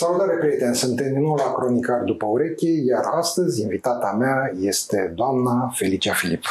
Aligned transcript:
Salutare 0.00 0.36
prieteni, 0.36 0.74
suntem 0.74 1.12
din 1.12 1.22
nou 1.22 1.34
la 1.34 1.52
Cronicar 1.52 2.00
după 2.02 2.26
ureche, 2.26 2.68
iar 2.86 3.04
astăzi 3.04 3.62
invitata 3.62 4.16
mea 4.18 4.52
este 4.60 5.12
doamna 5.14 5.72
Felicia 5.74 6.12
Filip. 6.12 6.44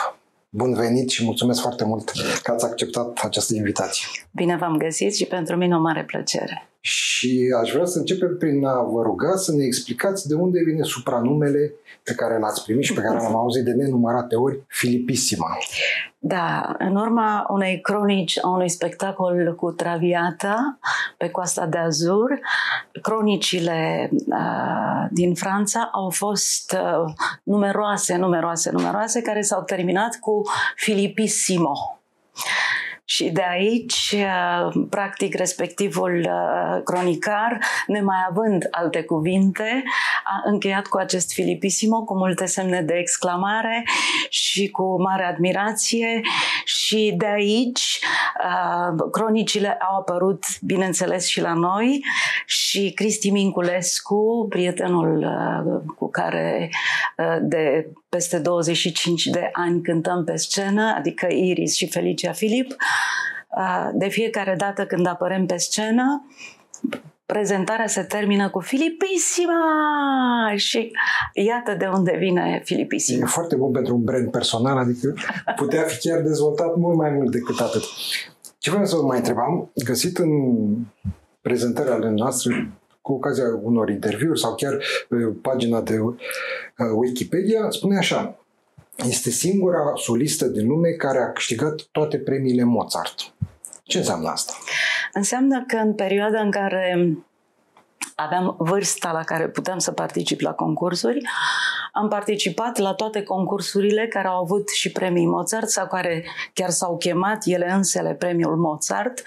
Bun 0.49 0.73
venit 0.73 1.09
și 1.09 1.23
mulțumesc 1.23 1.61
foarte 1.61 1.85
mult 1.85 2.11
că 2.43 2.51
ați 2.51 2.65
acceptat 2.65 3.19
această 3.23 3.55
invitație. 3.55 4.07
Bine 4.31 4.57
v-am 4.57 4.77
găsit 4.77 5.15
și 5.15 5.25
pentru 5.25 5.55
mine 5.55 5.75
o 5.75 5.79
mare 5.79 6.03
plăcere. 6.03 6.67
Și 6.79 7.53
aș 7.61 7.71
vrea 7.71 7.85
să 7.85 7.97
începem 7.97 8.35
prin 8.37 8.65
a 8.65 8.81
vă 8.81 9.01
ruga 9.01 9.35
să 9.35 9.51
ne 9.51 9.63
explicați 9.63 10.27
de 10.27 10.35
unde 10.35 10.63
vine 10.65 10.83
supranumele 10.83 11.73
pe 12.03 12.13
care 12.13 12.39
l-ați 12.39 12.63
primit 12.63 12.83
și 12.83 12.93
pe 12.93 13.01
care 13.01 13.17
l-am 13.17 13.35
auzit 13.35 13.63
de 13.63 13.71
nenumărate 13.71 14.35
ori, 14.35 14.63
Filipisima. 14.67 15.57
Da, 16.19 16.75
în 16.77 16.95
urma 16.95 17.45
unei 17.49 17.81
cronici 17.81 18.39
a 18.43 18.47
unui 18.47 18.69
spectacol 18.69 19.55
cu 19.55 19.71
Traviata 19.71 20.79
pe 21.17 21.29
coasta 21.29 21.65
de 21.65 21.77
Azur, 21.77 22.39
cronicile 23.01 24.09
uh, 24.11 25.07
din 25.11 25.33
Franța 25.33 25.89
au 25.93 26.09
fost 26.09 26.77
uh, 26.81 27.13
numeroase, 27.43 28.15
numeroase, 28.15 28.71
numeroase, 28.71 29.21
care 29.21 29.41
s-au 29.41 29.63
terminat 29.63 30.17
cu 30.19 30.41
Filipissimo. 30.75 31.99
Și 33.09 33.29
de 33.29 33.43
aici, 33.49 34.15
uh, 34.15 34.83
practic, 34.89 35.35
respectivul 35.35 36.19
uh, 36.19 36.81
cronicar, 36.83 37.59
nemai 37.85 38.17
având 38.29 38.67
alte 38.71 39.03
cuvinte, 39.03 39.83
a 40.23 40.49
încheiat 40.49 40.87
cu 40.87 40.97
acest 40.97 41.33
Filipisimo, 41.33 42.03
cu 42.03 42.17
multe 42.17 42.45
semne 42.45 42.81
de 42.81 42.93
exclamare 42.93 43.83
și 44.29 44.69
cu 44.69 45.01
mare 45.01 45.23
admirație. 45.23 46.21
Și 46.65 47.13
de 47.17 47.25
aici 47.25 47.99
uh, 48.43 49.07
cronicile 49.11 49.77
au 49.89 49.99
apărut, 49.99 50.43
bineînțeles, 50.61 51.27
și 51.27 51.41
la 51.41 51.53
noi. 51.53 52.05
Și 52.45 52.91
Cristi 52.95 53.29
Minculescu, 53.29 54.45
prietenul 54.49 55.27
cu 55.97 56.09
care 56.09 56.69
de 57.41 57.87
peste 58.09 58.39
25 58.39 59.25
de 59.25 59.49
ani 59.53 59.81
cântăm 59.81 60.23
pe 60.23 60.35
scenă, 60.35 60.93
adică 60.97 61.27
Iris 61.29 61.75
și 61.75 61.87
Felicia 61.87 62.31
Filip, 62.31 62.75
de 63.93 64.07
fiecare 64.07 64.55
dată 64.57 64.85
când 64.85 65.07
apărem 65.07 65.45
pe 65.45 65.57
scenă, 65.57 66.27
prezentarea 67.25 67.87
se 67.87 68.01
termină 68.01 68.49
cu 68.49 68.59
Filipisima 68.59 69.63
și 70.55 70.91
iată 71.33 71.75
de 71.77 71.85
unde 71.85 72.15
vine 72.17 72.61
Filipisima. 72.65 73.23
E 73.23 73.25
foarte 73.29 73.55
bun 73.55 73.71
pentru 73.71 73.95
un 73.95 74.03
brand 74.03 74.31
personal, 74.31 74.77
adică 74.77 75.13
putea 75.55 75.81
fi 75.81 76.07
chiar 76.07 76.21
dezvoltat 76.21 76.75
mult 76.75 76.97
mai 76.97 77.09
mult 77.09 77.31
decât 77.31 77.59
atât. 77.59 77.83
Ce 78.57 78.69
vreau 78.69 78.85
să 78.85 78.95
vă 78.95 79.01
mai 79.01 79.17
întrebam, 79.17 79.71
găsit 79.85 80.17
în 80.17 80.29
prezentările 81.41 81.93
ale 81.93 82.09
noastre 82.09 82.71
cu 83.07 83.13
ocazia 83.13 83.43
unor 83.61 83.89
interviuri 83.89 84.39
sau 84.39 84.55
chiar 84.55 84.77
pe 85.09 85.15
pagina 85.41 85.81
de 85.81 85.99
uh, 85.99 86.15
Wikipedia, 86.95 87.69
spune 87.69 87.97
așa, 87.97 88.39
este 88.95 89.29
singura 89.29 89.91
solistă 89.95 90.45
din 90.45 90.67
lume 90.67 90.89
care 90.89 91.19
a 91.19 91.31
câștigat 91.31 91.81
toate 91.91 92.17
premiile 92.17 92.63
Mozart. 92.63 93.15
Ce 93.83 93.97
înseamnă 93.97 94.29
asta? 94.29 94.53
Înseamnă 95.13 95.63
că 95.67 95.75
în 95.75 95.93
perioada 95.93 96.41
în 96.41 96.51
care 96.51 97.17
aveam 98.15 98.55
vârsta 98.59 99.11
la 99.11 99.23
care 99.23 99.47
puteam 99.47 99.77
să 99.77 99.91
particip 99.91 100.39
la 100.39 100.53
concursuri, 100.53 101.21
am 101.93 102.07
participat 102.07 102.77
la 102.77 102.93
toate 102.93 103.23
concursurile 103.23 104.07
care 104.07 104.27
au 104.27 104.41
avut 104.41 104.69
și 104.69 104.91
premii 104.91 105.25
Mozart 105.25 105.69
sau 105.69 105.87
care 105.87 106.25
chiar 106.53 106.69
s-au 106.69 106.97
chemat 106.97 107.41
ele 107.45 107.71
însele 107.71 108.13
premiul 108.13 108.55
Mozart, 108.55 109.23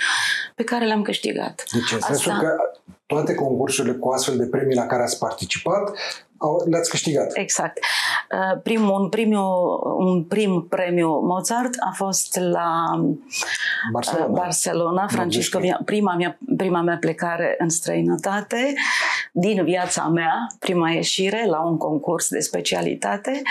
pe 0.54 0.64
care 0.64 0.86
le-am 0.86 1.02
câștigat. 1.02 1.62
Deci 1.72 1.92
în 1.92 2.00
sensul 2.00 2.32
Asta... 2.32 2.44
că 2.44 2.56
toate 3.10 3.34
concursurile 3.34 3.94
cu 3.94 4.08
astfel 4.08 4.36
de 4.36 4.46
premii 4.46 4.74
la 4.74 4.86
care 4.86 5.02
ați 5.02 5.18
participat 5.18 5.98
le-ați 6.70 6.90
câștigat. 6.90 7.30
Exact. 7.34 7.78
Uh, 8.32 8.60
primul, 8.62 9.00
un, 9.00 9.08
primiu, 9.08 9.44
un 9.98 10.24
prim 10.24 10.66
premiu 10.68 11.08
Mozart 11.08 11.74
a 11.90 11.92
fost 11.94 12.38
la 12.38 13.00
Barcelona, 13.92 14.26
uh, 14.26 14.32
Barcelona 14.32 15.06
Francisco, 15.06 15.58
prima 15.84 16.14
mea, 16.14 16.38
prima 16.56 16.82
mea 16.82 16.96
plecare 16.96 17.54
în 17.58 17.68
străinătate, 17.68 18.74
din 19.32 19.64
viața 19.64 20.08
mea, 20.08 20.34
prima 20.58 20.90
ieșire 20.90 21.46
la 21.46 21.60
un 21.60 21.76
concurs 21.76 22.28
de 22.28 22.40
specialitate 22.40 23.42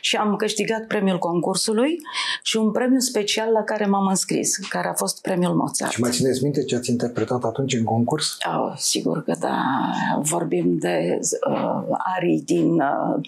și 0.00 0.16
am 0.16 0.36
câștigat 0.36 0.86
premiul 0.86 1.18
concursului 1.18 1.96
și 2.42 2.56
un 2.56 2.72
premiu 2.72 2.98
special 2.98 3.52
la 3.52 3.62
care 3.62 3.86
m-am 3.86 4.06
înscris, 4.06 4.56
care 4.56 4.88
a 4.88 4.92
fost 4.92 5.22
premiul 5.22 5.54
Mozart. 5.54 5.92
Și 5.92 6.00
mai 6.00 6.10
țineți 6.10 6.42
minte 6.42 6.64
ce 6.64 6.76
ați 6.76 6.90
interpretat 6.90 7.44
atunci 7.44 7.74
în 7.74 7.84
concurs? 7.84 8.36
Oh, 8.56 8.72
sigur 8.76 9.22
că 9.22 9.34
da. 9.38 9.64
Vorbim 10.20 10.76
de 10.78 11.18
uh, 11.48 11.96
arii 12.16 12.37
din 12.44 12.80
uh, 12.80 13.20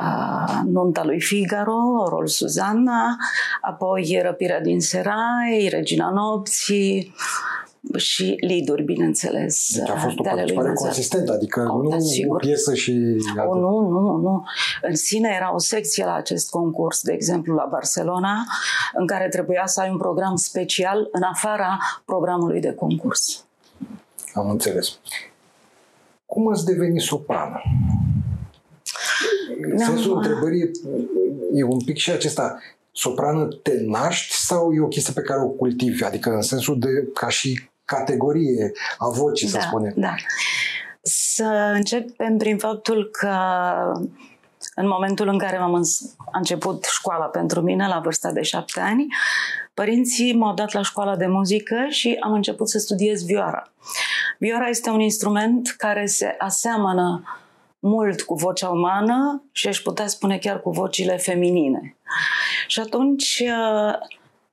uh, 0.00 0.60
Nunta 0.64 1.04
lui 1.04 1.20
Figaro, 1.20 2.06
rol 2.08 2.26
Suzanna, 2.26 3.16
apoi 3.60 4.20
Răpirea 4.22 4.60
din 4.60 4.80
Serai, 4.80 5.68
Regina 5.70 6.10
Nopții, 6.10 7.14
și 7.96 8.36
liduri, 8.40 8.82
bineînțeles. 8.82 9.70
Deci 9.76 9.88
a 9.88 9.96
fost 9.96 10.18
o 10.18 10.22
participare 10.22 10.72
consistentă, 10.72 11.32
adică 11.32 11.60
oh, 11.60 11.82
nu 11.82 11.88
da, 11.88 11.98
sigur. 11.98 12.36
o 12.36 12.38
piesă 12.38 12.74
și... 12.74 13.16
Oh, 13.36 13.60
nu, 13.60 13.88
nu, 13.88 14.16
nu. 14.16 14.44
În 14.82 14.94
sine 14.94 15.32
era 15.36 15.54
o 15.54 15.58
secție 15.58 16.04
la 16.04 16.14
acest 16.14 16.50
concurs, 16.50 17.02
de 17.02 17.12
exemplu 17.12 17.54
la 17.54 17.68
Barcelona, 17.70 18.44
în 18.94 19.06
care 19.06 19.28
trebuia 19.28 19.66
să 19.66 19.80
ai 19.80 19.90
un 19.90 19.96
program 19.96 20.36
special 20.36 21.08
în 21.12 21.22
afara 21.22 21.78
programului 22.04 22.60
de 22.60 22.72
concurs. 22.72 23.44
Am 24.34 24.50
înțeles. 24.50 24.98
Cum 26.26 26.48
ați 26.48 26.64
devenit 26.64 27.02
soprană? 27.02 27.62
Sensul 29.76 30.12
no, 30.12 30.16
întrebării 30.16 30.60
e, 30.60 30.70
e 31.52 31.62
un 31.62 31.84
pic 31.84 31.96
și 31.96 32.10
acesta. 32.10 32.58
Soprană 32.92 33.48
te 33.62 33.72
naști 33.80 34.34
sau 34.34 34.72
e 34.72 34.80
o 34.80 34.88
chestie 34.88 35.12
pe 35.12 35.20
care 35.20 35.40
o 35.40 35.48
cultivi? 35.48 36.04
Adică 36.04 36.30
în 36.30 36.42
sensul 36.42 36.78
de 36.78 37.08
ca 37.14 37.28
și 37.28 37.68
categorie 37.84 38.72
a 38.98 39.08
vocii, 39.08 39.50
da, 39.50 39.58
să 39.58 39.66
spunem. 39.66 39.92
Da. 39.96 40.14
Să 41.02 41.72
începem 41.74 42.36
prin 42.36 42.58
faptul 42.58 43.08
că 43.12 43.36
în 44.74 44.88
momentul 44.88 45.28
în 45.28 45.38
care 45.38 45.56
am 45.56 45.74
a 45.74 46.38
început 46.38 46.84
școala 46.84 47.24
pentru 47.24 47.60
mine, 47.60 47.86
la 47.86 48.00
vârsta 48.00 48.32
de 48.32 48.42
șapte 48.42 48.80
ani, 48.80 49.06
părinții 49.74 50.34
m-au 50.34 50.54
dat 50.54 50.72
la 50.72 50.82
școala 50.82 51.16
de 51.16 51.26
muzică 51.26 51.86
și 51.88 52.16
am 52.20 52.32
început 52.32 52.68
să 52.68 52.78
studiez 52.78 53.24
vioara. 53.24 53.72
Vioara 54.38 54.68
este 54.68 54.90
un 54.90 55.00
instrument 55.00 55.74
care 55.78 56.06
se 56.06 56.34
aseamănă 56.38 57.22
mult 57.84 58.22
cu 58.22 58.34
vocea 58.34 58.68
umană 58.68 59.42
și 59.52 59.68
aș 59.68 59.78
putea 59.78 60.06
spune 60.06 60.38
chiar 60.38 60.60
cu 60.60 60.70
vocile 60.70 61.16
feminine. 61.16 61.96
Și 62.66 62.80
atunci, 62.80 63.42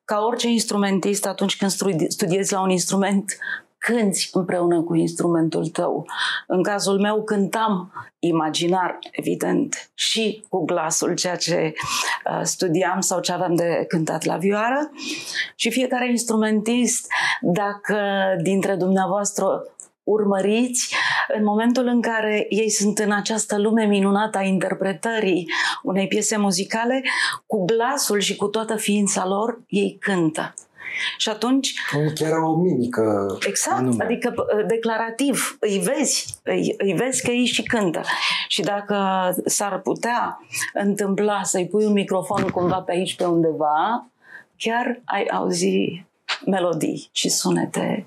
ca 0.05 0.19
orice 0.19 0.47
instrumentist, 0.47 1.25
atunci 1.25 1.57
când 1.57 1.71
studiezi 2.07 2.53
la 2.53 2.61
un 2.61 2.69
instrument, 2.69 3.37
cânți 3.77 4.29
împreună 4.33 4.81
cu 4.81 4.95
instrumentul 4.95 5.67
tău. 5.67 6.05
În 6.47 6.63
cazul 6.63 6.99
meu 6.99 7.23
cântam 7.23 7.91
imaginar, 8.19 8.99
evident, 9.11 9.91
și 9.93 10.43
cu 10.49 10.65
glasul, 10.65 11.15
ceea 11.15 11.35
ce 11.35 11.73
uh, 12.25 12.39
studiam 12.43 12.99
sau 12.99 13.19
ce 13.19 13.31
aveam 13.31 13.55
de 13.55 13.85
cântat 13.87 14.23
la 14.23 14.37
vioară. 14.37 14.91
Și 15.55 15.71
fiecare 15.71 16.09
instrumentist, 16.09 17.07
dacă 17.41 17.97
dintre 18.41 18.75
dumneavoastră 18.75 19.63
urmăriți 20.03 20.95
în 21.37 21.43
momentul 21.43 21.85
în 21.85 22.01
care 22.01 22.45
ei 22.49 22.69
sunt 22.69 22.99
în 22.99 23.11
această 23.11 23.57
lume 23.57 23.85
minunată 23.85 24.37
a 24.37 24.43
interpretării 24.43 25.51
unei 25.83 26.07
piese 26.07 26.37
muzicale, 26.37 27.01
cu 27.45 27.65
glasul 27.65 28.19
și 28.19 28.35
cu 28.35 28.47
toată 28.47 28.75
ființa 28.75 29.27
lor, 29.27 29.61
ei 29.67 29.97
cântă. 29.99 30.53
Și 31.17 31.29
atunci... 31.29 31.73
Chiar 32.15 32.37
o 32.37 32.55
mimică 32.55 33.37
Exact, 33.47 33.77
anume. 33.77 34.03
adică 34.03 34.33
declarativ, 34.67 35.57
îi 35.59 35.79
vezi, 35.79 36.39
îi, 36.43 36.75
îi 36.77 36.93
vezi 36.93 37.23
că 37.23 37.31
ei 37.31 37.45
și 37.45 37.63
cântă. 37.63 38.01
Și 38.47 38.61
dacă 38.61 38.95
s-ar 39.45 39.79
putea 39.79 40.39
întâmpla 40.73 41.43
să-i 41.43 41.67
pui 41.67 41.85
un 41.85 41.91
microfon 41.91 42.47
cumva 42.47 42.79
pe 42.79 42.91
aici, 42.91 43.15
pe 43.15 43.23
undeva, 43.23 44.07
chiar 44.57 45.01
ai 45.05 45.25
auzi 45.25 46.05
melodii 46.45 47.09
și 47.11 47.29
sunete 47.29 48.03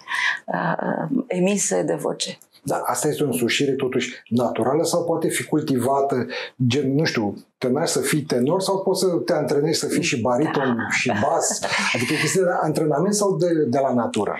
uh, 0.46 1.24
emise 1.26 1.82
de 1.82 1.94
voce. 1.94 2.38
Da, 2.64 2.76
asta 2.76 3.08
este 3.08 3.22
o 3.22 3.26
însușire 3.26 3.72
totuși 3.72 4.22
naturală 4.28 4.82
sau 4.82 5.04
poate 5.04 5.28
fi 5.28 5.44
cultivată, 5.44 6.26
gen, 6.66 6.94
nu 6.94 7.04
știu, 7.04 7.34
te 7.58 7.70
naști 7.70 7.92
să 7.92 8.00
fii 8.00 8.22
tenor 8.22 8.60
sau 8.60 8.82
poți 8.82 9.00
să 9.00 9.06
te 9.06 9.32
antrenezi 9.32 9.78
să 9.78 9.86
fii 9.86 10.02
și 10.02 10.20
bariton 10.20 10.76
da. 10.76 10.88
și 10.90 11.12
bas? 11.22 11.60
Adică 11.94 12.12
este 12.24 12.38
de 12.38 12.50
antrenament 12.62 13.14
sau 13.14 13.36
de, 13.36 13.46
de 13.66 13.78
la 13.78 13.92
natură? 13.92 14.36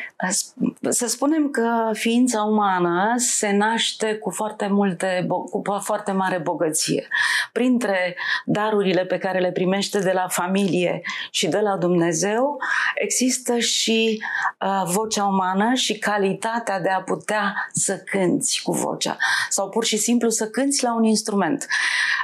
Să 0.89 1.07
spunem 1.07 1.51
că 1.51 1.91
ființa 1.93 2.43
umană 2.43 3.15
se 3.17 3.53
naște 3.53 4.15
cu 4.15 4.31
foarte, 4.31 4.67
multe, 4.71 5.27
cu 5.51 5.63
foarte 5.81 6.13
mare 6.13 6.39
bogăție. 6.39 7.09
Printre 7.53 8.17
darurile 8.45 9.05
pe 9.05 9.19
care 9.19 9.39
le 9.39 9.51
primește 9.53 9.99
de 9.99 10.13
la 10.15 10.27
familie 10.29 11.03
și 11.31 11.49
de 11.49 11.59
la 11.59 11.77
Dumnezeu, 11.77 12.57
există 12.95 13.59
și 13.59 14.23
uh, 14.61 14.91
vocea 14.93 15.25
umană 15.25 15.75
și 15.75 15.99
calitatea 15.99 16.81
de 16.81 16.89
a 16.89 17.01
putea 17.01 17.55
să 17.73 18.03
cânți 18.19 18.61
cu 18.63 18.73
vocea 18.73 19.17
sau 19.49 19.69
pur 19.69 19.85
și 19.85 19.97
simplu 19.97 20.29
să 20.29 20.49
cânți 20.49 20.83
la 20.83 20.95
un 20.95 21.05
instrument. 21.05 21.67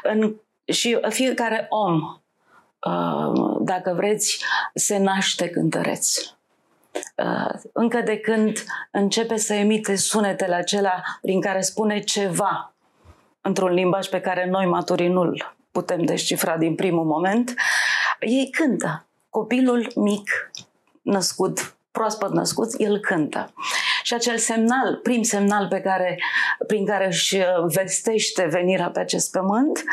În, 0.03 0.35
și 0.65 0.99
fiecare 1.09 1.67
om, 1.69 2.01
uh, 2.87 3.57
dacă 3.61 3.93
vreți, 3.97 4.45
se 4.75 4.99
naște 4.99 5.49
cântăreț. 5.49 6.17
Uh, 7.17 7.61
încă 7.73 8.01
de 8.01 8.17
când 8.17 8.65
începe 8.91 9.37
să 9.37 9.55
emite 9.55 9.97
sunetele 9.97 10.55
acelea 10.55 11.05
prin 11.21 11.41
care 11.41 11.61
spune 11.61 12.01
ceva 12.01 12.75
într-un 13.41 13.73
limbaj 13.73 14.09
pe 14.09 14.21
care 14.21 14.47
noi 14.47 14.67
maturii 14.67 15.09
nu-l 15.09 15.55
putem 15.71 16.05
descifra 16.05 16.57
din 16.57 16.75
primul 16.75 17.05
moment, 17.05 17.55
ei 18.21 18.51
cântă. 18.51 19.07
Copilul 19.31 19.93
mic, 19.95 20.51
născut, 21.03 21.75
proaspăt 21.93 22.33
născut, 22.33 22.69
el 22.79 22.99
cântă. 22.99 23.53
Și 24.03 24.15
acel 24.15 24.37
semnal, 24.37 24.97
prim 25.03 25.23
semnal 25.23 25.69
pe 25.69 25.81
care, 25.81 26.19
prin 26.67 26.87
care 26.87 27.07
își 27.07 27.37
vestește 27.75 28.49
venirea 28.51 28.91
pe 28.91 29.01
acest 29.01 29.31
pământ, 29.31 29.85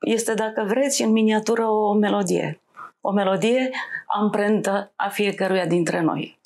este, 0.00 0.34
dacă 0.34 0.64
vreți, 0.68 1.02
în 1.02 1.10
miniatură 1.10 1.66
o 1.66 1.92
melodie. 1.92 2.60
O 3.00 3.10
melodie 3.10 3.70
amprentă 4.06 4.92
a 4.96 5.08
fiecăruia 5.08 5.66
dintre 5.66 6.00
noi. 6.00 6.40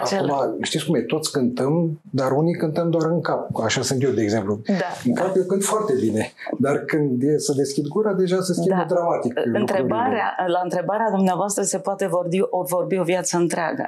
Acel... 0.00 0.30
Acum, 0.30 0.62
știți 0.62 0.84
cum 0.84 0.94
e, 0.94 1.00
toți 1.00 1.32
cântăm, 1.32 2.00
dar 2.10 2.30
unii 2.30 2.56
cântăm 2.56 2.90
doar 2.90 3.10
în 3.10 3.20
cap. 3.20 3.48
Așa 3.64 3.82
sunt 3.82 4.02
eu, 4.02 4.10
de 4.10 4.22
exemplu. 4.22 4.60
Da. 4.66 4.74
În 5.04 5.14
cap 5.14 5.36
eu 5.36 5.42
cânt 5.42 5.64
foarte 5.64 5.92
bine, 6.00 6.32
dar 6.58 6.78
când 6.78 7.22
e 7.22 7.38
să 7.38 7.52
deschid 7.56 7.86
gura, 7.86 8.12
deja 8.12 8.40
se 8.40 8.52
schimbă 8.52 8.84
da. 8.88 8.94
dramatic. 8.94 9.40
Întrebarea, 9.52 10.34
la 10.46 10.60
întrebarea 10.62 11.10
dumneavoastră 11.10 11.62
se 11.62 11.78
poate 11.78 12.06
vorbi 12.06 12.40
o, 12.40 12.62
vorbi 12.62 12.98
o 12.98 13.02
viață 13.02 13.36
întreagă. 13.36 13.86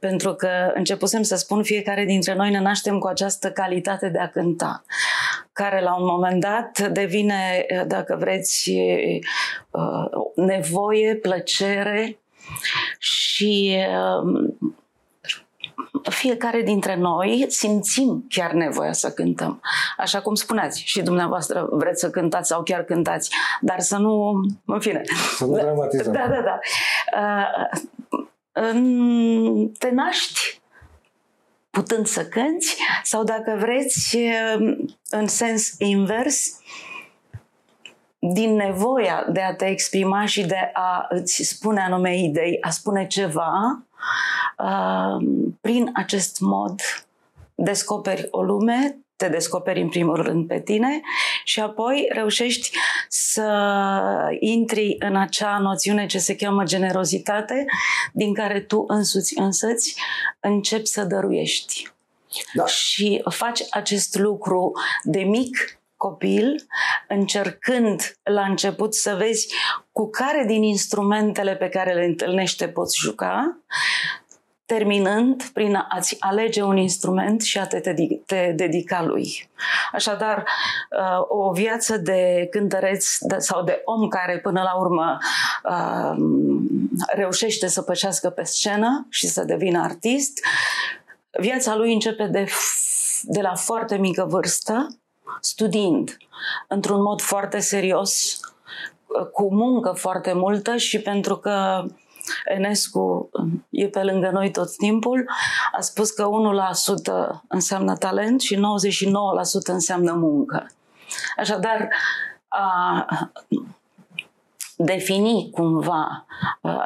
Pentru 0.00 0.34
că 0.34 0.48
începusem 0.74 1.22
să 1.22 1.36
spun, 1.36 1.62
fiecare 1.62 2.04
dintre 2.04 2.34
noi 2.34 2.50
ne 2.50 2.60
naștem 2.60 2.98
cu 2.98 3.06
această 3.06 3.50
calitate 3.50 4.08
de 4.08 4.18
a 4.18 4.28
cânta 4.28 4.84
care 5.54 5.82
la 5.82 5.96
un 5.96 6.04
moment 6.04 6.40
dat 6.40 6.88
devine, 6.92 7.66
dacă 7.86 8.16
vreți, 8.18 8.70
uh, 9.70 10.24
nevoie, 10.34 11.14
plăcere 11.14 12.18
și 12.98 13.76
um, 14.22 14.56
fiecare 16.10 16.62
dintre 16.62 16.96
noi 16.96 17.46
simțim 17.48 18.26
chiar 18.28 18.52
nevoia 18.52 18.92
să 18.92 19.10
cântăm. 19.12 19.60
Așa 19.96 20.20
cum 20.20 20.34
spuneați 20.34 20.82
și 20.84 21.02
dumneavoastră 21.02 21.68
vreți 21.70 22.00
să 22.00 22.10
cântați 22.10 22.48
sau 22.48 22.62
chiar 22.62 22.82
cântați, 22.82 23.30
dar 23.60 23.80
să 23.80 23.96
nu, 23.96 24.40
în 24.64 24.80
fine. 24.80 25.02
Să 25.36 25.44
nu 25.44 25.56
dramatizăm. 25.56 26.12
Da, 26.12 26.28
da, 26.28 26.40
da. 26.40 26.58
Uh, 28.62 29.68
te 29.78 29.90
naști 29.90 30.60
putând 31.70 32.06
să 32.06 32.24
cânți 32.24 32.76
sau 33.02 33.24
dacă 33.24 33.56
vreți 33.58 34.16
uh, 34.16 34.76
în 35.10 35.26
sens 35.26 35.74
invers 35.78 36.58
din 38.32 38.54
nevoia 38.54 39.26
de 39.32 39.40
a 39.40 39.54
te 39.54 39.64
exprima 39.64 40.26
și 40.26 40.46
de 40.46 40.70
a 40.72 41.06
îți 41.08 41.42
spune 41.42 41.80
anume 41.80 42.18
idei, 42.18 42.58
a 42.60 42.70
spune 42.70 43.06
ceva, 43.06 43.83
prin 45.60 45.90
acest 45.94 46.40
mod 46.40 46.80
descoperi 47.54 48.28
o 48.30 48.42
lume, 48.42 48.98
te 49.16 49.28
descoperi 49.28 49.80
în 49.80 49.88
primul 49.88 50.22
rând 50.22 50.46
pe 50.46 50.60
tine 50.60 51.00
și 51.44 51.60
apoi 51.60 52.08
reușești 52.12 52.70
să 53.08 53.48
intri 54.38 54.96
în 54.98 55.16
acea 55.16 55.58
noțiune 55.58 56.06
ce 56.06 56.18
se 56.18 56.36
cheamă 56.36 56.64
generozitate, 56.64 57.64
din 58.12 58.34
care 58.34 58.60
tu 58.60 58.84
însuți 58.86 59.38
însăți 59.38 60.00
începi 60.40 60.86
să 60.86 61.04
dăruiești. 61.04 61.92
Da. 62.54 62.66
Și 62.66 63.22
faci 63.30 63.60
acest 63.70 64.18
lucru 64.18 64.72
de 65.02 65.20
mic 65.20 65.78
copil, 66.04 66.66
încercând 67.08 68.16
la 68.22 68.44
început 68.44 68.94
să 68.94 69.14
vezi 69.18 69.54
cu 69.92 70.10
care 70.10 70.44
din 70.46 70.62
instrumentele 70.62 71.56
pe 71.56 71.68
care 71.68 71.94
le 71.94 72.04
întâlnește 72.04 72.68
poți 72.68 72.98
juca, 72.98 73.58
terminând 74.66 75.42
prin 75.42 75.86
a-ți 75.88 76.16
alege 76.18 76.62
un 76.62 76.76
instrument 76.76 77.42
și 77.42 77.58
a 77.58 77.66
te, 77.66 77.94
te 78.26 78.52
dedica 78.56 79.02
lui. 79.02 79.50
Așadar, 79.92 80.38
uh, 80.38 81.24
o 81.28 81.52
viață 81.52 81.96
de 81.96 82.48
cântăreț 82.50 83.06
sau 83.38 83.64
de 83.64 83.82
om 83.84 84.08
care 84.08 84.38
până 84.38 84.62
la 84.62 84.74
urmă 84.78 85.18
uh, 85.64 86.16
reușește 87.14 87.66
să 87.66 87.82
pășească 87.82 88.30
pe 88.30 88.44
scenă 88.44 89.06
și 89.10 89.26
să 89.26 89.44
devină 89.44 89.80
artist, 89.80 90.40
viața 91.40 91.76
lui 91.76 91.92
începe 91.92 92.26
de, 92.26 92.46
de 93.22 93.40
la 93.40 93.54
foarte 93.54 93.96
mică 93.96 94.26
vârstă, 94.28 94.86
studiind 95.40 96.16
într-un 96.68 97.02
mod 97.02 97.20
foarte 97.20 97.58
serios, 97.58 98.40
cu 99.32 99.54
muncă 99.54 99.92
foarte 99.96 100.32
multă 100.32 100.76
și 100.76 101.00
pentru 101.00 101.36
că 101.36 101.84
Enescu 102.44 103.30
e 103.70 103.88
pe 103.88 104.02
lângă 104.02 104.30
noi 104.30 104.50
tot 104.50 104.76
timpul, 104.76 105.30
a 105.76 105.80
spus 105.80 106.10
că 106.10 106.28
1% 107.36 107.40
înseamnă 107.48 107.96
talent 107.96 108.40
și 108.40 108.56
99% 108.56 108.58
înseamnă 109.64 110.12
muncă. 110.12 110.70
Așadar, 111.36 111.88
a 112.48 113.06
defini 114.76 115.50
cumva 115.50 116.26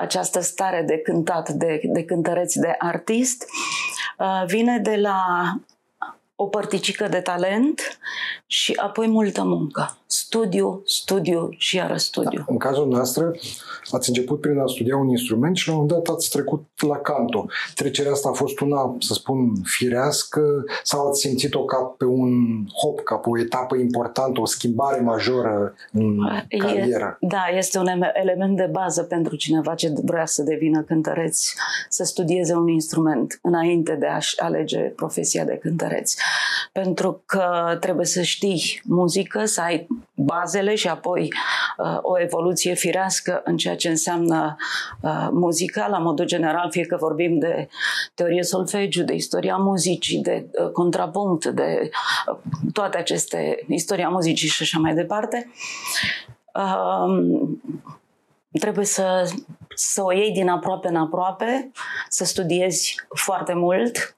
această 0.01 0.41
stare 0.41 0.83
de 0.87 0.99
cântat, 0.99 1.49
de, 1.49 1.81
de 1.83 2.05
cântăreți, 2.05 2.59
de 2.59 2.75
artist, 2.79 3.45
vine 4.47 4.79
de 4.79 4.97
la 4.97 5.23
o 6.41 6.47
părticică 6.47 7.09
de 7.09 7.21
talent 7.21 7.99
și 8.51 8.73
apoi 8.77 9.07
multă 9.09 9.43
muncă. 9.45 9.99
Studiu, 10.07 10.83
studiu 10.85 11.49
și 11.57 11.77
iară 11.77 11.97
studiu. 11.97 12.39
Da, 12.39 12.45
în 12.49 12.57
cazul 12.57 12.89
noastră, 12.89 13.31
ați 13.91 14.09
început 14.09 14.41
prin 14.41 14.59
a 14.59 14.67
studia 14.67 14.97
un 14.97 15.09
instrument 15.09 15.57
și 15.57 15.69
la 15.69 15.75
un 15.75 15.81
moment 15.81 15.99
dat 15.99 16.15
ați 16.15 16.31
trecut 16.31 16.65
la 16.87 16.97
canto. 16.97 17.47
Trecerea 17.75 18.13
asta 18.13 18.29
a 18.29 18.33
fost 18.33 18.61
una, 18.61 18.97
să 18.99 19.15
spun, 19.15 19.53
firească 19.65 20.65
sau 20.83 21.09
ați 21.09 21.21
simțit-o 21.21 21.65
ca 21.65 21.77
pe 21.77 22.05
un 22.05 22.31
hop, 22.83 23.01
ca 23.01 23.15
pe 23.15 23.29
o 23.29 23.39
etapă 23.39 23.77
importantă, 23.77 24.41
o 24.41 24.47
schimbare 24.47 25.01
majoră 25.01 25.75
în 25.93 26.19
e, 26.49 26.57
carieră? 26.57 27.17
Da, 27.21 27.45
este 27.57 27.79
un 27.79 27.87
element 28.13 28.57
de 28.57 28.69
bază 28.73 29.03
pentru 29.03 29.37
cineva 29.37 29.75
ce 29.75 29.93
vrea 30.05 30.27
să 30.27 30.43
devină 30.43 30.83
cântăreț, 30.83 31.41
să 31.89 32.05
studieze 32.05 32.55
un 32.55 32.69
instrument 32.69 33.39
înainte 33.43 33.95
de 33.95 34.07
a-și 34.07 34.41
alege 34.41 34.79
profesia 34.79 35.45
de 35.45 35.59
cântăreț. 35.63 36.15
Pentru 36.73 37.23
că 37.27 37.77
trebuie 37.81 38.07
să 38.07 38.23
știi 38.23 38.38
muzică, 38.85 39.45
să 39.45 39.61
ai 39.61 39.87
bazele 40.15 40.75
și 40.75 40.89
apoi 40.89 41.29
uh, 41.77 41.99
o 42.03 42.21
evoluție 42.21 42.75
firească 42.75 43.41
în 43.45 43.57
ceea 43.57 43.77
ce 43.77 43.89
înseamnă 43.89 44.57
uh, 45.01 45.29
muzica, 45.31 45.87
la 45.87 45.99
modul 45.99 46.25
general, 46.25 46.71
fie 46.71 46.87
că 46.87 46.97
vorbim 46.97 47.39
de 47.39 47.69
teorie 48.15 48.43
solfegiu, 48.43 49.03
de 49.03 49.15
istoria 49.15 49.57
muzicii, 49.57 50.19
de 50.19 50.47
uh, 50.63 50.71
contrapunct, 50.71 51.47
de 51.47 51.91
uh, 52.31 52.39
toate 52.73 52.99
aceste, 52.99 53.65
istoria 53.69 54.09
muzicii 54.09 54.49
și 54.49 54.63
așa 54.63 54.79
mai 54.79 54.95
departe. 54.95 55.51
Uh, 56.55 57.49
trebuie 58.61 58.85
să, 58.85 59.33
să 59.75 60.03
o 60.03 60.13
iei 60.13 60.33
din 60.33 60.49
aproape 60.49 60.89
în 60.89 60.97
aproape, 60.97 61.71
să 62.09 62.25
studiezi 62.25 63.07
foarte 63.15 63.55
mult. 63.55 64.17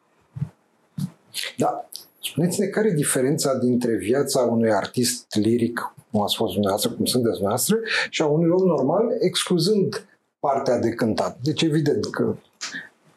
Da, 1.56 1.88
Spuneți-ne 2.22 2.66
care 2.66 2.88
e 2.88 2.92
diferența 2.92 3.54
dintre 3.54 3.94
viața 3.94 4.40
unui 4.40 4.72
artist 4.72 5.34
liric, 5.34 5.94
cum 6.10 6.22
ați 6.22 6.36
fost 6.36 6.52
dumneavoastră, 6.52 6.90
cum 6.90 7.04
sunteți 7.04 7.32
dumneavoastră, 7.32 7.78
și 8.10 8.22
a 8.22 8.26
unui 8.26 8.48
om 8.48 8.66
normal, 8.66 9.04
excluzând 9.20 10.06
partea 10.40 10.78
de 10.78 10.88
cântat. 10.88 11.38
Deci 11.42 11.62
evident 11.62 12.06
că 12.06 12.36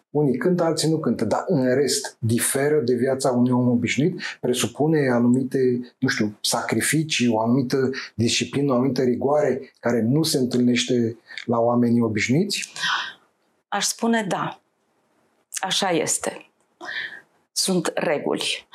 unii 0.10 0.38
cântă, 0.38 0.64
alții 0.64 0.90
nu 0.90 0.98
cântă, 0.98 1.26
dar 1.26 1.44
în 1.48 1.74
rest 1.74 2.16
diferă 2.20 2.80
de 2.80 2.94
viața 2.94 3.30
unui 3.30 3.52
om 3.52 3.70
obișnuit, 3.70 4.22
presupune 4.40 5.10
anumite, 5.10 5.58
nu 6.00 6.08
știu, 6.08 6.38
sacrificii, 6.42 7.28
o 7.28 7.40
anumită 7.40 7.90
disciplină, 8.16 8.72
o 8.72 8.76
anumită 8.76 9.02
rigoare 9.02 9.74
care 9.80 10.02
nu 10.02 10.24
se 10.24 10.38
întâlnește 10.38 11.18
la 11.46 11.60
oamenii 11.60 12.02
obișnuiți? 12.02 12.74
Aș 13.68 13.86
spune 13.86 14.26
da. 14.30 14.62
Așa 15.62 15.90
este 15.90 16.48
sunt 17.54 17.92
reguli. 17.96 18.68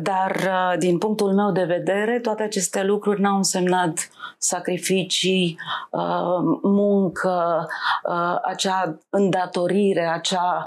Dar, 0.00 0.36
uh, 0.46 0.78
din 0.78 0.98
punctul 0.98 1.32
meu 1.32 1.52
de 1.52 1.64
vedere, 1.64 2.18
toate 2.18 2.42
aceste 2.42 2.82
lucruri 2.82 3.20
n-au 3.20 3.36
însemnat 3.36 4.10
sacrificii, 4.38 5.58
uh, 5.90 6.58
muncă, 6.62 7.66
uh, 8.08 8.38
acea 8.42 8.98
îndatorire, 9.10 10.06
acea, 10.06 10.64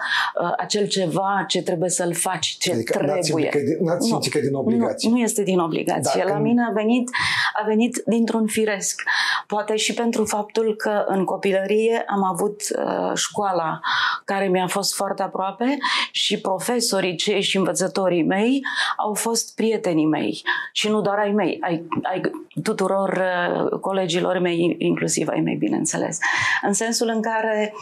acel 0.58 0.88
ceva 0.88 1.46
ce 1.48 1.62
trebuie 1.62 1.90
să-l 1.90 2.14
faci, 2.14 2.58
ce 2.60 2.72
adică 2.74 2.98
trebuie. 2.98 3.52
N-ați 3.82 4.08
simțit 4.08 4.32
că 4.32 4.40
din 4.40 4.54
obligație. 4.54 5.10
Nu, 5.10 5.16
nu 5.16 5.22
este 5.22 5.44
din 5.44 5.60
obligație. 5.60 6.22
Dacă... 6.24 6.34
La 6.34 6.40
mine 6.40 6.66
a 6.70 6.72
venit, 6.74 7.10
a 7.54 7.66
venit 7.66 8.04
dintr-un 8.06 8.48
firesc. 8.48 9.02
Poate 9.48 9.76
și 9.76 9.94
pentru 9.94 10.26
faptul 10.26 10.76
că 10.76 11.04
în 11.08 11.24
copilărie 11.24 12.06
am 12.08 12.24
avut 12.24 12.62
uh, 12.78 13.12
școala 13.14 13.80
care 14.26 14.48
mi-a 14.48 14.68
fost 14.68 14.96
foarte 14.96 15.22
aproape 15.22 15.78
și 16.12 16.42
profesorii 16.42 17.16
cei 17.16 17.42
și 17.42 17.58
învățătorii 17.58 18.24
mei 18.24 18.62
au 18.98 19.14
fost 19.18 19.56
prietenii 19.56 20.06
mei 20.06 20.42
și 20.72 20.90
nu 20.90 21.02
doar 21.02 21.18
ai 21.18 21.32
mei, 21.32 21.58
ai, 21.62 21.88
ai 22.02 22.22
tuturor 22.64 23.10
uh, 23.10 23.80
colegilor 23.80 24.38
mei, 24.40 24.76
inclusiv 24.78 25.28
ai 25.28 25.42
mei, 25.42 25.56
bineînțeles. 25.56 26.18
În 26.62 26.74
sensul 26.74 27.08
în 27.08 27.22
care 27.22 27.74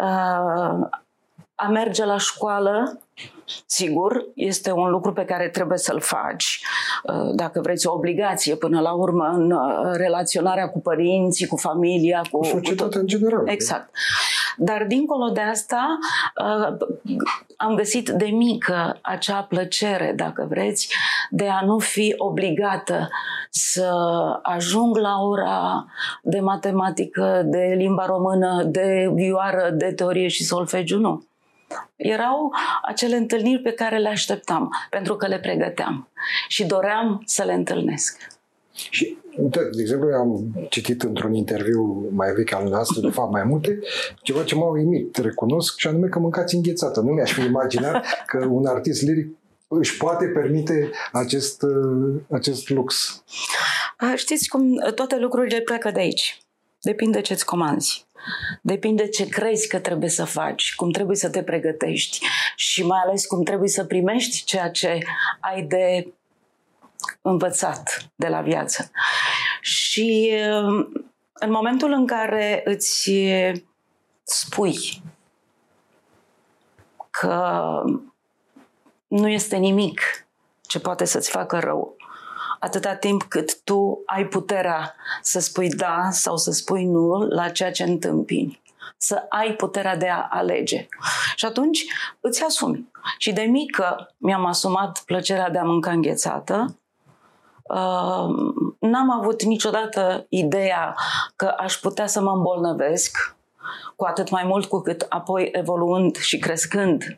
uh, 0.00 0.88
a 1.54 1.68
merge 1.68 2.04
la 2.04 2.18
școală, 2.18 3.00
sigur, 3.66 4.26
este 4.34 4.70
un 4.70 4.90
lucru 4.90 5.12
pe 5.12 5.24
care 5.24 5.48
trebuie 5.48 5.78
să-l 5.78 6.00
faci, 6.00 6.60
uh, 7.04 7.30
dacă 7.34 7.60
vreți, 7.60 7.86
o 7.86 7.92
obligație 7.92 8.54
până 8.54 8.80
la 8.80 8.92
urmă 8.92 9.24
în 9.24 9.50
uh, 9.50 9.92
relaționarea 9.92 10.68
cu 10.68 10.80
părinții, 10.80 11.46
cu 11.46 11.56
familia, 11.56 12.22
cu... 12.30 12.44
Societatea 12.44 13.00
în 13.00 13.06
general. 13.06 13.48
Exact. 13.48 13.90
Dar 14.56 14.84
dincolo 14.88 15.28
de 15.28 15.40
asta, 15.40 15.98
uh, 16.44 16.76
am 17.56 17.74
găsit 17.74 18.08
de 18.08 18.24
mică 18.24 18.98
acea 19.02 19.42
plăcere, 19.42 20.12
dacă 20.16 20.46
vreți, 20.48 20.94
de 21.30 21.48
a 21.48 21.64
nu 21.64 21.78
fi 21.78 22.14
obligată 22.16 23.08
să 23.50 23.90
ajung 24.42 24.96
la 24.96 25.20
ora 25.20 25.86
de 26.22 26.40
matematică, 26.40 27.42
de 27.44 27.74
limba 27.76 28.06
română, 28.06 28.62
de 28.62 29.10
vioară, 29.14 29.70
de 29.70 29.92
teorie 29.92 30.28
și 30.28 30.44
solfegiu, 30.44 30.98
nu. 30.98 31.26
Erau 31.96 32.52
acele 32.82 33.16
întâlniri 33.16 33.62
pe 33.62 33.72
care 33.72 33.98
le 33.98 34.08
așteptam, 34.08 34.70
pentru 34.90 35.16
că 35.16 35.26
le 35.26 35.38
pregăteam 35.38 36.08
și 36.48 36.64
doream 36.64 37.22
să 37.24 37.44
le 37.44 37.52
întâlnesc. 37.52 38.18
Și, 38.72 39.16
de 39.38 39.80
exemplu, 39.80 40.08
am 40.08 40.54
citit 40.68 41.02
într-un 41.02 41.34
interviu 41.34 42.08
mai 42.10 42.32
vechi 42.32 42.52
al 42.52 42.68
nostru, 42.68 43.00
de 43.00 43.10
fapt 43.10 43.32
mai 43.32 43.44
multe, 43.44 43.78
ceva 44.22 44.44
ce 44.44 44.54
m-a 44.54 44.70
uimit, 44.70 45.16
recunosc, 45.16 45.78
și 45.78 45.86
anume 45.86 46.08
că 46.08 46.18
mâncați 46.18 46.54
înghețată. 46.54 47.00
Nu 47.00 47.12
mi-aș 47.12 47.32
fi 47.32 47.44
imaginat 47.44 48.06
că 48.26 48.46
un 48.50 48.66
artist 48.66 49.02
liric 49.02 49.36
își 49.68 49.96
poate 49.96 50.26
permite 50.26 50.90
acest, 51.12 51.62
acest 52.30 52.68
lux. 52.68 53.22
Știți 54.16 54.48
cum 54.48 54.92
toate 54.94 55.18
lucrurile 55.18 55.60
pleacă 55.60 55.90
de 55.90 56.00
aici. 56.00 56.38
Depinde 56.80 57.20
ce-ți 57.20 57.44
comanzi. 57.44 58.05
Depinde 58.60 59.08
ce 59.08 59.28
crezi 59.28 59.68
că 59.68 59.78
trebuie 59.78 60.08
să 60.08 60.24
faci, 60.24 60.74
cum 60.74 60.90
trebuie 60.90 61.16
să 61.16 61.30
te 61.30 61.42
pregătești 61.42 62.26
și 62.56 62.86
mai 62.86 63.00
ales 63.04 63.26
cum 63.26 63.42
trebuie 63.42 63.68
să 63.68 63.84
primești 63.84 64.44
ceea 64.44 64.70
ce 64.70 64.98
ai 65.40 65.62
de 65.62 66.12
învățat 67.22 68.10
de 68.14 68.28
la 68.28 68.40
viață. 68.40 68.90
Și 69.60 70.32
um, 70.50 71.06
în 71.32 71.50
momentul 71.50 71.92
în 71.92 72.06
care 72.06 72.60
îți 72.64 73.20
spui 74.22 75.02
că 77.10 77.82
nu 79.06 79.28
este 79.28 79.56
nimic 79.56 80.00
ce 80.66 80.80
poate 80.80 81.04
să-ți 81.04 81.30
facă 81.30 81.58
rău, 81.58 81.95
atâta 82.58 82.94
timp 82.94 83.22
cât 83.22 83.62
tu 83.62 84.02
ai 84.06 84.24
puterea 84.24 84.94
să 85.22 85.40
spui 85.40 85.68
da 85.68 86.08
sau 86.10 86.36
să 86.36 86.50
spui 86.50 86.84
nu 86.84 87.26
la 87.28 87.48
ceea 87.48 87.70
ce 87.70 87.82
întâmpini. 87.82 88.62
Să 88.96 89.26
ai 89.28 89.52
puterea 89.52 89.96
de 89.96 90.08
a 90.08 90.26
alege. 90.30 90.88
Și 91.34 91.44
atunci 91.44 91.84
îți 92.20 92.44
asumi. 92.44 92.88
Și 93.18 93.32
de 93.32 93.42
mică 93.42 94.14
mi-am 94.16 94.44
asumat 94.44 95.02
plăcerea 95.06 95.50
de 95.50 95.58
a 95.58 95.64
mânca 95.64 95.90
înghețată. 95.90 96.78
Uh, 97.62 98.28
n-am 98.78 99.10
avut 99.10 99.42
niciodată 99.42 100.26
ideea 100.28 100.94
că 101.36 101.54
aș 101.58 101.74
putea 101.74 102.06
să 102.06 102.20
mă 102.20 102.30
îmbolnăvesc 102.30 103.35
cu 103.96 104.04
atât 104.04 104.30
mai 104.30 104.42
mult 104.46 104.64
cu 104.64 104.80
cât 104.80 105.06
apoi 105.08 105.50
evoluând 105.52 106.16
și 106.16 106.38
crescând 106.38 107.16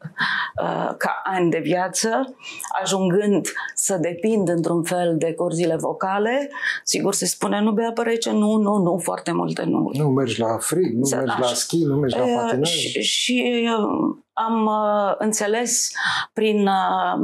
uh, 0.63 0.95
ca 0.97 1.23
ani 1.25 1.51
de 1.51 1.59
viață, 1.59 2.37
ajungând 2.83 3.47
să 3.75 3.97
depind 3.97 4.49
într-un 4.49 4.83
fel 4.83 5.17
de 5.19 5.35
corzile 5.35 5.77
vocale, 5.77 6.51
sigur 6.85 7.15
se 7.15 7.27
spune 7.27 7.61
nu 7.61 7.73
bea 7.73 7.89
apă 7.89 8.03
rece, 8.03 8.31
nu, 8.31 8.57
nu, 8.57 8.77
nu, 8.77 8.99
foarte 9.03 9.33
multe 9.33 9.63
nu. 9.63 9.91
Nu 9.93 10.09
mergi 10.09 10.41
la 10.41 10.57
frig, 10.59 10.95
nu 10.95 11.09
mergi 11.17 11.41
la 11.41 11.47
schi, 11.47 11.85
nu 11.85 11.95
mergi 11.95 12.17
la 12.17 12.25
uh, 12.25 12.33
patinaj. 12.35 12.69
Și, 12.69 13.03
și 13.03 13.65
uh, 13.65 14.17
am 14.33 14.67
uh, 14.67 15.15
înțeles 15.19 15.93
prin 16.33 16.67
uh, 16.67 17.21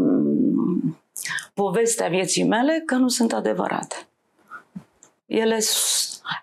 povestea 1.55 2.09
vieții 2.09 2.45
mele 2.45 2.83
că 2.87 2.95
nu 2.95 3.09
sunt 3.09 3.33
adevărate. 3.33 4.09
Ele 5.35 5.59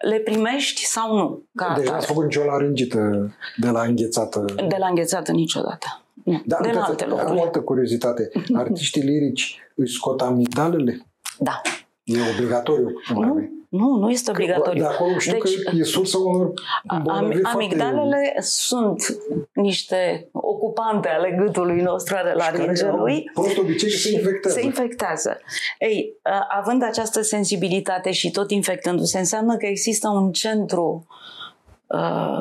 le 0.01 0.17
primești 0.17 0.85
sau 0.85 1.15
nu. 1.15 1.43
Ca 1.55 1.73
deci 1.77 1.87
n-ați 1.87 2.05
făcut 2.05 2.23
nicio 2.23 2.43
laringită 2.43 3.33
de 3.57 3.69
la 3.69 3.81
înghețată? 3.81 4.45
De 4.67 4.75
la 4.79 4.87
înghețată 4.87 5.31
niciodată. 5.31 6.01
Nu, 6.23 6.41
da, 6.45 6.57
de 6.61 6.71
la 6.71 6.81
alte 6.81 7.05
lucruri. 7.05 7.29
Am 7.29 7.37
o 7.37 7.41
altă 7.41 7.59
curiozitate. 7.59 8.31
Artiștii 8.53 9.01
lirici 9.01 9.59
își 9.75 9.93
scot 9.93 10.21
amigdalele? 10.21 11.05
Da. 11.39 11.61
E 12.03 12.17
obligatoriu? 12.35 12.91
Nu, 13.13 13.49
nu, 13.71 13.95
nu 13.95 14.09
este 14.09 14.31
obligatoriu. 14.31 14.81
De 14.81 14.87
acolo 14.87 15.17
știu 15.17 15.31
deci, 15.31 15.63
că 15.63 15.71
e 15.75 15.83
sursa 15.83 16.17
unor 16.17 16.51
am, 16.87 17.41
Amigdalele 17.43 18.21
foarte... 18.21 18.41
sunt 18.41 19.17
niște 19.53 20.27
ocupante 20.31 21.09
ale 21.09 21.37
gâtului 21.43 21.81
nostru, 21.81 22.15
ale 22.15 22.33
laringelui. 22.33 23.29
Prost 23.33 23.57
obicei 23.57 23.89
se 23.89 24.11
infectează. 24.11 24.59
Se 24.59 24.65
infectează. 24.65 25.39
Ei, 25.79 26.13
având 26.49 26.83
această 26.83 27.21
sensibilitate 27.21 28.11
și 28.11 28.31
tot 28.31 28.51
infectându-se, 28.51 29.17
înseamnă 29.17 29.57
că 29.57 29.65
există 29.65 30.09
un 30.09 30.31
centru 30.31 31.07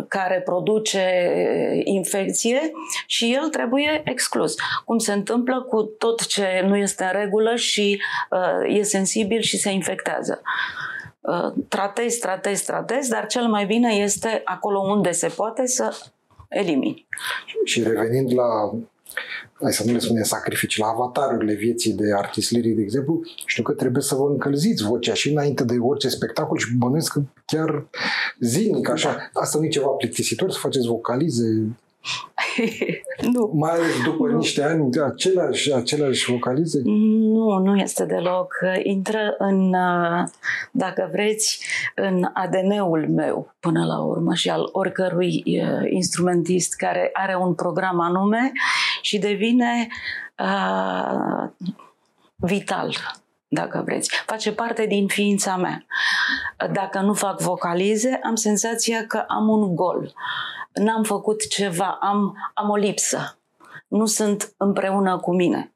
care 0.08 0.42
produce 0.44 1.32
infecție 1.84 2.70
și 3.06 3.32
el 3.32 3.48
trebuie 3.48 4.02
exclus. 4.04 4.54
Cum 4.84 4.98
se 4.98 5.12
întâmplă 5.12 5.62
cu 5.62 5.82
tot 5.82 6.26
ce 6.26 6.64
nu 6.66 6.76
este 6.76 7.04
în 7.04 7.20
regulă 7.20 7.54
și 7.54 8.02
e 8.68 8.82
sensibil 8.82 9.40
și 9.40 9.56
se 9.56 9.70
infectează. 9.70 10.42
Uh, 11.20 11.52
tratezi, 11.68 12.18
tratezi, 12.18 12.64
tratezi, 12.64 13.10
dar 13.10 13.26
cel 13.26 13.46
mai 13.46 13.66
bine 13.66 13.94
este 13.94 14.40
acolo 14.44 14.80
unde 14.80 15.10
se 15.10 15.28
poate 15.28 15.66
să 15.66 15.96
elimini. 16.48 17.06
Și 17.64 17.82
revenind 17.82 18.34
la 18.34 18.70
hai 19.62 19.72
să 19.72 19.84
nu 19.86 19.92
le 19.92 19.98
spunem 19.98 20.22
sacrificii, 20.22 20.82
la 20.82 20.88
avatarurile 20.88 21.54
vieții 21.54 21.92
de 21.92 22.14
artist 22.16 22.50
liric, 22.50 22.76
de 22.76 22.82
exemplu, 22.82 23.20
știu 23.46 23.62
că 23.62 23.72
trebuie 23.72 24.02
să 24.02 24.14
vă 24.14 24.28
încălziți 24.28 24.84
vocea 24.84 25.14
și 25.14 25.30
înainte 25.30 25.64
de 25.64 25.76
orice 25.78 26.08
spectacol 26.08 26.58
și 26.58 26.76
bănuiesc 26.76 27.12
că 27.12 27.22
chiar 27.46 27.86
zilnic, 28.40 28.88
așa. 28.88 29.30
Asta 29.32 29.58
nu 29.58 29.64
e 29.64 29.68
ceva 29.68 29.86
plictisitor 29.86 30.50
să 30.50 30.58
faceți 30.58 30.86
vocalize 30.86 31.44
nu. 33.32 33.50
Mai 33.54 33.70
ales 33.70 34.02
după 34.04 34.26
nu. 34.26 34.36
niște 34.36 34.62
ani, 34.62 34.90
aceleași, 35.00 35.72
aceleași 35.72 36.30
vocalize? 36.30 36.80
Nu, 36.84 37.58
nu 37.58 37.76
este 37.76 38.04
deloc. 38.04 38.54
Intră 38.82 39.34
în, 39.38 39.74
dacă 40.72 41.08
vreți, 41.12 41.64
în 41.94 42.28
ADN-ul 42.32 43.08
meu 43.08 43.54
până 43.60 43.84
la 43.84 44.00
urmă 44.02 44.34
și 44.34 44.48
al 44.48 44.68
oricărui 44.72 45.42
instrumentist 45.88 46.74
care 46.74 47.10
are 47.12 47.36
un 47.36 47.54
program 47.54 48.00
anume 48.00 48.52
și 49.00 49.18
devine 49.18 49.88
uh, 50.38 51.48
vital 52.36 52.96
dacă 53.52 53.82
vreți. 53.84 54.22
Face 54.26 54.52
parte 54.52 54.86
din 54.86 55.06
ființa 55.06 55.56
mea. 55.56 55.84
Dacă 56.72 57.00
nu 57.00 57.14
fac 57.14 57.40
vocalize, 57.40 58.20
am 58.22 58.34
senzația 58.34 59.06
că 59.06 59.24
am 59.28 59.48
un 59.48 59.74
gol 59.74 60.12
n-am 60.72 61.02
făcut 61.02 61.48
ceva, 61.48 61.98
am, 62.00 62.36
am 62.54 62.68
o 62.68 62.76
lipsă. 62.76 63.38
Nu 63.88 64.06
sunt 64.06 64.54
împreună 64.56 65.18
cu 65.18 65.34
mine. 65.34 65.72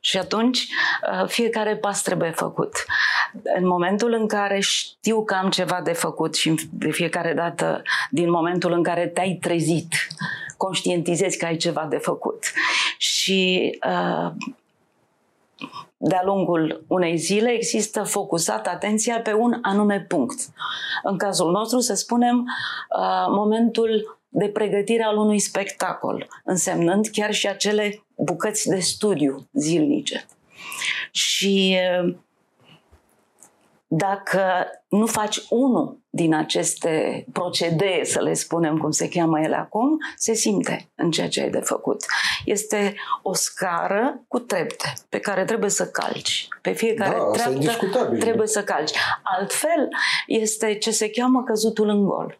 Și 0.00 0.18
atunci 0.18 0.58
uh, 0.58 1.28
fiecare 1.28 1.76
pas 1.76 2.02
trebuie 2.02 2.30
făcut. 2.30 2.72
În 3.56 3.66
momentul 3.66 4.12
în 4.12 4.28
care 4.28 4.60
știu 4.60 5.24
că 5.24 5.34
am 5.34 5.50
ceva 5.50 5.80
de 5.80 5.92
făcut 5.92 6.34
și 6.34 6.54
de 6.70 6.90
fiecare 6.90 7.34
dată 7.34 7.82
din 8.10 8.30
momentul 8.30 8.72
în 8.72 8.82
care 8.82 9.06
te-ai 9.06 9.38
trezit, 9.40 9.94
conștientizezi 10.56 11.38
că 11.38 11.44
ai 11.44 11.56
ceva 11.56 11.86
de 11.90 11.96
făcut. 11.96 12.52
Și 12.98 13.70
uh, 13.86 14.32
de-a 16.04 16.22
lungul 16.24 16.84
unei 16.88 17.16
zile 17.16 17.50
există 17.50 18.02
focusat 18.02 18.66
atenția 18.66 19.20
pe 19.20 19.32
un 19.32 19.58
anume 19.62 20.04
punct. 20.08 20.40
În 21.02 21.16
cazul 21.16 21.50
nostru, 21.50 21.78
să 21.78 21.94
spunem, 21.94 22.38
uh, 22.38 23.26
momentul 23.28 24.18
de 24.28 24.48
pregătire 24.48 25.02
al 25.02 25.16
unui 25.16 25.38
spectacol, 25.38 26.28
însemnând 26.44 27.06
chiar 27.06 27.32
și 27.32 27.48
acele 27.48 28.04
bucăți 28.16 28.68
de 28.68 28.78
studiu 28.78 29.48
zilnice. 29.52 30.26
Și 31.10 31.76
dacă 33.94 34.66
nu 34.88 35.06
faci 35.06 35.42
unul 35.48 35.98
din 36.10 36.34
aceste 36.34 37.24
procedee, 37.32 38.04
să 38.04 38.22
le 38.22 38.34
spunem 38.34 38.78
cum 38.78 38.90
se 38.90 39.08
cheamă 39.08 39.40
ele 39.40 39.56
acum, 39.56 39.96
se 40.16 40.34
simte 40.34 40.90
în 40.94 41.10
ceea 41.10 41.28
ce 41.28 41.40
ai 41.40 41.50
de 41.50 41.60
făcut. 41.60 42.04
Este 42.44 42.94
o 43.22 43.34
scară 43.34 44.24
cu 44.28 44.38
trepte 44.38 44.92
pe 45.08 45.18
care 45.18 45.44
trebuie 45.44 45.70
să 45.70 45.86
calci. 45.86 46.48
Pe 46.62 46.72
fiecare 46.72 47.16
Da, 47.16 47.22
asta 47.22 47.30
e 47.30 47.32
treaptă 47.32 47.54
indiscutabil. 47.54 48.20
trebuie 48.20 48.46
să 48.46 48.64
calci. 48.64 48.96
Altfel, 49.22 49.88
este 50.26 50.74
ce 50.74 50.90
se 50.90 51.10
cheamă 51.10 51.42
căzutul 51.42 51.88
în 51.88 52.04
gol. 52.04 52.38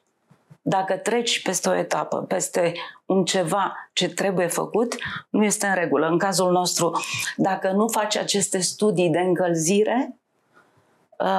Dacă 0.62 0.96
treci 0.96 1.42
peste 1.42 1.68
o 1.68 1.74
etapă, 1.74 2.16
peste 2.16 2.72
un 3.06 3.24
ceva 3.24 3.76
ce 3.92 4.08
trebuie 4.08 4.46
făcut, 4.46 4.96
nu 5.30 5.44
este 5.44 5.66
în 5.66 5.74
regulă. 5.74 6.06
În 6.06 6.18
cazul 6.18 6.50
nostru, 6.50 7.00
dacă 7.36 7.70
nu 7.70 7.88
faci 7.88 8.16
aceste 8.16 8.58
studii 8.58 9.10
de 9.10 9.18
încălzire, 9.18 10.08
uh, 10.08 10.21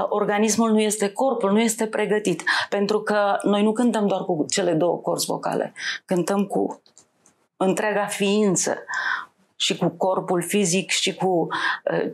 organismul 0.10 0.72
nu 0.72 0.80
este, 0.80 1.10
corpul 1.10 1.52
nu 1.52 1.60
este 1.60 1.88
pregătit. 1.88 2.44
Pentru 2.70 3.02
că 3.02 3.38
noi 3.44 3.63
nu 3.63 3.72
cântăm 3.72 4.08
doar 4.08 4.22
cu 4.22 4.46
cele 4.50 4.74
două 4.74 4.98
corzi 4.98 5.25
vocale, 5.25 5.74
cântăm 6.06 6.46
cu 6.46 6.82
întreaga 7.58 8.06
ființă 8.06 8.78
și 9.56 9.78
cu 9.78 9.88
corpul 9.90 10.42
fizic 10.42 10.90
și 10.90 11.16
cu 11.16 11.48
uh, 11.92 12.12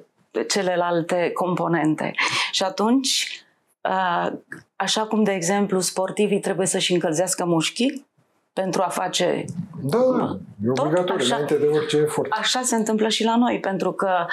celelalte 0.48 1.32
componente. 1.34 2.14
Și 2.52 2.64
atunci, 2.64 3.44
uh, 3.82 4.32
așa 4.76 5.06
cum, 5.06 5.24
de 5.24 5.32
exemplu, 5.32 5.80
sportivii 5.80 6.40
trebuie 6.40 6.68
să-și 6.68 6.94
încălzească 6.94 7.46
mușchii 7.46 8.08
pentru 8.54 8.82
a 8.82 8.88
face 8.88 9.46
Da, 9.82 9.98
da, 9.98 10.38
e 10.64 10.68
Tot 10.68 10.86
obligatoriu, 10.86 11.26
așa. 11.26 11.36
înainte 11.36 11.56
de 11.56 11.66
orice 11.66 11.98
efort. 11.98 12.32
Așa 12.32 12.62
se 12.62 12.76
întâmplă 12.76 13.08
și 13.08 13.24
la 13.24 13.36
noi, 13.36 13.60
pentru 13.60 13.92
că 13.92 14.26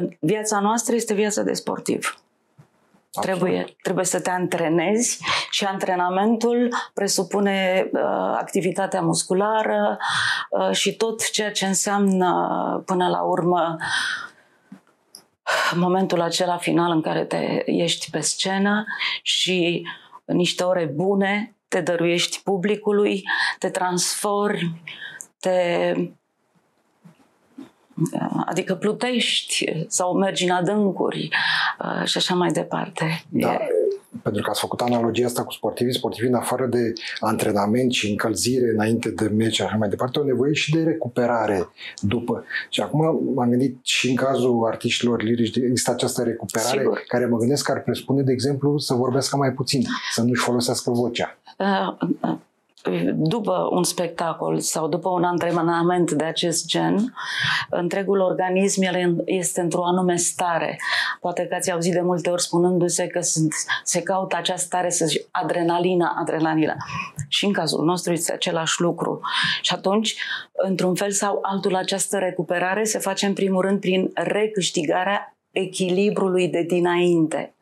uh, 0.00 0.08
viața 0.18 0.60
noastră 0.60 0.94
este 0.94 1.14
viața 1.14 1.42
de 1.42 1.52
sportiv. 1.52 2.23
Trebuie, 3.20 3.76
trebuie 3.82 4.04
să 4.04 4.20
te 4.20 4.30
antrenezi 4.30 5.18
și 5.50 5.64
antrenamentul 5.64 6.68
presupune 6.94 7.88
uh, 7.92 8.00
activitatea 8.36 9.00
musculară 9.00 9.98
uh, 10.50 10.70
și 10.70 10.96
tot 10.96 11.30
ceea 11.30 11.50
ce 11.50 11.66
înseamnă 11.66 12.48
uh, 12.76 12.82
până 12.86 13.08
la 13.08 13.22
urmă 13.22 13.76
momentul 15.74 16.20
acela 16.20 16.56
final 16.56 16.90
în 16.90 17.00
care 17.00 17.24
te 17.24 17.62
ești 17.70 18.10
pe 18.10 18.20
scenă 18.20 18.84
și 19.22 19.86
niște 20.24 20.62
ore 20.62 20.84
bune 20.94 21.56
te 21.68 21.80
dăruiești 21.80 22.42
publicului, 22.42 23.22
te 23.58 23.70
transformi, 23.70 24.82
te 25.40 25.92
adică 28.46 28.74
plutești 28.74 29.84
sau 29.88 30.16
mergi 30.16 30.44
în 30.44 30.50
adâncuri 30.50 31.28
uh, 31.80 32.06
și 32.06 32.16
așa 32.16 32.34
mai 32.34 32.52
departe. 32.52 33.22
Da, 33.28 33.52
E- 33.52 33.68
pentru 34.22 34.42
că 34.42 34.50
ați 34.50 34.60
făcut 34.60 34.80
analogia 34.80 35.26
asta 35.26 35.44
cu 35.44 35.52
sportivii, 35.52 35.94
sportivii 35.94 36.28
în 36.28 36.34
afară 36.34 36.66
de 36.66 36.92
antrenament 37.20 37.92
și 37.92 38.10
încălzire 38.10 38.70
înainte 38.74 39.10
de 39.10 39.28
meci 39.28 39.54
și 39.54 39.62
așa 39.62 39.76
mai 39.76 39.88
departe, 39.88 40.18
au 40.18 40.24
nevoie 40.24 40.52
și 40.52 40.70
de 40.70 40.82
recuperare 40.82 41.68
după. 42.00 42.44
Și 42.68 42.80
acum 42.80 43.32
m-am 43.34 43.48
gândit 43.48 43.78
și 43.82 44.08
în 44.08 44.14
cazul 44.14 44.66
artiștilor 44.66 45.22
lirici, 45.22 45.56
există 45.56 45.90
această 45.90 46.22
recuperare 46.22 46.78
Sigur. 46.78 47.02
care 47.08 47.26
mă 47.26 47.36
gândesc 47.36 47.64
că 47.64 47.72
ar 47.72 47.82
presupune, 47.82 48.22
de 48.22 48.32
exemplu, 48.32 48.78
să 48.78 48.94
vorbească 48.94 49.36
mai 49.36 49.52
puțin, 49.52 49.82
să 50.12 50.22
nu-și 50.22 50.42
folosească 50.42 50.90
vocea. 50.90 51.38
Uh, 51.58 52.08
uh, 52.20 52.36
după 53.14 53.68
un 53.70 53.84
spectacol 53.84 54.58
sau 54.58 54.88
după 54.88 55.08
un 55.08 55.24
antrenament 55.24 56.10
de 56.10 56.24
acest 56.24 56.66
gen, 56.66 57.14
întregul 57.70 58.20
organism 58.20 58.82
el 58.82 59.22
este 59.24 59.60
într-o 59.60 59.84
anume 59.84 60.16
stare. 60.16 60.80
Poate 61.20 61.46
că 61.46 61.54
ați 61.54 61.70
auzit 61.70 61.92
de 61.92 62.00
multe 62.00 62.30
ori 62.30 62.42
spunându-se 62.42 63.06
că 63.06 63.20
sunt, 63.20 63.54
se 63.84 64.02
caută 64.02 64.36
acea 64.36 64.56
stare, 64.56 64.90
să 64.90 65.06
zic, 65.06 65.28
adrenalina, 65.30 66.16
adrenalina. 66.20 66.76
Și 67.28 67.44
în 67.44 67.52
cazul 67.52 67.84
nostru 67.84 68.12
este 68.12 68.32
același 68.32 68.80
lucru. 68.80 69.20
Și 69.62 69.72
atunci, 69.74 70.16
într-un 70.52 70.94
fel 70.94 71.10
sau 71.10 71.38
altul, 71.42 71.74
această 71.74 72.18
recuperare 72.18 72.84
se 72.84 72.98
face 72.98 73.26
în 73.26 73.32
primul 73.32 73.62
rând 73.62 73.80
prin 73.80 74.10
recâștigarea 74.14 75.36
echilibrului 75.50 76.48
de 76.48 76.62
dinainte. 76.62 77.54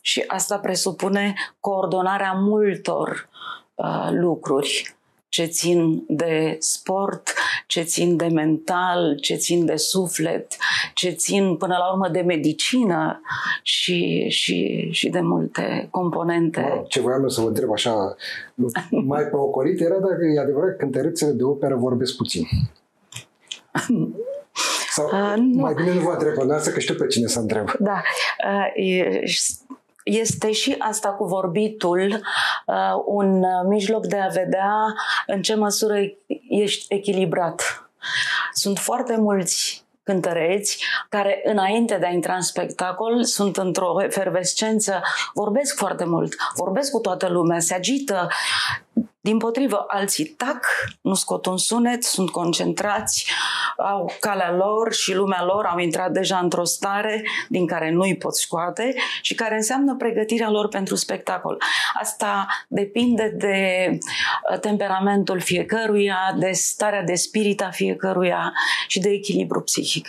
Și 0.00 0.24
asta 0.26 0.58
presupune 0.58 1.34
coordonarea 1.60 2.32
multor 2.32 3.28
uh, 3.76 4.08
lucruri 4.10 4.96
ce 5.28 5.44
țin 5.44 6.04
de 6.08 6.56
sport, 6.58 7.34
ce 7.66 7.82
țin 7.82 8.16
de 8.16 8.26
mental, 8.26 9.18
ce 9.20 9.34
țin 9.34 9.64
de 9.64 9.76
suflet, 9.76 10.56
ce 10.94 11.10
țin 11.10 11.56
până 11.56 11.76
la 11.78 11.92
urmă 11.92 12.08
de 12.08 12.20
medicină 12.20 13.20
și, 13.62 14.28
și, 14.28 14.88
și 14.90 15.08
de 15.08 15.20
multe 15.20 15.88
componente. 15.90 16.60
Mă 16.60 16.68
rog, 16.74 16.86
Ce 16.86 17.00
voiam 17.00 17.22
eu 17.22 17.28
să 17.28 17.40
vă 17.40 17.48
întreb 17.48 17.72
așa, 17.72 18.16
mai 19.06 19.22
pe 19.22 19.36
ocolit, 19.36 19.80
era 19.80 19.98
dacă 19.98 20.24
e 20.36 20.40
adevărat 20.40 20.68
că 20.70 20.76
cântărețele 20.76 21.32
de 21.32 21.42
operă 21.42 21.74
vorbesc 21.76 22.16
puțin. 22.16 22.42
Sau 24.90 25.06
Uh, 25.06 25.34
nu. 25.36 25.60
mai 25.60 25.74
bine 25.74 25.94
nu 25.94 26.00
vă 26.00 26.10
întreb 26.12 26.32
pe 26.34 26.44
noastră, 26.44 26.72
că 26.72 26.80
știu 26.80 26.94
pe 26.94 27.06
cine 27.06 27.26
să 27.26 27.38
întreb. 27.40 27.70
Da. 27.78 28.02
Uh, 28.46 28.86
e- 28.86 29.20
Este 30.06 30.52
și 30.52 30.74
asta 30.78 31.08
cu 31.08 31.24
vorbitul 31.24 32.20
uh, 32.66 33.02
un 33.04 33.42
uh, 33.42 33.64
mijloc 33.68 34.06
de 34.06 34.16
a 34.16 34.26
vedea 34.26 34.94
în 35.26 35.42
ce 35.42 35.54
măsură 35.54 35.94
ești 36.48 36.94
echilibrat. 36.94 37.90
Sunt 38.52 38.78
foarte 38.78 39.16
mulți 39.16 39.84
cântăreți 40.02 40.84
care 41.08 41.40
înainte 41.44 41.96
de 41.96 42.06
a 42.06 42.10
intra 42.10 42.34
în 42.34 42.40
spectacol 42.40 43.24
sunt 43.24 43.56
într-o 43.56 44.02
efervescență, 44.02 45.00
vorbesc 45.34 45.76
foarte 45.76 46.04
mult, 46.04 46.34
vorbesc 46.54 46.90
cu 46.90 47.00
toată 47.00 47.28
lumea, 47.28 47.60
se 47.60 47.74
agită. 47.74 48.28
Din 49.26 49.38
potrivă, 49.38 49.84
alții 49.88 50.24
tac, 50.24 50.66
nu 51.00 51.14
scot 51.14 51.46
un 51.46 51.56
sunet, 51.56 52.04
sunt 52.04 52.30
concentrați, 52.30 53.30
au 53.76 54.12
calea 54.20 54.52
lor 54.52 54.92
și 54.92 55.14
lumea 55.14 55.44
lor 55.44 55.64
au 55.64 55.78
intrat 55.78 56.10
deja 56.10 56.38
într-o 56.38 56.64
stare 56.64 57.22
din 57.48 57.66
care 57.66 57.90
nu 57.90 58.00
îi 58.00 58.16
pot 58.16 58.36
scoate 58.36 58.94
și 59.22 59.34
care 59.34 59.54
înseamnă 59.54 59.96
pregătirea 59.96 60.50
lor 60.50 60.68
pentru 60.68 60.94
spectacol. 60.94 61.58
Asta 62.00 62.46
depinde 62.68 63.34
de 63.36 63.88
uh, 63.90 64.58
temperamentul 64.58 65.40
fiecăruia, 65.40 66.34
de 66.38 66.50
starea 66.52 67.02
de 67.02 67.14
spirit 67.14 67.62
a 67.62 67.70
fiecăruia 67.70 68.52
și 68.86 68.98
de 68.98 69.08
echilibru 69.08 69.60
psihic. 69.60 70.08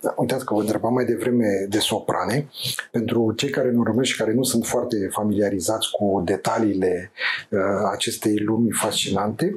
Da, 0.00 0.14
uitați 0.16 0.44
că 0.44 0.54
vă 0.54 0.60
întrebam 0.60 0.92
mai 0.92 1.04
devreme 1.04 1.66
de 1.68 1.78
soprane. 1.78 2.48
Pentru 2.90 3.32
cei 3.36 3.50
care 3.50 3.70
ne 3.70 3.78
urmăresc 3.78 4.10
și 4.10 4.18
care 4.18 4.32
nu 4.32 4.42
sunt 4.42 4.66
foarte 4.66 5.08
familiarizați 5.10 5.90
cu 5.90 6.22
detaliile 6.24 7.10
uh, 7.48 7.60
acestei 7.92 8.36
lumi 8.36 8.70
fascinante, 8.70 9.54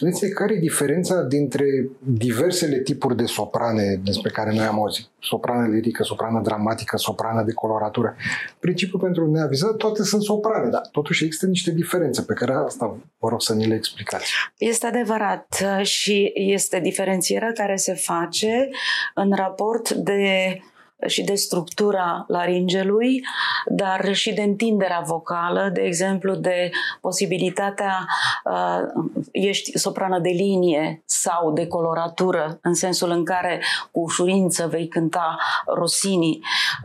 spuneți 0.00 0.34
care 0.34 0.54
e 0.54 0.58
diferența 0.58 1.22
dintre 1.22 1.64
diversele 1.98 2.78
tipuri 2.78 3.16
de 3.16 3.24
soprane 3.24 4.00
despre 4.04 4.30
care 4.30 4.52
noi 4.54 4.64
am 4.64 4.78
auzit? 4.78 5.06
Soprană 5.18 5.68
lirică, 5.68 6.02
soprană 6.02 6.40
dramatică, 6.44 6.96
soprană 6.96 7.42
de 7.42 7.52
coloratură. 7.52 8.16
Principiul 8.60 9.00
pentru 9.00 9.30
neavizat, 9.30 9.76
toate 9.76 10.02
sunt 10.02 10.22
soprane, 10.22 10.68
dar 10.68 10.80
totuși 10.92 11.24
există 11.24 11.46
niște 11.46 11.70
diferențe 11.70 12.22
pe 12.22 12.34
care 12.34 12.52
asta 12.52 12.96
vă 13.18 13.28
rog 13.28 13.42
să 13.42 13.54
ni 13.54 13.66
le 13.66 13.74
explicați. 13.74 14.32
Este 14.58 14.86
adevărat 14.86 15.64
uh, 15.78 15.84
și 15.84 16.32
este 16.34 16.80
diferențierea 16.80 17.52
care 17.52 17.76
se 17.76 17.94
face 17.94 18.68
în 19.14 19.32
raport 19.34 19.90
de 19.90 20.58
și 21.06 21.22
de 21.22 21.34
structura 21.34 22.24
laringelui, 22.28 23.22
dar 23.66 24.14
și 24.14 24.32
de 24.32 24.42
întinderea 24.42 25.02
vocală, 25.06 25.70
de 25.72 25.80
exemplu, 25.80 26.34
de 26.34 26.70
posibilitatea 27.00 28.06
uh, 28.44 29.04
ești 29.32 29.78
soprană 29.78 30.18
de 30.18 30.28
linie 30.28 31.02
sau 31.04 31.52
de 31.52 31.66
coloratură, 31.66 32.58
în 32.62 32.74
sensul 32.74 33.10
în 33.10 33.24
care 33.24 33.62
cu 33.90 34.00
ușurință 34.00 34.66
vei 34.66 34.88
cânta 34.88 35.36
Rossini, 35.66 36.40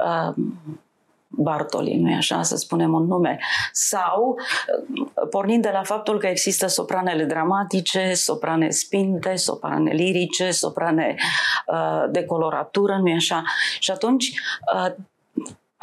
uh, 0.06 0.34
Bartoli, 1.28 1.98
nu 1.98 2.16
așa, 2.16 2.42
să 2.42 2.56
spunem 2.56 2.94
un 2.94 3.06
nume, 3.06 3.40
sau 3.72 4.38
pornind 5.30 5.62
de 5.62 5.70
la 5.74 5.84
faptul 5.84 6.20
că 6.20 6.28
există 6.28 6.68
sopranele 6.68 7.24
dramatice, 7.24 8.14
soprane 8.14 8.70
spinte, 8.70 9.36
soprane 9.36 9.92
lirice, 9.92 10.52
soprane 10.52 11.16
uh, 11.68 12.04
de 12.12 12.26
coloratură, 12.26 13.00
nu 13.04 13.14
așa? 13.14 13.44
Și 13.80 13.92
atunci 13.92 14.32
uh, 14.76 14.94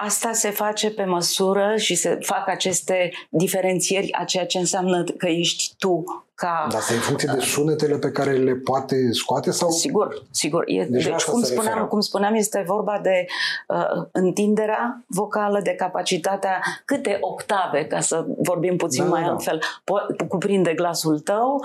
asta 0.05 0.33
se 0.33 0.51
face 0.51 0.91
pe 0.91 1.05
măsură 1.05 1.75
și 1.77 1.95
se 1.95 2.19
fac 2.21 2.49
aceste 2.49 3.11
diferențieri 3.31 4.13
a 4.13 4.25
ceea 4.25 4.47
ce 4.47 4.59
înseamnă 4.59 5.05
că 5.05 5.27
ești 5.27 5.75
tu 5.79 6.05
ca 6.35 6.67
Dar 6.71 6.79
asta 6.81 6.93
e 6.93 6.97
în 6.97 7.03
funcție 7.03 7.31
de 7.35 7.41
sunetele 7.41 7.97
pe 7.99 8.11
care 8.11 8.33
le 8.33 8.55
poate 8.55 9.13
scoate 9.13 9.51
sau 9.51 9.71
Sigur, 9.71 10.23
sigur. 10.31 10.63
E, 10.67 10.85
Deci 10.85 11.05
la 11.05 11.11
deci, 11.11 11.13
asta 11.13 11.31
cum 11.31 11.41
se 11.41 11.47
spuneam, 11.47 11.67
referă. 11.67 11.87
cum 11.87 12.01
spuneam, 12.01 12.35
este 12.35 12.65
vorba 12.67 13.01
de 13.03 13.25
uh, 13.69 14.05
întinderea 14.13 15.05
vocală, 15.07 15.61
de 15.63 15.71
capacitatea 15.75 16.61
câte 16.85 17.19
octave, 17.21 17.85
ca 17.87 18.01
să 18.01 18.25
vorbim 18.39 18.77
puțin 18.77 19.03
Da, 19.05 19.09
mai 19.11 19.21
da, 19.21 19.27
da. 19.27 19.33
altfel, 19.33 19.59
po- 19.63 20.27
cuprinde 20.29 20.75
glasul 20.75 21.19
tău, 21.21 21.61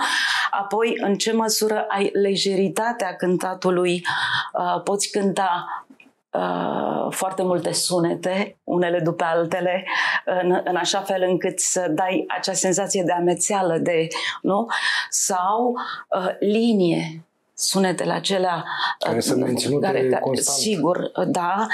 apoi 0.50 0.94
în 1.00 1.14
ce 1.16 1.32
măsură 1.32 1.84
ai 1.88 2.10
lejeritatea 2.12 3.14
cântatului, 3.16 4.02
uh, 4.52 4.82
poți 4.82 5.10
cânta 5.10 5.66
uh, 6.32 7.06
foarte 7.10 7.42
multe 7.42 7.72
sunete, 7.72 8.58
unele 8.64 9.00
după 9.00 9.24
altele, 9.24 9.84
în, 10.24 10.60
în 10.64 10.76
așa 10.76 11.00
fel 11.00 11.22
încât 11.28 11.60
să 11.60 11.86
dai 11.90 12.24
acea 12.28 12.52
senzație 12.52 13.02
de 13.02 13.12
amețeală, 13.12 13.78
de, 13.78 14.06
nu? 14.42 14.66
Sau 15.10 15.74
uh, 16.08 16.34
linie, 16.38 17.22
sunetele 17.54 18.12
acelea 18.12 18.64
care 18.98 19.20
sunt 19.20 19.40
menținute 19.40 19.86
care, 19.86 20.18
constant. 20.20 20.56
Sigur, 20.56 21.10
da. 21.26 21.66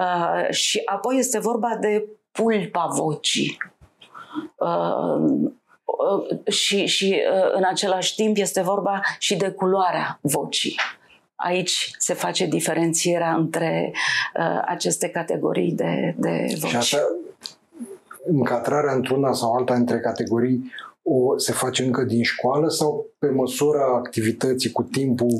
Uh, 0.00 0.50
și 0.50 0.82
apoi 0.84 1.16
este 1.18 1.38
vorba 1.38 1.76
de 1.80 2.04
pulpa 2.32 2.86
vocii. 2.86 3.58
Uh, 4.56 5.50
uh, 5.84 6.52
și, 6.52 6.86
și 6.86 7.22
uh, 7.32 7.50
în 7.52 7.64
același 7.64 8.14
timp 8.14 8.36
este 8.36 8.60
vorba 8.60 9.00
și 9.18 9.36
de 9.36 9.50
culoarea 9.50 10.18
vocii. 10.20 10.76
Aici 11.40 11.90
se 11.98 12.14
face 12.14 12.46
diferențierea 12.46 13.34
între 13.34 13.92
uh, 14.38 14.62
aceste 14.66 15.08
categorii 15.08 15.72
de, 15.72 16.14
de 16.16 16.56
voci. 16.60 16.70
Și 16.70 16.76
asta, 16.76 16.98
încadrarea 18.26 18.92
într-una 18.92 19.32
sau 19.32 19.54
alta 19.54 19.74
între 19.74 20.00
categorii 20.00 20.72
o 21.02 21.38
se 21.38 21.52
face 21.52 21.84
încă 21.84 22.02
din 22.02 22.22
școală 22.22 22.68
sau 22.68 23.06
pe 23.18 23.26
măsura 23.26 23.84
activității 23.84 24.72
cu 24.72 24.82
timpul? 24.82 25.38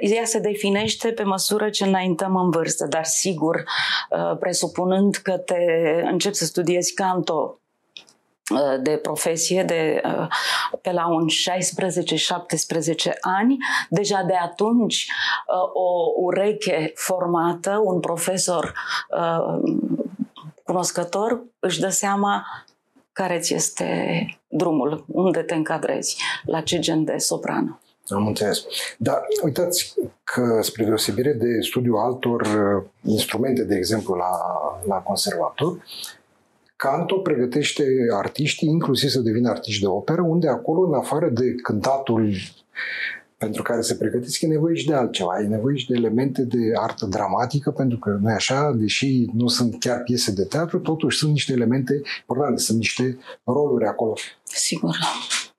Ea 0.00 0.24
se 0.24 0.38
definește 0.38 1.08
pe 1.08 1.22
măsură 1.22 1.70
ce 1.70 1.84
înaintăm 1.84 2.36
în 2.36 2.50
vârstă, 2.50 2.86
dar 2.86 3.04
sigur, 3.04 3.64
uh, 4.10 4.38
presupunând 4.38 5.14
că 5.14 5.38
te 5.38 5.56
începi 6.10 6.34
să 6.34 6.44
studiezi 6.44 6.94
canto 6.94 7.60
uh, 7.60 7.67
de 8.80 8.90
profesie 8.90 9.62
de 9.62 10.00
uh, 10.04 10.26
pe 10.82 10.92
la 10.92 11.06
un 11.06 11.26
16-17 11.28 11.32
ani, 13.20 13.56
deja 13.88 14.22
de 14.22 14.34
atunci 14.34 15.10
o 15.72 16.12
ureche 16.16 16.92
formată, 16.94 17.80
un 17.84 18.00
profesor 18.00 18.72
cunoscător 20.64 21.42
își 21.58 21.80
dă 21.80 21.88
seama 21.88 22.44
care 23.12 23.38
ți 23.38 23.54
este 23.54 23.88
drumul, 24.48 25.04
unde 25.06 25.40
te 25.40 25.54
încadrezi, 25.54 26.16
la 26.44 26.60
ce 26.60 26.78
gen 26.78 27.04
de 27.04 27.16
soprană. 27.16 27.80
Am 28.08 28.26
înțeles. 28.26 28.64
Dar 28.98 29.20
uitați 29.44 29.94
că, 30.24 30.58
spre 30.62 30.84
deosebire 30.84 31.32
de 31.32 31.60
studiul 31.60 31.98
altor 31.98 32.40
uh, 32.40 32.84
instrumente, 33.02 33.64
de 33.64 33.74
exemplu, 33.74 34.14
la, 34.14 34.30
la 34.86 34.96
conservator, 34.96 35.78
Canto 36.78 37.18
pregătește 37.18 37.84
artiștii, 38.12 38.68
inclusiv 38.68 39.08
să 39.08 39.20
devină 39.20 39.48
artiști 39.48 39.80
de 39.80 39.86
operă, 39.86 40.22
unde 40.22 40.48
acolo, 40.48 40.86
în 40.86 40.94
afară 40.94 41.28
de 41.28 41.54
cântatul 41.54 42.34
pentru 43.38 43.62
care 43.62 43.80
se 43.80 43.94
pregătesc, 43.94 44.40
e 44.40 44.46
nevoie 44.46 44.74
și 44.74 44.86
de 44.86 44.94
altceva. 44.94 45.40
E 45.40 45.46
nevoie 45.46 45.76
și 45.76 45.86
de 45.86 45.94
elemente 45.96 46.42
de 46.42 46.72
artă 46.74 47.06
dramatică, 47.06 47.70
pentru 47.70 47.98
că 47.98 48.18
nu 48.20 48.28
așa, 48.28 48.72
deși 48.76 49.26
nu 49.32 49.48
sunt 49.48 49.80
chiar 49.80 50.02
piese 50.02 50.32
de 50.32 50.44
teatru, 50.44 50.78
totuși 50.78 51.18
sunt 51.18 51.30
niște 51.30 51.52
elemente 51.52 52.00
importante, 52.20 52.60
sunt 52.60 52.78
niște 52.78 53.18
roluri 53.44 53.86
acolo. 53.86 54.14
Sigur. 54.42 54.96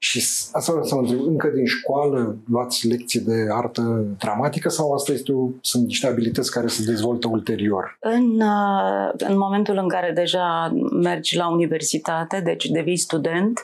Și 0.01 0.17
asta 0.51 0.71
vreau 0.71 0.87
să 0.87 0.95
mă 0.95 1.01
întreb, 1.01 1.19
încă 1.19 1.47
din 1.47 1.65
școală 1.65 2.37
luați 2.49 2.87
lecții 2.87 3.19
de 3.19 3.47
artă 3.51 4.05
dramatică 4.19 4.69
sau 4.69 4.93
asta 4.93 5.11
este 5.11 5.31
o, 5.31 5.47
sunt 5.61 5.85
niște 5.85 6.07
abilități 6.07 6.51
care 6.51 6.67
se 6.67 6.83
dezvoltă 6.83 7.27
ulterior? 7.27 7.97
În, 7.99 8.41
uh, 8.41 9.11
în 9.17 9.37
momentul 9.37 9.77
în 9.77 9.87
care 9.87 10.11
deja 10.11 10.73
mergi 11.01 11.35
la 11.35 11.51
universitate, 11.51 12.39
deci 12.39 12.65
devii 12.65 12.97
student, 12.97 13.63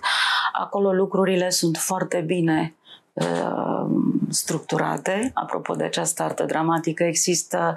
acolo 0.53 0.93
lucrurile 0.93 1.49
sunt 1.49 1.77
foarte 1.77 2.23
bine 2.25 2.75
Uh, 3.15 3.85
structurate. 4.29 5.31
Apropo 5.33 5.73
de 5.73 5.83
această 5.83 6.23
artă 6.23 6.43
dramatică, 6.43 7.03
există 7.03 7.75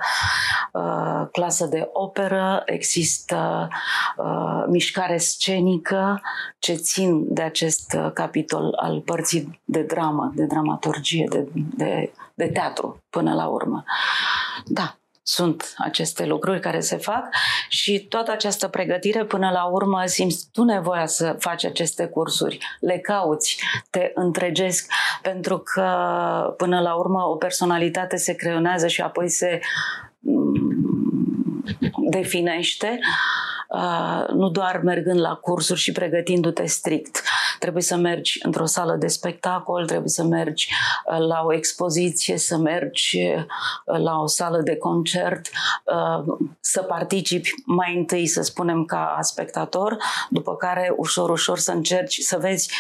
uh, 0.72 1.27
clasă 1.33 1.66
de 1.66 1.88
operă, 1.92 2.62
există 2.66 3.68
uh, 4.16 4.64
mișcare 4.68 5.16
scenică 5.16 6.20
ce 6.59 6.74
țin 6.74 7.35
de 7.35 7.42
acest 7.42 7.96
uh, 7.96 8.11
capitol 8.12 8.74
al 8.81 9.01
părții 9.01 9.61
de 9.64 9.83
dramă, 9.83 10.33
de 10.35 10.44
dramaturgie, 10.44 11.27
de, 11.31 11.48
de, 11.77 12.12
de 12.35 12.46
teatru 12.46 13.03
până 13.11 13.35
la 13.35 13.46
urmă. 13.46 13.85
Da, 14.66 14.98
sunt 15.29 15.75
aceste 15.77 16.27
lucruri 16.27 16.61
care 16.61 16.81
se 16.81 16.97
fac 16.97 17.29
și 17.69 18.07
toată 18.09 18.31
această 18.31 18.69
pregătire 18.69 19.25
până 19.25 19.51
la 19.51 19.64
urmă 19.64 20.03
simți 20.07 20.49
tu 20.53 20.64
nevoia 20.64 21.07
să 21.07 21.37
faci 21.38 21.64
aceste 21.64 22.07
cursuri, 22.07 22.59
le 22.81 22.99
cauți, 22.99 23.62
te 23.91 24.11
întregesc 24.14 24.93
pentru 25.23 25.59
că 25.59 25.85
până 26.57 26.81
la 26.81 26.95
urmă 26.95 27.23
o 27.23 27.37
personalitate 27.37 28.17
se 28.17 28.35
creionează 28.35 28.87
și 28.87 29.01
apoi 29.01 29.29
se 29.29 29.61
mm, 30.19 31.62
definește. 32.11 32.99
uh, 33.01 33.48
nu 34.33 34.49
doar 34.49 34.81
mergând 34.85 35.21
la 35.21 35.35
cursuri 35.35 35.81
și 35.81 35.93
pregătindu-te 35.93 36.67
strict. 36.67 37.23
Trebuie 37.59 37.83
să 37.83 37.97
mergi 37.97 38.39
într-o 38.43 38.67
sală 38.67 38.95
de 38.95 39.07
spectacol, 39.07 39.87
trebuie 39.87 40.09
să 40.09 40.25
mergi 40.25 40.69
uh, 41.07 41.19
la 41.19 41.43
o 41.45 41.53
expoziție, 41.55 42.39
să 42.39 42.57
mergi 42.57 43.19
uh, 43.19 43.99
la 43.99 44.21
o 44.21 44.27
sală 44.27 44.61
de 44.61 44.77
concert, 44.77 45.47
să 46.61 46.83
participi 46.83 47.51
mai 47.67 47.97
întâi, 47.97 48.27
să 48.27 48.43
spunem, 48.43 48.85
ca 48.85 49.19
spectator, 49.21 49.97
după 50.31 50.57
care 50.57 50.95
ușor, 50.97 51.31
ușor 51.31 51.59
să 51.59 51.73
încerci 51.73 52.19
să 52.19 52.39
vezi 52.41 52.71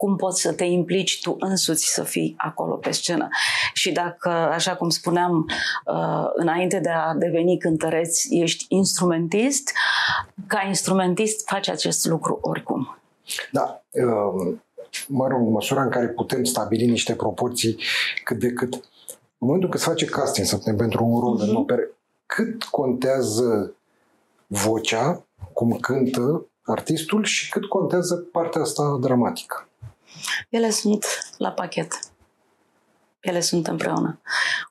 cum 0.00 0.16
poți 0.16 0.40
să 0.40 0.52
te 0.52 0.64
implici 0.64 1.20
tu 1.20 1.36
însuți 1.38 1.92
să 1.92 2.02
fii 2.02 2.34
acolo 2.38 2.74
pe 2.74 2.90
scenă. 2.90 3.28
Și 3.72 3.92
dacă, 3.92 4.28
așa 4.28 4.74
cum 4.74 4.88
spuneam, 4.88 5.46
uh, 5.84 6.24
înainte 6.34 6.78
de 6.78 6.88
a 6.88 7.14
deveni 7.14 7.58
cântăreț, 7.58 8.20
ești 8.30 8.64
instrumentist, 8.68 9.72
ca 10.46 10.64
instrumentist 10.66 11.48
faci 11.48 11.68
acest 11.68 12.06
lucru 12.06 12.38
oricum. 12.42 12.98
Da. 13.52 13.82
Um, 13.90 14.62
mă 15.08 15.26
rog, 15.26 15.40
în 15.40 15.52
măsura 15.52 15.82
în 15.82 15.90
care 15.90 16.08
putem 16.08 16.44
stabili 16.44 16.86
niște 16.86 17.14
proporții 17.14 17.76
cât 18.24 18.38
de 18.38 18.52
cât. 18.52 18.74
În 18.74 19.46
momentul 19.46 19.68
când 19.68 19.82
se 19.82 19.88
face 19.88 20.04
casting, 20.04 20.46
să 20.46 20.74
pentru 20.76 21.04
un 21.04 21.20
rol 21.20 21.36
uh-huh. 21.36 21.42
în 21.42 21.48
mhm. 21.48 21.56
operă, 21.56 21.82
cât 22.26 22.64
contează 22.64 23.74
vocea, 24.46 25.24
cum 25.52 25.76
cântă 25.76 26.46
artistul 26.62 27.24
și 27.24 27.50
cât 27.50 27.64
contează 27.64 28.14
partea 28.14 28.60
asta 28.60 28.98
dramatică? 29.00 29.68
Ele 30.48 30.70
sunt 30.70 31.04
la 31.36 31.50
pachet. 31.50 31.92
Ele 33.20 33.40
sunt 33.40 33.66
împreună. 33.66 34.20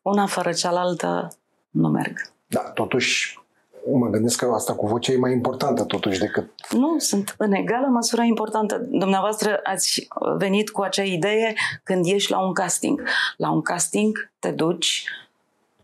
Una 0.01 0.25
fără 0.25 0.51
cealaltă 0.51 1.37
nu 1.69 1.87
merg. 1.87 2.31
Da, 2.47 2.59
totuși 2.59 3.39
mă 3.85 4.07
gândesc 4.09 4.37
că 4.37 4.51
asta 4.53 4.73
cu 4.73 4.87
vocea 4.87 5.11
e 5.11 5.17
mai 5.17 5.31
importantă 5.31 5.83
totuși 5.83 6.19
decât... 6.19 6.51
Nu, 6.71 6.95
sunt 6.97 7.35
în 7.37 7.53
egală 7.53 7.87
măsură 7.87 8.21
importantă. 8.21 8.77
Dumneavoastră 8.89 9.59
ați 9.63 10.07
venit 10.37 10.69
cu 10.69 10.81
acea 10.81 11.03
idee 11.03 11.53
când 11.83 12.05
ești 12.05 12.31
la 12.31 12.39
un 12.39 12.53
casting. 12.53 13.03
La 13.37 13.51
un 13.51 13.61
casting 13.61 14.31
te 14.39 14.51
duci 14.51 15.03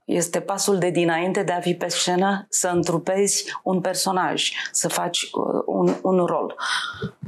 este 0.06 0.40
pasul 0.40 0.78
de 0.78 0.90
dinainte 0.90 1.44
de 1.44 1.52
a 1.52 1.60
fi 1.60 1.74
pe 1.74 1.88
scenă 1.88 2.46
să 2.50 2.68
întrupezi 2.68 3.46
un 3.64 3.82
personaj, 3.82 4.52
să 4.72 4.88
faci 4.88 5.22
uh, 5.22 5.64
un, 5.66 5.96
un 6.02 6.26
rol. 6.26 6.56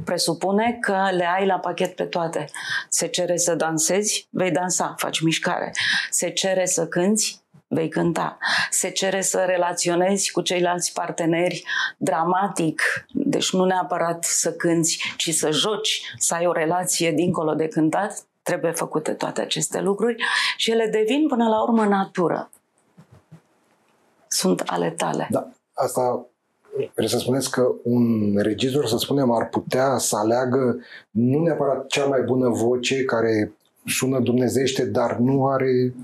Presupune 0.04 0.78
că 0.80 1.08
le 1.10 1.26
ai 1.36 1.46
la 1.46 1.58
pachet 1.58 1.96
pe 1.96 2.04
toate. 2.04 2.44
Se 2.88 3.06
cere 3.06 3.36
să 3.36 3.54
dansezi, 3.54 4.28
vei 4.30 4.50
dansa, 4.50 4.94
faci 4.96 5.20
mișcare. 5.20 5.70
Se 6.10 6.30
cere 6.30 6.66
să 6.66 6.86
cânți, 6.86 7.42
vei 7.68 7.88
cânta. 7.88 8.38
Se 8.70 8.90
cere 8.90 9.20
să 9.20 9.44
relaționezi 9.46 10.30
cu 10.30 10.40
ceilalți 10.40 10.92
parteneri 10.92 11.64
dramatic, 11.96 12.82
deci 13.12 13.52
nu 13.52 13.64
neapărat 13.64 14.24
să 14.24 14.52
cânți, 14.52 15.14
ci 15.16 15.34
să 15.34 15.50
joci, 15.50 16.00
să 16.16 16.34
ai 16.34 16.46
o 16.46 16.52
relație 16.52 17.12
dincolo 17.12 17.54
de 17.54 17.68
cântat, 17.68 18.22
trebuie 18.42 18.72
făcute 18.72 19.12
toate 19.12 19.40
aceste 19.40 19.80
lucruri 19.80 20.24
și 20.56 20.70
ele 20.70 20.86
devin 20.86 21.26
până 21.26 21.48
la 21.48 21.62
urmă 21.62 21.84
natură 21.84 22.50
sunt 24.28 24.60
ale 24.66 24.90
tale. 24.90 25.26
Da, 25.30 25.48
asta 25.72 26.26
Vreau 26.94 27.08
să 27.08 27.18
spuneți 27.18 27.50
că 27.50 27.72
un 27.82 28.34
regizor, 28.36 28.86
să 28.86 28.96
spunem, 28.96 29.30
ar 29.30 29.48
putea 29.48 29.98
să 29.98 30.16
aleagă 30.16 30.78
nu 31.10 31.42
neapărat 31.42 31.86
cea 31.86 32.04
mai 32.04 32.22
bună 32.22 32.48
voce 32.48 33.04
care 33.04 33.52
sună 33.88 34.20
dumnezește, 34.20 34.84
dar 34.84 35.16
nu 35.16 35.46
are 35.46 35.94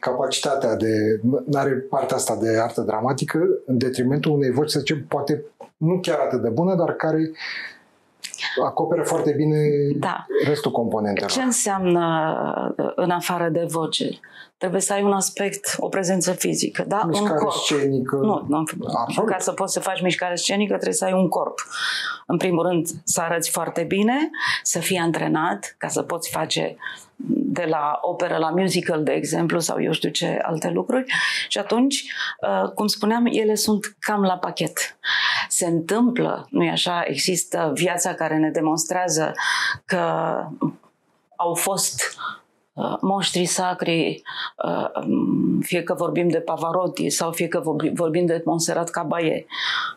capacitatea 0.00 0.76
de, 0.76 1.20
nu 1.22 1.58
are 1.58 1.70
partea 1.70 2.16
asta 2.16 2.38
de 2.42 2.58
artă 2.60 2.80
dramatică, 2.80 3.38
în 3.66 3.78
detrimentul 3.78 4.32
unei 4.32 4.50
voci, 4.50 4.70
să 4.70 4.78
zicem, 4.78 5.04
poate 5.08 5.44
nu 5.76 5.98
chiar 6.00 6.18
atât 6.18 6.42
de 6.42 6.48
bună, 6.48 6.74
dar 6.74 6.92
care 6.92 7.30
acoperă 8.64 9.02
foarte 9.02 9.32
bine 9.36 9.58
Da. 9.98 10.26
restul 10.46 10.70
componentelor. 10.70 11.30
Ce 11.30 11.42
înseamnă 11.42 12.34
uh, 12.76 12.92
în 12.94 13.10
afară 13.10 13.48
de 13.48 13.66
voce? 13.68 14.08
Trebuie 14.58 14.80
să 14.80 14.92
ai 14.92 15.02
un 15.02 15.12
aspect, 15.12 15.74
o 15.78 15.88
prezență 15.88 16.32
fizică, 16.32 16.84
da? 16.86 17.00
un 17.04 17.08
Mișcare 17.08 17.38
corp. 17.38 17.52
scenică. 17.52 18.16
Nu, 18.16 18.44
nu, 18.48 18.64
Absolut. 18.96 19.30
ca 19.30 19.38
să 19.38 19.52
poți 19.52 19.72
să 19.72 19.80
faci 19.80 20.02
mișcare 20.02 20.34
scenică 20.34 20.72
trebuie 20.72 20.94
să 20.94 21.04
ai 21.04 21.12
un 21.12 21.28
corp. 21.28 21.66
În 22.26 22.36
primul 22.36 22.66
rând 22.66 22.88
să 23.04 23.20
arăți 23.20 23.50
foarte 23.50 23.82
bine, 23.82 24.30
să 24.62 24.78
fii 24.78 24.96
antrenat 24.96 25.74
ca 25.78 25.88
să 25.88 26.02
poți 26.02 26.30
face 26.30 26.76
de 27.30 27.64
la 27.68 27.98
operă 28.02 28.36
la 28.36 28.50
musical, 28.50 29.02
de 29.02 29.12
exemplu, 29.12 29.58
sau 29.58 29.82
eu 29.82 29.92
știu 29.92 30.10
ce 30.10 30.38
alte 30.42 30.70
lucruri. 30.70 31.04
Și 31.48 31.58
atunci, 31.58 32.04
uh, 32.40 32.70
cum 32.72 32.86
spuneam, 32.86 33.26
ele 33.26 33.54
sunt 33.54 33.96
cam 33.98 34.22
la 34.22 34.36
pachet. 34.38 34.98
Se 35.48 35.66
întâmplă, 35.66 36.46
nu 36.50 36.64
e 36.64 36.70
așa, 36.70 37.02
există 37.06 37.70
viața 37.74 38.14
care 38.14 38.36
ne 38.36 38.50
demonstrează 38.50 39.32
că 39.84 39.98
au 41.36 41.54
fost 41.54 42.16
uh, 42.78 42.96
monștri 43.00 43.44
sacri, 43.44 44.22
uh, 44.64 45.04
um, 45.04 45.60
fie 45.60 45.82
că 45.82 45.94
vorbim 45.94 46.28
de 46.28 46.40
Pavarotti 46.40 47.10
sau 47.10 47.32
fie 47.32 47.48
că 47.48 47.60
vorbi- 47.60 47.92
vorbim 47.94 48.26
de 48.26 48.42
Montserrat 48.44 48.90
Caballé, 48.90 49.46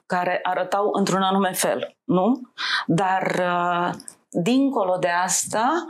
care 0.05 0.39
arătau 0.43 0.89
într-un 0.93 1.21
anume 1.21 1.51
fel, 1.51 1.95
nu? 2.03 2.41
Dar 2.85 3.35
uh, 3.39 3.89
dincolo 4.29 4.97
de 4.99 5.09
asta, 5.23 5.85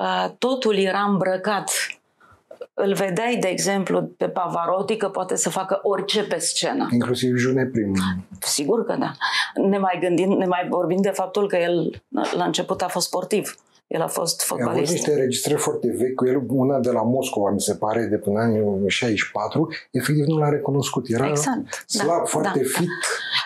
uh, 0.00 0.30
totul 0.38 0.76
era 0.76 1.02
îmbrăcat 1.02 1.70
îl 2.74 2.94
vedeai, 2.94 3.36
de 3.36 3.48
exemplu, 3.48 4.02
pe 4.02 4.28
Pavarotti 4.28 4.96
că 4.96 5.08
poate 5.08 5.36
să 5.36 5.50
facă 5.50 5.80
orice 5.82 6.24
pe 6.24 6.38
scenă. 6.38 6.88
Inclusiv 6.90 7.36
June 7.36 7.64
Prim. 7.64 7.94
Sigur 8.40 8.84
că 8.84 8.96
da. 8.98 9.12
Ne 9.54 9.78
mai 9.78 9.98
gândim, 10.00 10.32
ne 10.32 10.46
mai 10.46 10.66
vorbim 10.68 11.00
de 11.00 11.08
faptul 11.08 11.48
că 11.48 11.56
el 11.56 12.02
la 12.36 12.44
început 12.44 12.82
a 12.82 12.88
fost 12.88 13.06
sportiv. 13.06 13.54
El 13.92 14.00
a 14.00 14.06
fost 14.06 14.46
Am 14.50 14.56
avut 14.56 14.64
fotbalist. 14.66 14.92
niște 14.92 15.12
înregistrări 15.12 15.60
foarte 15.60 15.94
vechi 15.98 16.14
cu 16.14 16.26
el, 16.26 16.42
una 16.48 16.78
de 16.78 16.90
la 16.90 17.02
Moscova, 17.02 17.50
mi 17.50 17.60
se 17.60 17.74
pare, 17.74 18.04
de 18.04 18.16
până 18.16 18.40
în 18.40 18.44
anii 18.44 18.88
64. 18.88 19.68
Efectiv 19.90 20.24
nu 20.24 20.36
l-a 20.38 20.48
recunoscut. 20.48 21.08
Era 21.08 21.28
Exact, 21.28 21.84
slab, 21.86 22.06
da, 22.06 22.24
foarte 22.24 22.58
da. 22.58 22.68
fit. 22.78 22.88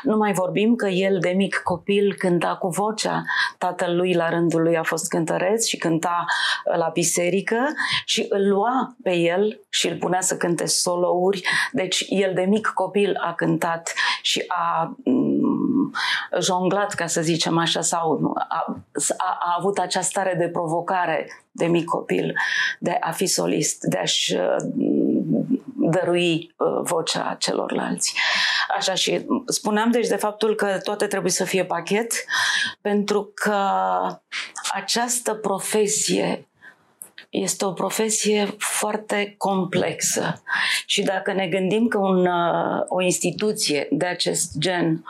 Nu 0.02 0.16
mai 0.16 0.32
vorbim 0.32 0.74
că 0.74 0.87
el 0.87 1.18
de 1.20 1.28
mic 1.28 1.61
copil 1.64 2.14
cânta 2.18 2.56
cu 2.61 2.68
vocea. 2.68 3.22
Tatăl 3.59 3.96
lui 3.96 4.14
la 4.14 4.28
rândul 4.28 4.62
lui 4.62 4.76
a 4.76 4.82
fost 4.82 5.09
cântăreț 5.09 5.66
și 5.66 5.76
cânta 5.76 6.24
uh, 6.24 6.78
la 6.78 6.90
biserică 6.92 7.56
și 8.04 8.26
îl 8.28 8.48
lua 8.48 8.96
pe 9.02 9.14
el 9.14 9.61
și 9.68 9.88
îl 9.88 9.96
punea 9.96 10.20
să 10.20 10.37
cânte 10.37 10.66
solouri. 10.66 11.42
Deci 11.72 12.06
el 12.09 12.32
de 12.35 12.42
mic 12.42 12.66
copil 12.66 13.14
a 13.20 13.35
cântat 13.35 13.92
și 14.22 14.44
a 14.46 14.96
mm, 15.04 15.36
jonglat, 16.40 16.94
ca 16.94 17.06
să 17.06 17.20
zicem 17.20 17.59
așa, 17.59 17.80
sau 17.80 18.35
a, 18.48 18.82
a, 19.16 19.38
a 19.40 19.56
avut 19.59 19.78
acea 19.78 20.00
stare 20.00 20.35
de 20.38 20.48
provocare 20.48 21.26
de 21.50 21.66
mic 21.66 21.85
copil, 21.85 22.35
de 22.78 22.96
a 23.00 23.11
fi 23.11 23.26
solist, 23.26 23.82
de 23.82 23.98
a-și 23.98 24.35
uh, 24.35 24.56
dărui 25.76 26.54
uh, 26.56 26.80
vocea 26.82 27.37
celorlalți. 27.38 28.14
Așa 28.76 28.94
și 28.94 29.26
spuneam 29.46 29.90
deci 29.90 30.06
de 30.06 30.16
faptul 30.16 30.54
că 30.54 30.78
toate 30.82 31.06
trebuie 31.06 31.32
să 31.32 31.44
fie 31.44 31.64
pachet, 31.64 32.12
pentru 32.80 33.30
că 33.35 33.61
această 34.72 35.35
profesie 35.35 36.46
este 37.31 37.65
o 37.65 37.73
profesie 37.73 38.55
foarte 38.59 39.35
complexă. 39.39 40.43
Și 40.87 41.03
dacă 41.03 41.33
ne 41.33 41.47
gândim 41.47 41.89
că 41.89 41.99
un, 41.99 42.27
uh, 42.27 42.83
o 42.89 43.03
instituție 43.03 43.89
de 43.91 44.07
acest 44.07 44.59
gen 44.59 45.05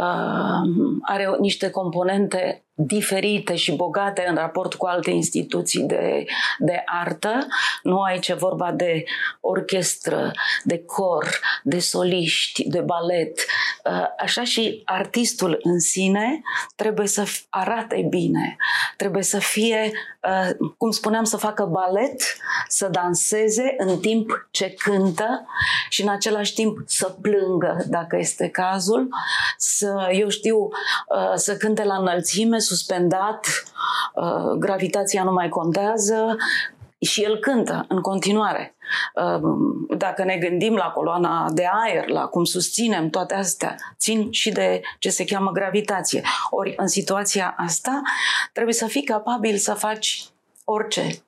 uh, 0.00 0.98
are 1.02 1.36
niște 1.38 1.70
componente 1.70 2.62
diferite 2.80 3.54
și 3.54 3.72
bogate 3.72 4.24
în 4.28 4.34
raport 4.34 4.74
cu 4.74 4.86
alte 4.86 5.10
instituții 5.10 5.82
de, 5.82 6.24
de 6.58 6.82
artă. 6.84 7.46
Nu 7.82 8.00
aici 8.00 8.28
e 8.28 8.34
vorba 8.34 8.72
de 8.72 9.04
orchestră, 9.40 10.32
de 10.64 10.84
cor, 10.84 11.40
de 11.62 11.78
soliști, 11.78 12.68
de 12.68 12.80
balet. 12.80 13.38
Uh, 13.84 14.06
Așa 14.18 14.44
și 14.44 14.82
artistul 14.84 15.58
în 15.62 15.78
sine 15.80 16.40
trebuie 16.76 17.06
să 17.06 17.24
f- 17.24 17.46
arate 17.48 18.06
bine, 18.08 18.56
trebuie 18.96 19.22
să 19.22 19.38
fie, 19.38 19.92
uh, 20.22 20.70
cum 20.76 20.90
spuneam, 20.90 21.24
să 21.24 21.36
facă 21.36 21.64
balet, 21.64 22.36
să 22.68 22.88
danseze 22.88 23.74
în 23.78 23.98
timp 23.98 24.48
ce 24.50 24.70
cântă 24.70 25.46
și 25.88 26.02
în 26.02 26.08
același 26.08 26.54
timp 26.54 26.78
să 26.86 27.16
plângă, 27.20 27.84
dacă 27.86 28.16
este 28.16 28.48
cazul, 28.48 29.08
să, 29.56 30.08
eu 30.12 30.28
știu, 30.28 30.58
uh, 30.58 31.32
să 31.34 31.56
cânte 31.56 31.84
la 31.84 31.96
înălțime, 31.96 32.58
suspendat, 32.68 33.46
uh, 34.14 34.50
gravitația 34.58 35.22
nu 35.22 35.32
mai 35.32 35.48
contează, 35.48 36.36
și 37.00 37.22
el 37.22 37.36
cântă 37.38 37.84
în 37.88 38.00
continuare. 38.00 38.76
Uh, 39.14 39.40
Dacă 39.96 40.24
ne 40.24 40.36
gândim 40.36 40.74
la 40.74 40.84
coloana 40.84 41.50
de 41.50 41.68
aer, 41.84 42.08
la 42.08 42.26
cum 42.26 42.44
susținem 42.44 43.10
toate 43.10 43.34
astea, 43.34 43.76
țin 43.98 44.30
și 44.30 44.50
de 44.50 44.80
ce 44.98 45.10
se 45.10 45.24
cheamă 45.24 45.50
gravitație. 45.50 46.22
Ori 46.50 46.74
în 46.76 46.86
situația 46.86 47.54
asta 47.56 48.02
trebuie 48.52 48.74
să 48.74 48.86
fii 48.86 49.02
capabil 49.02 49.56
să 49.56 49.74
faci 49.74 50.24
orice. 50.64 51.22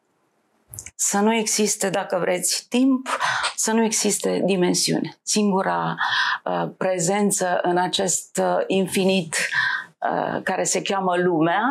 Să 0.94 1.18
nu 1.18 1.34
existe, 1.34 1.90
dacă 1.90 2.18
vreți, 2.20 2.66
timp, 2.68 3.08
să 3.56 3.72
nu 3.72 3.84
existe 3.84 4.42
dimensiune. 4.44 5.18
Singura 5.22 5.94
uh, 6.44 6.68
prezență 6.76 7.58
în 7.62 7.76
acest 7.76 8.40
uh, 8.42 8.64
infinit 8.66 9.34
uh, 9.34 9.79
care 10.42 10.62
se 10.62 10.82
cheamă 10.82 11.16
lumea, 11.16 11.62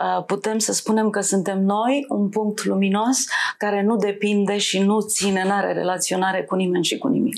uh, 0.00 0.24
putem 0.24 0.58
să 0.58 0.72
spunem 0.72 1.10
că 1.10 1.20
suntem 1.20 1.62
noi 1.62 2.06
un 2.08 2.28
punct 2.28 2.64
luminos 2.64 3.26
care 3.58 3.82
nu 3.82 3.96
depinde 3.96 4.58
și 4.58 4.78
nu 4.78 5.00
ține, 5.00 5.44
nu 5.44 5.52
are 5.52 5.72
relaționare 5.72 6.42
cu 6.42 6.54
nimeni 6.54 6.84
și 6.84 6.98
cu 6.98 7.08
nimic. 7.08 7.36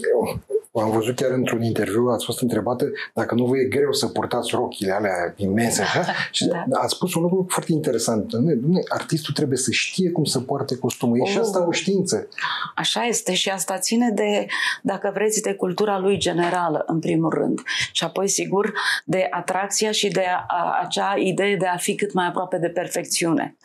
Am 0.82 0.90
văzut 0.90 1.16
chiar 1.16 1.30
într-un 1.30 1.62
interviu, 1.62 2.06
ați 2.06 2.24
fost 2.24 2.40
întrebată 2.40 2.84
dacă 3.14 3.34
nu 3.34 3.44
vă 3.44 3.56
e 3.58 3.64
greu 3.64 3.92
să 3.92 4.06
purtați 4.06 4.50
rochile 4.54 4.92
alea 4.92 5.34
imense, 5.36 5.82
așa? 5.82 6.04
Și 6.30 6.44
Da. 6.46 6.64
ați 6.80 6.94
spus 6.94 7.14
un 7.14 7.22
lucru 7.22 7.46
foarte 7.48 7.72
interesant. 7.72 8.24
Dom'le, 8.24 8.54
dom'le, 8.56 8.82
artistul 8.88 9.34
trebuie 9.34 9.58
să 9.58 9.70
știe 9.70 10.10
cum 10.10 10.24
să 10.24 10.40
poarte 10.40 10.76
costumul. 10.78 11.18
E 11.20 11.24
și 11.30 11.36
Oh. 11.36 11.42
asta 11.42 11.66
o 11.66 11.72
știință. 11.72 12.28
Așa 12.74 13.04
este 13.04 13.34
și 13.34 13.48
asta 13.50 13.78
ține 13.78 14.10
de, 14.10 14.46
dacă 14.82 15.10
vreți, 15.14 15.42
de 15.42 15.54
cultura 15.54 15.98
lui 15.98 16.18
generală, 16.18 16.82
în 16.86 16.98
primul 16.98 17.30
rând. 17.30 17.60
Și 17.92 18.04
apoi, 18.04 18.28
sigur, 18.28 18.72
de 19.04 19.26
atracția 19.30 19.90
și 19.90 20.08
de 20.08 20.24
a, 20.26 20.44
a, 20.48 20.78
acea 20.82 21.14
idee 21.16 21.56
de 21.56 21.66
a 21.66 21.76
fi 21.76 21.94
cât 21.94 22.12
mai 22.12 22.26
aproape 22.26 22.56
de 22.58 22.68
perfecțiune. 22.68 23.56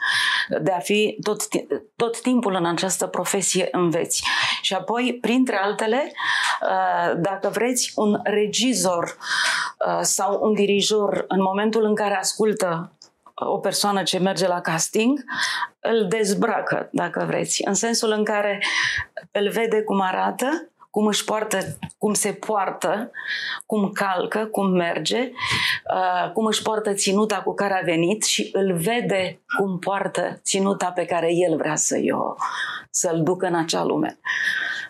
De 0.61 0.71
a 0.71 0.79
fi 0.79 1.17
tot, 1.23 1.47
ti- 1.47 1.65
tot 1.95 2.21
timpul 2.21 2.55
în 2.59 2.65
această 2.65 3.05
profesie 3.07 3.67
înveți. 3.71 4.23
Și 4.61 4.73
apoi, 4.73 5.17
printre 5.21 5.55
altele, 5.63 6.11
uh, 6.61 7.00
dacă 7.17 7.49
vreți, 7.49 7.91
un 7.95 8.19
regizor 8.23 9.03
uh, 9.87 9.99
sau 10.01 10.39
un 10.41 10.53
dirijor, 10.53 11.25
în 11.27 11.41
momentul 11.41 11.83
în 11.83 11.95
care 11.95 12.15
ascultă 12.15 12.91
o 13.33 13.57
persoană 13.57 14.03
ce 14.03 14.19
merge 14.19 14.47
la 14.47 14.61
casting, 14.61 15.23
îl 15.79 16.07
dezbracă, 16.07 16.89
dacă 16.91 17.23
vreți, 17.27 17.61
în 17.67 17.73
sensul 17.73 18.11
în 18.11 18.23
care 18.23 18.63
îl 19.31 19.49
vede 19.49 19.81
cum 19.81 20.01
arată, 20.01 20.70
cum 20.91 21.05
își 21.05 21.23
poartă, 21.23 21.77
cum 21.97 22.13
se 22.13 22.33
poartă, 22.33 23.11
cum 23.65 23.91
calcă, 23.91 24.45
cum 24.45 24.71
merge, 24.71 25.31
uh, 25.93 26.31
cum 26.33 26.45
își 26.45 26.61
poartă 26.61 26.93
ținuta 26.93 27.41
cu 27.41 27.53
care 27.53 27.79
a 27.79 27.83
venit 27.83 28.23
și 28.23 28.49
îl 28.53 28.73
vede 28.73 29.41
cum 29.57 29.79
poartă 29.79 30.39
ținuta 30.43 30.85
pe 30.85 31.05
care 31.05 31.33
el 31.33 31.57
vrea 31.57 31.75
să-i 31.75 32.11
o, 32.11 32.35
să-l 32.89 33.23
ducă 33.23 33.45
în 33.45 33.55
acea 33.55 33.83
lume. 33.83 34.19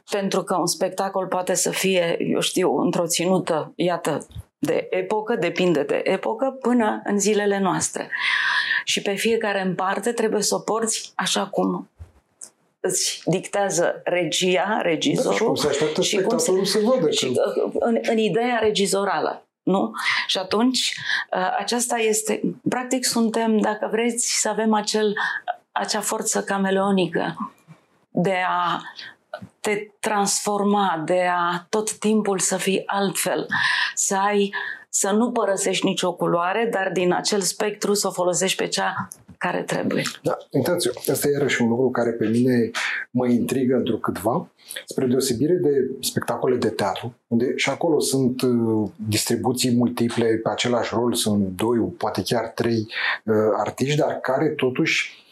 Pentru 0.10 0.44
că 0.44 0.56
un 0.56 0.68
spectacol 0.68 1.28
poate 1.28 1.54
să 1.54 1.70
fie, 1.70 2.18
eu 2.20 2.40
știu, 2.40 2.78
într-o 2.78 3.08
ținută, 3.08 3.74
iată, 3.76 4.28
de 4.58 4.88
epocă, 4.90 5.36
depinde 5.36 5.84
de 5.84 6.02
epocă, 6.04 6.58
până 6.62 7.02
în 7.04 7.20
zilele 7.20 7.60
noastre. 7.60 8.10
Și 8.84 9.02
pe 9.02 9.14
fiecare 9.14 9.62
în 9.62 9.76
parte 9.76 10.12
trebuie 10.12 10.42
să 10.42 10.56
o 10.56 10.60
porți 10.60 11.12
așa 11.16 11.48
cum 11.48 11.90
îți 12.82 13.22
dictează 13.26 14.02
regia, 14.04 14.66
Da, 14.68 14.76
și 14.78 14.82
regizorul. 14.88 15.46
cum 15.46 15.56
se 15.56 15.68
așteaptă 15.68 16.02
și 16.02 16.16
cum 16.22 16.38
se- 16.38 16.44
spectatorul 16.44 16.66
să 16.66 16.80
vadă. 16.84 17.12
și 17.12 17.32
că- 17.34 17.54
uh, 17.66 17.72
în, 17.80 17.98
în 18.02 18.18
ideea 18.18 18.58
regizorală. 18.62 19.46
Nu? 19.64 19.92
Și 20.28 20.38
atunci, 20.38 20.94
uh, 21.34 21.56
aceasta 21.58 21.98
este, 21.98 22.42
practic 22.70 23.06
suntem, 23.06 23.58
dacă 23.58 23.88
vreți, 23.92 24.40
să 24.40 24.50
avem 24.50 24.74
acel, 24.74 25.14
acea 25.72 26.00
forță 26.02 26.44
cameleonică 26.44 27.52
de 28.10 28.36
a 28.48 28.82
te 29.60 29.88
transforma, 30.00 31.02
de 31.06 31.28
a 31.32 31.66
tot 31.70 31.92
timpul 31.98 32.40
să 32.40 32.58
fii 32.58 32.84
altfel, 32.86 33.48
să 33.94 34.16
ai, 34.16 34.54
să 34.90 35.12
nu 35.12 35.32
părăsești 35.32 35.86
nicio 35.86 36.14
culoare, 36.14 36.70
dar 36.72 36.90
din 36.92 37.14
acel 37.14 37.42
spectru 37.42 37.94
să 37.94 38.08
o 38.08 38.12
folosești 38.12 38.58
pe 38.58 38.68
cea 38.68 39.08
care 39.42 39.64
trebuie. 39.64 40.04
Da, 40.24 40.38
uitați, 40.52 40.90
asta 41.12 41.28
e 41.28 41.32
iarăși 41.32 41.62
un 41.62 41.70
lucru 41.70 41.90
care 41.90 42.12
pe 42.12 42.28
mine 42.28 42.72
mă 43.12 43.28
intrigă 43.28 43.76
într 43.76 43.94
câtva, 43.94 44.50
spre 44.86 45.06
deosebire 45.06 45.54
de 45.54 45.90
spectacole 46.02 46.56
de 46.56 46.70
teatru, 46.70 47.16
unde 47.28 47.54
și 47.56 47.70
acolo 47.70 48.00
sunt 48.00 48.42
uh, 48.42 48.90
distribuții 49.10 49.76
multiple, 49.76 50.26
pe 50.26 50.50
același 50.50 50.94
rol 50.94 51.14
sunt 51.14 51.48
doi, 51.56 51.78
poate 51.98 52.22
chiar 52.26 52.48
trei 52.48 52.88
uh, 53.26 53.36
artiști, 53.58 54.00
dar 54.00 54.20
care 54.20 54.48
totuși 54.48 55.24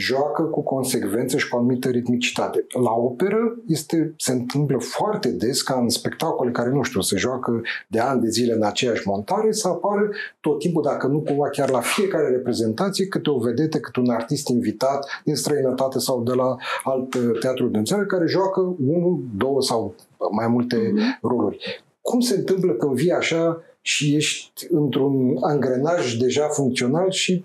joacă 0.00 0.42
cu 0.42 0.62
consecvență 0.62 1.36
și 1.36 1.48
cu 1.48 1.56
anumită 1.56 1.88
ritmicitate. 1.88 2.66
La 2.82 2.90
operă 2.90 3.56
este, 3.66 4.14
se 4.16 4.32
întâmplă 4.32 4.78
foarte 4.78 5.28
des 5.28 5.62
ca 5.62 5.78
în 5.80 5.88
spectacole 5.88 6.50
care, 6.50 6.70
nu 6.70 6.82
știu, 6.82 7.00
se 7.00 7.16
joacă 7.16 7.60
de 7.88 7.98
ani 7.98 8.20
de 8.20 8.28
zile 8.28 8.52
în 8.52 8.62
aceeași 8.62 9.08
montare, 9.08 9.52
să 9.52 9.68
apară 9.68 10.10
tot 10.40 10.58
timpul, 10.58 10.82
dacă 10.82 11.06
nu 11.06 11.20
cumva 11.20 11.48
chiar 11.48 11.70
la 11.70 11.80
fiecare 11.80 12.28
reprezentație, 12.28 13.06
câte 13.06 13.30
o 13.30 13.38
vedete, 13.38 13.80
câte 13.80 14.00
un 14.00 14.10
artist 14.10 14.48
invitat 14.48 15.06
din 15.24 15.34
străinătate 15.34 15.98
sau 15.98 16.22
de 16.22 16.32
la 16.32 16.56
alt 16.84 17.14
uh, 17.14 17.38
teatru 17.40 17.68
din 17.68 17.84
țară, 17.84 18.04
care 18.04 18.26
joacă 18.26 18.60
unul, 18.86 19.20
două 19.36 19.62
sau 19.62 19.94
mai 20.30 20.46
multe 20.46 20.76
mm-hmm. 20.76 21.20
roluri. 21.22 21.84
Cum 22.00 22.20
se 22.20 22.34
întâmplă 22.34 22.72
când 22.72 22.94
vii 22.94 23.12
așa 23.12 23.62
și 23.80 24.16
ești 24.16 24.66
într-un 24.70 25.36
angrenaj 25.40 26.16
deja 26.16 26.46
funcțional 26.46 27.10
și 27.10 27.44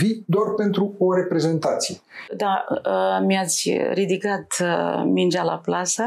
vii 0.00 0.24
doar 0.26 0.54
pentru 0.56 0.94
o 0.98 1.14
reprezentație. 1.14 2.00
Da, 2.36 2.64
uh, 2.68 3.26
mi-ați 3.26 3.70
ridicat 3.92 4.56
uh, 4.60 5.02
mingea 5.04 5.42
la 5.42 5.56
plasă, 5.56 6.04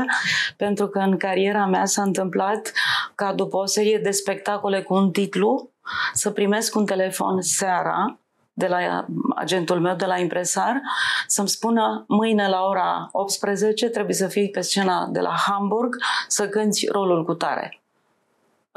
pentru 0.58 0.88
că 0.88 1.00
în 1.00 1.18
cariera 1.18 1.66
mea 1.66 1.86
s-a 1.86 2.02
întâmplat 2.02 2.72
ca 3.16 3.34
după 3.34 3.58
o 3.58 3.66
serie 3.66 3.98
de 3.98 4.12
spectacole 4.12 4.82
cu 4.82 4.94
un 4.94 5.12
titlu 5.12 5.70
să 6.14 6.32
primesc 6.32 6.76
un 6.76 6.86
telefon 6.86 7.42
seara 7.42 8.20
de 8.54 8.68
la 8.68 9.06
agentul 9.36 9.80
meu, 9.80 9.96
de 9.96 10.06
la 10.06 10.18
impresar, 10.18 10.82
să-mi 11.28 11.50
spună 11.50 12.06
mâine 12.08 12.48
la 12.48 12.62
ora 12.62 13.10
18 13.12 13.90
trebuie 13.90 14.16
să 14.16 14.28
fii 14.28 14.50
pe 14.50 14.62
scena 14.62 15.08
de 15.12 15.20
la 15.20 15.36
Hamburg 15.48 15.96
să 16.28 16.48
cânti 16.48 16.88
rolul 16.88 17.26
cu 17.26 17.34
tare 17.34 17.82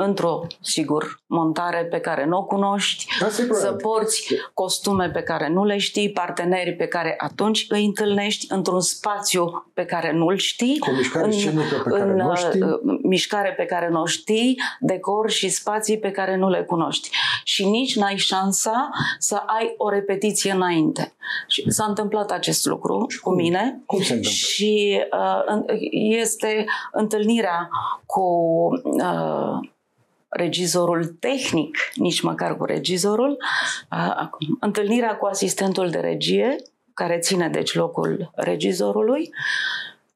într-o, 0.03 0.47
sigur, 0.61 1.21
montare 1.27 1.85
pe 1.85 1.99
care 1.99 2.25
nu 2.25 2.39
o 2.39 2.45
cunoști, 2.45 3.07
da, 3.21 3.29
să 3.53 3.73
porți 3.73 4.35
costume 4.55 5.11
pe 5.11 5.23
care 5.23 5.49
nu 5.49 5.65
le 5.65 5.79
știi, 5.79 6.11
parteneri 6.11 6.73
pe 6.73 6.87
care 6.87 7.15
atunci 7.19 7.67
îi 7.69 7.85
întâlnești 7.85 8.47
într-un 8.49 8.81
spațiu 8.81 9.71
pe 9.75 9.85
care 9.85 10.13
nu-l 10.13 10.37
știi, 10.37 10.79
cu 10.79 10.91
mișcare 10.91 11.25
în, 11.25 11.63
pe 11.85 11.91
care 11.91 12.11
în 12.11 12.17
nu 12.17 12.35
știi. 12.35 12.63
Uh, 12.63 12.99
mișcare 13.03 13.55
pe 13.57 13.65
care 13.65 13.89
nu 13.89 14.07
știi, 14.07 14.61
decor 14.81 15.31
și 15.31 15.49
spații 15.49 15.99
pe 15.99 16.11
care 16.11 16.37
nu 16.37 16.49
le 16.49 16.63
cunoști. 16.63 17.11
Și 17.45 17.67
nici 17.67 17.97
n-ai 17.97 18.17
șansa 18.17 18.91
să 19.19 19.35
ai 19.35 19.75
o 19.77 19.89
repetiție 19.89 20.53
înainte. 20.53 21.15
Și 21.49 21.71
s-a 21.71 21.85
întâmplat 21.85 22.31
acest 22.31 22.67
lucru 22.67 23.07
și 23.09 23.21
cu 23.21 23.31
mine. 23.31 23.83
Cum 23.87 24.03
se 24.03 24.13
întâmplă? 24.13 24.31
Și 24.31 25.01
uh, 25.13 25.65
este 26.21 26.65
întâlnirea 26.93 27.69
cu 28.07 28.23
uh, 28.83 29.69
regizorul 30.31 31.05
tehnic, 31.05 31.77
nici 31.95 32.21
măcar 32.21 32.57
cu 32.57 32.65
regizorul, 32.65 33.37
întâlnirea 34.61 35.17
cu 35.17 35.27
asistentul 35.27 35.91
de 35.91 35.99
regie, 35.99 36.57
care 36.95 37.19
ține 37.19 37.49
deci 37.49 37.75
locul 37.75 38.31
regizorului 38.35 39.31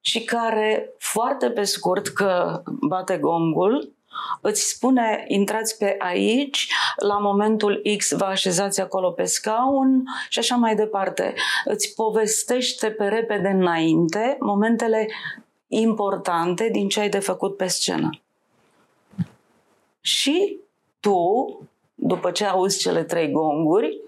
și 0.00 0.24
care 0.24 0.94
foarte 0.98 1.50
pe 1.50 1.62
scurt 1.62 2.08
că 2.08 2.62
bate 2.64 3.16
gongul, 3.16 3.92
îți 4.40 4.68
spune 4.68 5.24
intrați 5.28 5.78
pe 5.78 5.96
aici, 5.98 6.68
la 6.96 7.18
momentul 7.18 7.82
X 7.96 8.12
vă 8.12 8.24
așezați 8.24 8.80
acolo 8.80 9.10
pe 9.10 9.24
scaun 9.24 10.04
și 10.28 10.38
așa 10.38 10.54
mai 10.54 10.74
departe. 10.74 11.34
Îți 11.64 11.94
povestește 11.94 12.90
pe 12.90 13.04
repede 13.04 13.48
înainte 13.48 14.36
momentele 14.40 15.08
importante 15.66 16.68
din 16.72 16.88
ce 16.88 17.00
ai 17.00 17.08
de 17.08 17.18
făcut 17.18 17.56
pe 17.56 17.66
scenă. 17.66 18.10
Și 20.06 20.58
tu, 21.00 21.18
după 21.94 22.30
ce 22.30 22.44
auzi 22.44 22.78
cele 22.78 23.02
trei 23.02 23.30
gonguri, 23.30 24.00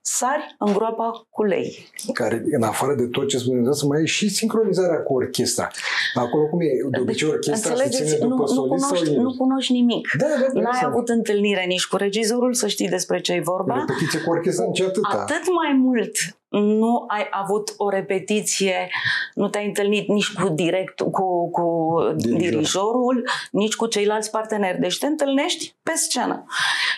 sari 0.00 0.56
în 0.58 0.72
groapa 0.72 1.26
cu 1.30 1.42
lei. 1.44 1.88
Care, 2.12 2.44
în 2.50 2.62
afară 2.62 2.94
de 2.94 3.06
tot 3.06 3.28
ce 3.28 3.38
spunem, 3.38 3.72
să 3.72 3.86
mai 3.86 4.02
e 4.02 4.04
și 4.04 4.28
sincronizarea 4.28 5.02
cu 5.02 5.14
orchestra. 5.14 5.70
Acolo 6.14 6.46
cum 6.46 6.60
e? 6.60 6.66
De 6.90 7.00
obicei 7.00 7.28
orchestra 7.28 7.74
se 7.74 7.88
ține 7.88 8.16
după 8.16 8.34
nu, 8.34 8.46
solist 8.46 8.82
nu 8.82 8.88
cunoști, 8.88 9.14
sau 9.14 9.22
nu 9.22 9.34
cunoști 9.36 9.72
nimic. 9.72 10.08
Da, 10.18 10.26
da, 10.26 10.34
da, 10.38 10.60
N-ai 10.60 10.70
exact. 10.74 10.92
avut 10.92 11.08
întâlnire 11.08 11.64
nici 11.64 11.86
cu 11.86 11.96
regizorul 11.96 12.54
să 12.54 12.66
știi 12.66 12.88
despre 12.88 13.20
ce 13.20 13.32
e 13.32 13.40
vorba. 13.40 13.74
Repetiție 13.74 14.20
cu 14.20 14.30
orchestra 14.30 14.64
nici 14.66 14.80
atâta. 14.80 15.08
Atât 15.20 15.42
mai 15.54 15.72
mult 15.78 16.16
nu 16.48 17.04
ai 17.08 17.26
avut 17.30 17.74
o 17.76 17.88
repetiție, 17.88 18.90
nu 19.34 19.48
te-ai 19.48 19.66
întâlnit 19.66 20.08
nici 20.08 20.32
cu 20.32 20.48
direct, 20.48 21.00
cu, 21.00 21.50
cu 21.50 21.96
Dirijor. 22.16 22.38
dirijorul, 22.38 23.28
nici 23.50 23.74
cu 23.74 23.86
ceilalți 23.86 24.30
parteneri. 24.30 24.80
Deci 24.80 24.98
te 24.98 25.06
întâlnești 25.06 25.74
pe 25.82 25.92
scenă. 25.94 26.46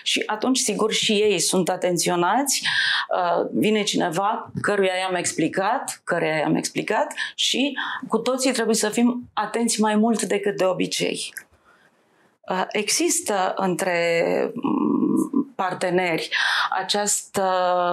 Și 0.03 0.23
atunci, 0.27 0.59
sigur, 0.59 0.93
și 0.93 1.13
ei 1.13 1.39
sunt 1.39 1.69
atenționați. 1.69 2.63
Uh, 3.15 3.47
vine 3.53 3.83
cineva 3.83 4.53
căruia 4.63 4.93
i-am 5.01 5.15
explicat, 5.15 6.01
căruia 6.05 6.37
i-am 6.37 6.55
explicat 6.55 7.15
și 7.35 7.79
cu 8.09 8.19
toții 8.19 8.53
trebuie 8.53 8.75
să 8.77 8.89
fim 8.89 9.31
atenți 9.33 9.81
mai 9.81 9.97
mult 9.97 10.23
decât 10.23 10.57
de 10.57 10.65
obicei. 10.65 11.33
Uh, 12.51 12.65
există 12.69 13.53
între 13.57 14.53
parteneri 15.63 16.29
această 16.71 17.43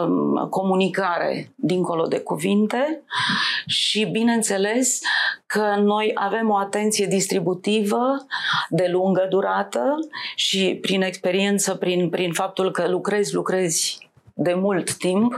um, 0.10 0.48
comunicare 0.50 1.52
dincolo 1.56 2.08
de 2.08 2.20
cuvinte 2.20 3.04
și 3.66 4.06
bineînțeles 4.06 5.00
că 5.46 5.76
noi 5.80 6.12
avem 6.16 6.50
o 6.50 6.58
atenție 6.58 7.06
distributivă 7.06 8.26
de 8.70 8.88
lungă 8.92 9.26
durată 9.30 9.96
și 10.36 10.78
prin 10.82 11.02
experiență, 11.02 11.76
prin, 11.76 12.10
prin 12.10 12.34
faptul 12.34 12.72
că 12.72 12.88
lucrezi, 12.88 13.34
lucrezi 13.34 14.10
de 14.34 14.54
mult 14.54 14.94
timp, 14.94 15.34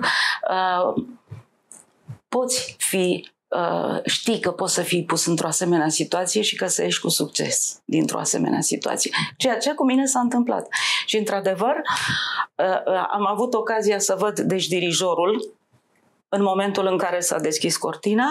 uh, 0.50 1.04
poți 2.30 2.76
fi 2.78 3.32
uh, 3.48 4.00
știi 4.06 4.40
că 4.40 4.52
poți 4.52 4.74
să 4.74 4.82
fii 4.82 5.04
pus 5.04 5.26
într-o 5.26 5.48
asemenea 5.48 5.90
situație 5.90 6.42
și 6.42 6.56
că 6.56 6.68
să 6.68 6.84
ieși 6.84 7.02
cu 7.02 7.10
succes 7.10 7.82
dintr-o 7.86 8.20
asemenea 8.20 8.62
situație. 8.62 9.12
Ceea 9.38 9.58
ce 9.58 9.74
cu 9.74 9.86
mine 9.86 10.06
s-a 10.06 10.20
întâmplat. 10.20 10.68
Și, 11.06 11.18
într-adevăr, 11.18 11.76
uh, 12.56 12.66
uh, 12.66 13.08
am 13.12 13.28
avut 13.28 13.54
ocazia 13.54 14.00
să 14.00 14.16
văd, 14.20 14.40
deci, 14.40 14.68
dirijorul 14.68 15.56
în 16.30 16.42
momentul 16.42 16.86
în 16.86 16.98
care 16.98 17.20
s-a 17.20 17.40
deschis 17.40 17.78
cortina 17.78 18.28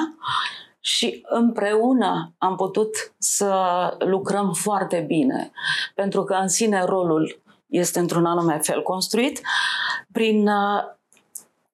și 0.80 1.24
împreună 1.28 2.34
am 2.38 2.56
putut 2.56 3.14
să 3.18 3.52
lucrăm 3.98 4.52
foarte 4.52 5.04
bine, 5.06 5.50
pentru 5.94 6.24
că 6.24 6.34
în 6.34 6.48
sine 6.48 6.84
rolul 6.84 7.42
este 7.66 7.98
într-un 7.98 8.24
anume 8.24 8.58
fel 8.58 8.82
construit, 8.82 9.40
prin 10.12 10.48
uh, 10.48 10.82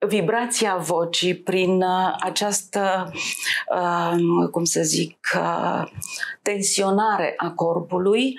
vibrația 0.06 0.76
vocii, 0.76 1.34
prin 1.34 1.82
uh, 1.82 2.16
această, 2.20 3.12
uh, 3.74 4.48
cum 4.50 4.64
să 4.64 4.82
zic, 4.82 5.16
uh, 5.34 5.82
tensionare 6.42 7.34
a 7.36 7.50
corpului 7.50 8.34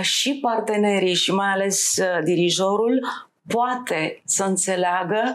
și 0.00 0.38
partenerii 0.42 1.14
și 1.14 1.32
mai 1.32 1.52
ales 1.52 1.94
dirijorul 2.24 3.06
poate 3.46 4.22
să 4.24 4.44
înțeleagă 4.44 5.32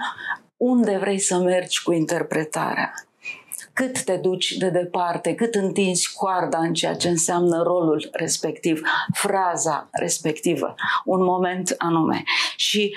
unde 0.57 0.97
vrei 0.97 1.19
să 1.19 1.37
mergi 1.37 1.83
cu 1.83 1.91
interpretarea 1.91 2.93
cât 3.73 4.03
te 4.03 4.15
duci 4.15 4.51
de 4.51 4.69
departe, 4.69 5.35
cât 5.35 5.55
întinzi 5.55 6.13
coarda 6.13 6.57
în 6.57 6.73
ceea 6.73 6.95
ce 6.95 7.09
înseamnă 7.09 7.61
rolul 7.63 8.09
respectiv, 8.11 8.81
fraza 9.13 9.89
respectivă, 9.91 10.75
un 11.05 11.23
moment 11.23 11.75
anume. 11.77 12.23
Și 12.55 12.95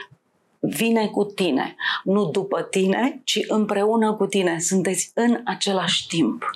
vine 0.67 1.07
cu 1.07 1.25
tine, 1.25 1.77
nu 2.05 2.25
după 2.25 2.63
tine, 2.63 3.21
ci 3.25 3.39
împreună 3.49 4.15
cu 4.15 4.27
tine. 4.27 4.59
Sunteți 4.59 5.11
în 5.15 5.41
același 5.45 6.07
timp. 6.07 6.51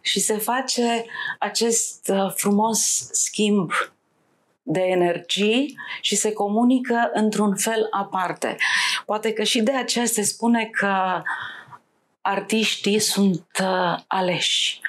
Și 0.00 0.20
se 0.20 0.36
face 0.36 1.04
acest 1.38 2.08
uh, 2.12 2.32
frumos 2.34 3.08
schimb 3.12 3.70
de 4.62 4.80
energii 4.80 5.78
și 6.00 6.16
se 6.16 6.32
comunică 6.32 7.10
într-un 7.12 7.56
fel 7.56 7.86
aparte. 7.90 8.56
Poate 9.06 9.32
că 9.32 9.42
și 9.42 9.60
de 9.62 9.72
aceea 9.72 10.04
se 10.04 10.22
spune 10.22 10.64
că 10.64 11.22
artiștii 12.20 12.98
sunt 12.98 13.46
uh, 13.60 13.98
aleși. 14.06 14.80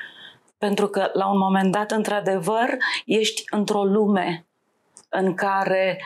Pentru 0.57 0.87
că 0.87 1.09
la 1.13 1.31
un 1.31 1.37
moment 1.37 1.71
dat, 1.71 1.91
într-adevăr, 1.91 2.77
ești 3.05 3.43
într-o 3.49 3.83
lume 3.83 4.45
în 5.09 5.33
care 5.33 6.01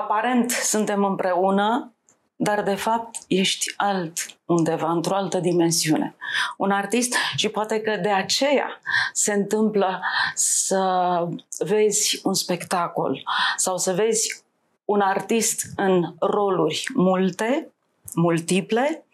aparent 0.00 0.50
suntem 0.50 1.04
împreună, 1.04 1.92
dar 2.36 2.62
de 2.62 2.74
fapt 2.74 3.18
ești 3.26 3.74
alt 3.76 4.12
undeva, 4.44 4.90
într-o 4.90 5.14
altă 5.14 5.38
dimensiune. 5.38 6.16
Un 6.56 6.70
artist 6.70 7.14
și 7.36 7.48
poate 7.48 7.80
că 7.80 7.96
de 7.96 8.08
aceea 8.08 8.80
se 9.12 9.32
întâmplă 9.32 10.00
să 10.34 11.28
vezi 11.58 12.20
un 12.22 12.34
spectacol 12.34 13.22
sau 13.56 13.76
să 13.76 13.92
vezi 13.92 14.42
un 14.84 15.00
artist 15.00 15.66
în 15.76 16.14
roluri 16.18 16.84
multe, 16.94 17.72
multiple, 18.14 19.04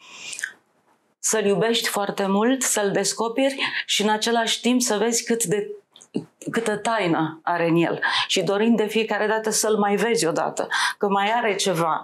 să-l 1.18 1.44
iubești 1.44 1.88
foarte 1.88 2.26
mult, 2.26 2.62
să-l 2.62 2.90
descoperi 2.90 3.56
și 3.86 4.02
în 4.02 4.08
același 4.08 4.60
timp 4.60 4.80
să 4.80 4.96
vezi 4.96 5.24
cât 5.24 5.44
de 5.44 5.70
câtă 6.50 6.76
taină 6.76 7.40
are 7.42 7.68
în 7.68 7.76
el 7.76 8.00
și 8.26 8.42
dorind 8.42 8.76
de 8.76 8.86
fiecare 8.86 9.26
dată 9.26 9.50
să-l 9.50 9.76
mai 9.76 9.96
vezi 9.96 10.26
odată, 10.26 10.68
că 10.98 11.08
mai 11.08 11.32
are 11.36 11.54
ceva. 11.54 12.02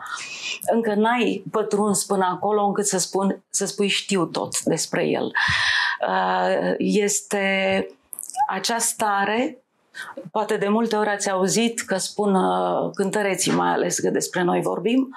Încă 0.73 0.95
n-ai 0.95 1.43
pătruns 1.51 2.05
până 2.05 2.25
acolo 2.25 2.65
încât 2.65 2.87
să, 2.87 2.99
spun, 2.99 3.43
să 3.51 3.67
spui 3.67 3.89
știu 3.89 4.27
tot 4.27 4.63
despre 4.63 5.05
el. 5.07 5.33
Uh, 6.09 6.75
este 6.79 7.87
acea 8.49 8.79
stare 8.79 9.63
Poate 10.31 10.57
de 10.57 10.69
multe 10.69 10.97
ori 10.97 11.09
ați 11.09 11.31
auzit 11.31 11.81
că 11.81 11.97
spun 11.97 12.35
uh, 12.35 12.91
cântăreții, 12.95 13.53
mai 13.53 13.69
ales 13.69 13.99
că 13.99 14.11
despre 14.11 14.43
noi 14.43 14.61
vorbim, 14.61 15.17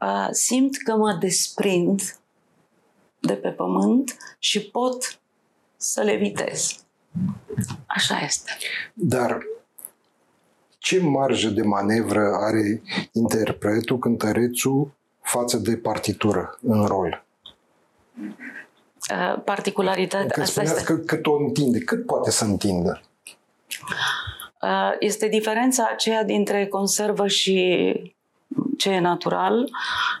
uh, 0.00 0.28
simt 0.30 0.76
că 0.76 0.96
mă 0.96 1.12
desprind 1.20 2.00
de 3.18 3.32
pe 3.32 3.48
pământ 3.48 4.16
și 4.38 4.60
pot 4.60 5.18
să 5.76 6.02
le 6.02 6.14
vitez. 6.14 6.85
Așa 7.86 8.18
este. 8.24 8.50
Dar 8.92 9.38
ce 10.78 11.00
marjă 11.00 11.48
de 11.48 11.62
manevră 11.62 12.36
are 12.40 12.82
interpretul, 13.12 13.98
cântărețul 13.98 14.92
față 15.22 15.56
de 15.56 15.76
partitură 15.76 16.58
în 16.62 16.84
rol? 16.84 17.24
Uh, 19.12 19.42
particularitatea... 19.44 20.26
Că 20.26 20.44
spuneați 20.44 20.78
este... 20.78 20.92
că 20.92 20.98
cât 20.98 21.26
o 21.26 21.36
întinde, 21.36 21.78
cât 21.78 22.06
poate 22.06 22.30
să 22.30 22.44
întindă? 22.44 23.00
Uh, 24.62 24.96
este 24.98 25.28
diferența 25.28 25.88
aceea 25.92 26.24
dintre 26.24 26.66
conservă 26.66 27.26
și 27.26 28.16
ce 28.78 28.90
e 28.90 29.00
natural, 29.00 29.70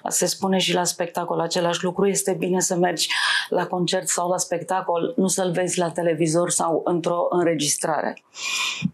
se 0.08 0.26
spune 0.26 0.58
și 0.58 0.74
la 0.74 0.84
spectacol 0.84 1.40
același 1.40 1.84
lucru, 1.84 2.06
este 2.06 2.32
bine 2.32 2.60
să 2.60 2.74
mergi 2.74 3.08
la 3.48 3.66
concert 3.66 4.08
sau 4.08 4.28
la 4.28 4.36
spectacol, 4.36 5.14
nu 5.16 5.26
să-l 5.26 5.50
vezi 5.50 5.78
la 5.78 5.90
televizor 5.90 6.50
sau 6.50 6.80
într-o 6.84 7.26
înregistrare. 7.30 8.22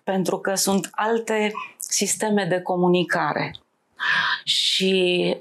Pentru 0.05 0.39
că 0.39 0.55
sunt 0.55 0.89
alte 0.93 1.53
sisteme 1.79 2.45
de 2.45 2.61
comunicare. 2.61 3.55
Și 4.45 5.37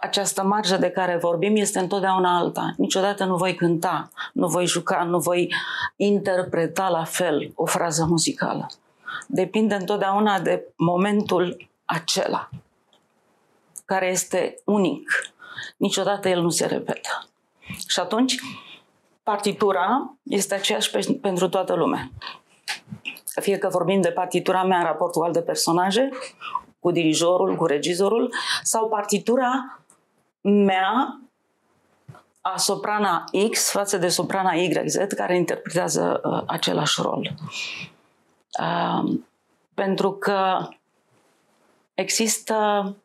această 0.00 0.42
marjă 0.42 0.76
de 0.76 0.90
care 0.90 1.16
vorbim 1.16 1.56
este 1.56 1.78
întotdeauna 1.78 2.38
alta. 2.38 2.74
Niciodată 2.76 3.24
nu 3.24 3.36
voi 3.36 3.54
cânta, 3.54 4.10
nu 4.32 4.46
voi 4.46 4.66
juca, 4.66 5.02
nu 5.02 5.18
voi 5.18 5.54
interpreta 5.96 6.88
la 6.88 7.04
fel 7.04 7.52
o 7.54 7.66
frază 7.66 8.06
muzicală. 8.08 8.66
Depinde 9.26 9.74
întotdeauna 9.74 10.40
de 10.40 10.64
momentul 10.76 11.68
acela 11.84 12.48
care 13.92 14.10
este 14.10 14.54
unic. 14.64 15.32
Niciodată 15.76 16.28
el 16.28 16.40
nu 16.40 16.48
se 16.48 16.66
repetă. 16.66 17.28
Și 17.86 18.00
atunci, 18.00 18.34
partitura 19.22 20.14
este 20.22 20.54
aceeași 20.54 20.90
pe, 20.90 21.18
pentru 21.20 21.48
toată 21.48 21.74
lumea. 21.74 22.10
Fie 23.40 23.58
că 23.58 23.68
vorbim 23.68 24.00
de 24.00 24.10
partitura 24.10 24.64
mea 24.64 24.78
în 24.78 24.84
raport 24.84 25.12
cu 25.12 25.22
alte 25.22 25.40
personaje, 25.40 26.08
cu 26.80 26.90
dirijorul, 26.90 27.56
cu 27.56 27.66
regizorul, 27.66 28.34
sau 28.62 28.88
partitura 28.88 29.80
mea 30.40 31.20
a 32.40 32.56
soprana 32.56 33.24
X 33.50 33.70
față 33.70 33.96
de 33.96 34.08
soprana 34.08 34.52
YZ 34.52 34.96
care 35.16 35.36
interpretează 35.36 36.20
uh, 36.24 36.42
același 36.46 37.00
rol. 37.02 37.36
Uh, 38.60 39.18
pentru 39.74 40.12
că 40.12 40.68
există 41.94 42.96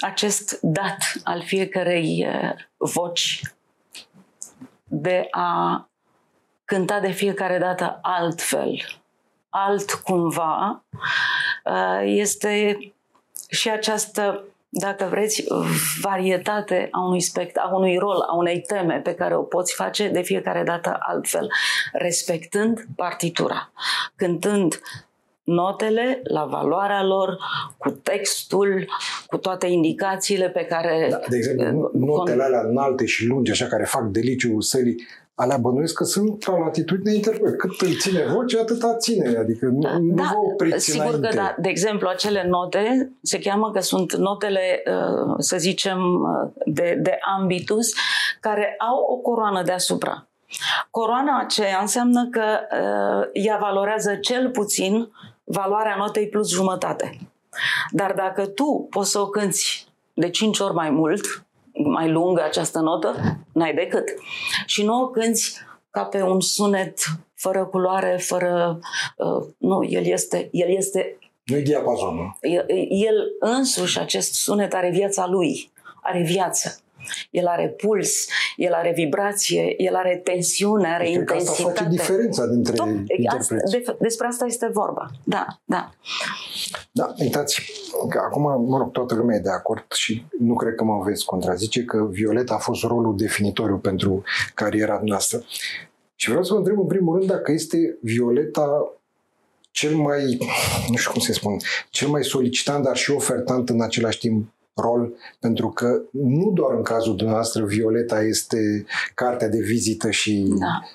acest 0.00 0.58
dat 0.62 0.98
al 1.24 1.42
fiecărei 1.42 2.26
voci 2.76 3.42
de 4.84 5.26
a 5.30 5.88
cânta 6.64 7.00
de 7.00 7.10
fiecare 7.10 7.58
dată 7.58 7.98
altfel, 8.02 8.80
alt 9.48 9.92
cumva, 9.92 10.84
este 12.04 12.78
și 13.48 13.70
această, 13.70 14.44
dacă 14.68 15.04
vreți, 15.04 15.44
varietate 16.00 16.88
a 16.90 17.00
unui, 17.00 17.20
spect, 17.20 17.56
a 17.56 17.70
unui 17.72 17.96
rol, 17.96 18.20
a 18.20 18.34
unei 18.34 18.60
teme 18.60 19.00
pe 19.00 19.14
care 19.14 19.36
o 19.36 19.42
poți 19.42 19.74
face 19.74 20.08
de 20.08 20.22
fiecare 20.22 20.62
dată 20.62 20.96
altfel, 21.00 21.48
respectând 21.92 22.86
partitura, 22.96 23.72
cântând 24.16 24.80
notele 25.44 26.20
la 26.24 26.44
valoarea 26.44 27.04
lor, 27.04 27.38
cu 27.78 27.90
textul, 27.90 28.86
cu 29.26 29.36
toate 29.36 29.66
indicațiile 29.66 30.48
pe 30.48 30.64
care... 30.64 31.06
Da, 31.10 31.20
de 31.28 31.36
exemplu, 31.36 31.90
notele 31.92 32.42
alea 32.42 32.60
înalte 32.60 33.04
și 33.04 33.26
lungi, 33.26 33.50
așa, 33.50 33.66
care 33.66 33.84
fac 33.84 34.02
deliciul 34.02 34.60
sălii, 34.60 34.96
alea 35.34 35.56
bănuiesc 35.56 35.94
că 35.94 36.04
sunt 36.04 36.46
la 36.46 36.58
latitudine 36.58 37.14
interpret. 37.14 37.58
Cât 37.58 37.80
îl 37.80 37.96
ține 37.98 38.24
voce, 38.26 38.58
atâta 38.58 38.96
ține. 38.96 39.36
Adică 39.38 39.66
nu, 39.66 39.80
da, 39.80 39.98
nu 39.98 40.14
vă 40.14 40.38
opriți 40.52 40.90
Sigur 40.90 41.04
înainte. 41.06 41.28
că 41.28 41.34
da. 41.34 41.54
De 41.58 41.68
exemplu, 41.68 42.08
acele 42.08 42.46
note 42.48 43.12
se 43.22 43.38
cheamă 43.38 43.70
că 43.70 43.80
sunt 43.80 44.16
notele, 44.16 44.82
uh, 44.86 45.34
să 45.38 45.56
zicem, 45.56 45.98
uh, 45.98 46.52
de, 46.66 46.98
de 47.02 47.18
ambitus, 47.38 47.92
care 48.40 48.74
au 48.78 48.98
o 48.98 49.16
coroană 49.16 49.62
deasupra. 49.62 50.28
Coroana 50.90 51.40
aceea 51.40 51.78
înseamnă 51.80 52.28
că 52.30 52.42
uh, 52.42 53.28
ea 53.32 53.58
valorează 53.60 54.14
cel 54.14 54.50
puțin 54.50 55.08
valoarea 55.54 55.96
notei 55.96 56.28
plus 56.28 56.50
jumătate. 56.50 57.18
Dar 57.90 58.12
dacă 58.12 58.46
tu 58.46 58.86
poți 58.90 59.10
să 59.10 59.18
o 59.18 59.28
cânti 59.28 59.86
de 60.14 60.30
5 60.30 60.58
ori 60.58 60.74
mai 60.74 60.90
mult, 60.90 61.46
mai 61.72 62.10
lungă 62.10 62.42
această 62.42 62.78
notă, 62.80 63.38
n-ai 63.52 63.74
decât. 63.74 64.04
Și 64.66 64.84
nu 64.84 65.02
o 65.02 65.08
cânti 65.08 65.52
ca 65.90 66.04
pe 66.04 66.22
un 66.22 66.40
sunet 66.40 66.98
fără 67.34 67.64
culoare, 67.64 68.16
fără... 68.16 68.78
Uh, 69.16 69.46
nu, 69.58 69.84
el 69.88 70.04
este, 70.04 70.48
el 70.52 70.76
este 70.76 71.18
nu 71.44 71.56
e 71.56 71.60
diapazonul. 71.60 72.36
El, 72.40 72.64
el 72.88 73.14
însuși, 73.38 73.98
acest 73.98 74.34
sunet, 74.34 74.74
are 74.74 74.90
viața 74.90 75.26
lui, 75.26 75.72
are 76.02 76.22
viață. 76.22 76.83
El 77.30 77.46
are 77.46 77.68
puls, 77.68 78.26
el 78.56 78.72
are 78.72 78.92
vibrație, 78.94 79.74
el 79.76 79.94
are 79.94 80.20
tensiune, 80.24 80.88
are 80.88 81.04
Cred 81.04 81.16
intensitate. 81.18 81.62
Că 81.62 81.68
asta 81.68 81.84
face 81.84 81.96
diferența 81.96 82.46
dintre 82.46 82.74
Tot, 82.74 82.88
interpreți. 83.16 83.70
De, 83.70 83.96
despre 83.98 84.26
asta 84.26 84.44
este 84.44 84.68
vorba. 84.72 85.10
Da, 85.24 85.46
da. 85.64 85.90
Da, 86.92 87.14
uitați 87.18 87.62
că 88.08 88.18
acum, 88.18 88.42
mă 88.68 88.78
rog, 88.78 88.90
toată 88.90 89.14
lumea 89.14 89.36
e 89.36 89.40
de 89.40 89.50
acord 89.50 89.84
și 89.92 90.24
nu 90.38 90.54
cred 90.54 90.74
că 90.74 90.84
mă 90.84 91.02
veți 91.04 91.24
contrazice 91.24 91.84
că 91.84 92.06
Violeta 92.10 92.54
a 92.54 92.58
fost 92.58 92.82
rolul 92.82 93.16
definitoriu 93.16 93.76
pentru 93.78 94.22
cariera 94.54 95.00
noastră. 95.04 95.44
Și 96.14 96.28
vreau 96.28 96.44
să 96.44 96.52
vă 96.52 96.58
întreb 96.58 96.78
în 96.78 96.86
primul 96.86 97.16
rând 97.16 97.30
dacă 97.30 97.52
este 97.52 97.98
Violeta 98.00 98.92
cel 99.70 99.96
mai, 99.96 100.38
nu 100.90 100.96
știu 100.96 101.12
cum 101.12 101.20
să 101.20 101.32
spun, 101.32 101.56
cel 101.90 102.08
mai 102.08 102.24
solicitant, 102.24 102.84
dar 102.84 102.96
și 102.96 103.10
ofertant 103.10 103.68
în 103.68 103.80
același 103.80 104.18
timp 104.18 104.53
rol, 104.74 105.12
pentru 105.40 105.68
că 105.68 106.02
nu 106.10 106.50
doar 106.54 106.74
în 106.74 106.82
cazul 106.82 107.16
dumneavoastră 107.16 107.64
Violeta 107.64 108.22
este 108.22 108.86
cartea 109.14 109.48
de 109.48 109.60
vizită 109.60 110.10
și... 110.10 110.44
Da. 110.48 110.88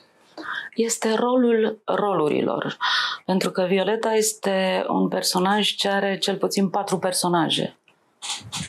Este 0.76 1.14
rolul 1.14 1.82
rolurilor, 1.86 2.78
pentru 3.26 3.52
că 3.52 3.66
Violeta 3.70 4.14
este 4.14 4.86
un 4.88 5.08
personaj 5.08 5.76
ce 5.76 5.90
are 5.90 6.18
cel 6.18 6.38
puțin 6.38 6.70
patru 6.70 6.98
personaje 6.98 7.74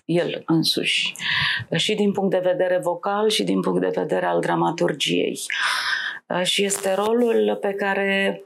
el 0.05 0.43
însuși, 0.47 1.15
și 1.77 1.95
din 1.95 2.13
punct 2.13 2.31
de 2.31 2.41
vedere 2.45 2.81
vocal 2.83 3.29
și 3.29 3.45
din 3.45 3.61
punct 3.61 3.81
de 3.81 4.01
vedere 4.01 4.27
al 4.27 4.41
dramaturgiei. 4.41 5.41
Și 6.43 6.65
este 6.65 6.95
rolul 6.95 7.59
pe 7.61 7.73
care 7.73 8.43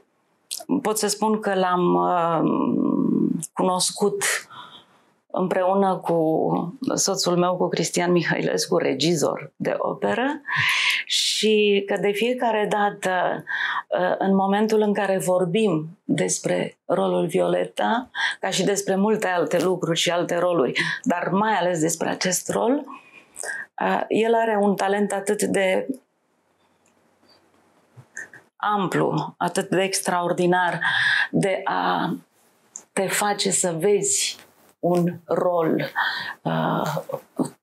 pot 0.81 0.97
să 0.97 1.07
spun 1.07 1.39
că 1.39 1.53
l-am 1.53 1.93
uh, 1.93 2.39
cunoscut 3.53 4.23
împreună 5.35 5.95
cu 5.95 6.39
soțul 6.93 7.37
meu, 7.37 7.55
cu 7.55 7.67
Cristian 7.67 8.11
Mihailescu, 8.11 8.77
regizor 8.77 9.53
de 9.55 9.75
operă. 9.77 10.41
Și 11.05 11.83
că 11.85 11.97
de 12.01 12.11
fiecare 12.11 12.67
dată, 12.69 13.43
ă, 13.99 14.15
în 14.17 14.35
momentul 14.35 14.81
în 14.81 14.93
care 14.93 15.17
vorbim 15.17 15.99
despre 16.03 16.77
rolul 16.85 17.25
Violeta, 17.25 18.09
ca 18.39 18.49
și 18.49 18.63
despre 18.63 18.95
multe 18.95 19.27
alte 19.27 19.63
lucruri 19.63 19.99
și 19.99 20.11
alte 20.11 20.37
roluri, 20.37 20.81
dar 21.03 21.29
mai 21.31 21.53
ales 21.53 21.79
despre 21.79 22.09
acest 22.09 22.49
rol, 22.49 22.83
ă, 23.81 24.05
el 24.07 24.33
are 24.33 24.57
un 24.61 24.75
talent 24.75 25.11
atât 25.11 25.43
de 25.43 25.87
amplu, 28.55 29.35
atât 29.37 29.69
de 29.69 29.81
extraordinar 29.81 30.79
de 31.31 31.61
a 31.63 32.15
te 32.93 33.07
face 33.07 33.51
să 33.51 33.75
vezi 33.79 34.44
un 34.85 35.19
rol 35.25 35.91
uh, 36.41 36.95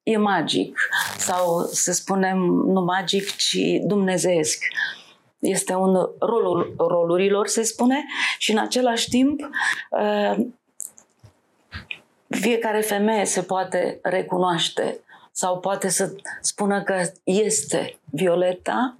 e 0.02 0.16
magic 0.16 0.78
sau 1.16 1.60
să 1.60 1.92
spunem 1.92 2.38
nu 2.66 2.80
magic, 2.80 3.36
ci 3.36 3.58
dumnezeesc. 3.82 4.64
Este 5.38 5.74
un 5.74 6.08
rolul 6.18 6.74
rolurilor, 6.78 7.46
se 7.46 7.62
spune, 7.62 8.04
și 8.38 8.52
în 8.52 8.58
același 8.58 9.08
timp 9.08 9.40
uh, 9.90 10.46
fiecare 12.28 12.80
femeie 12.80 13.24
se 13.24 13.42
poate 13.42 13.98
recunoaște 14.02 14.98
sau 15.32 15.58
poate 15.58 15.88
să 15.88 16.12
spună 16.40 16.82
că 16.82 17.02
este 17.24 17.98
Violeta 18.04 18.96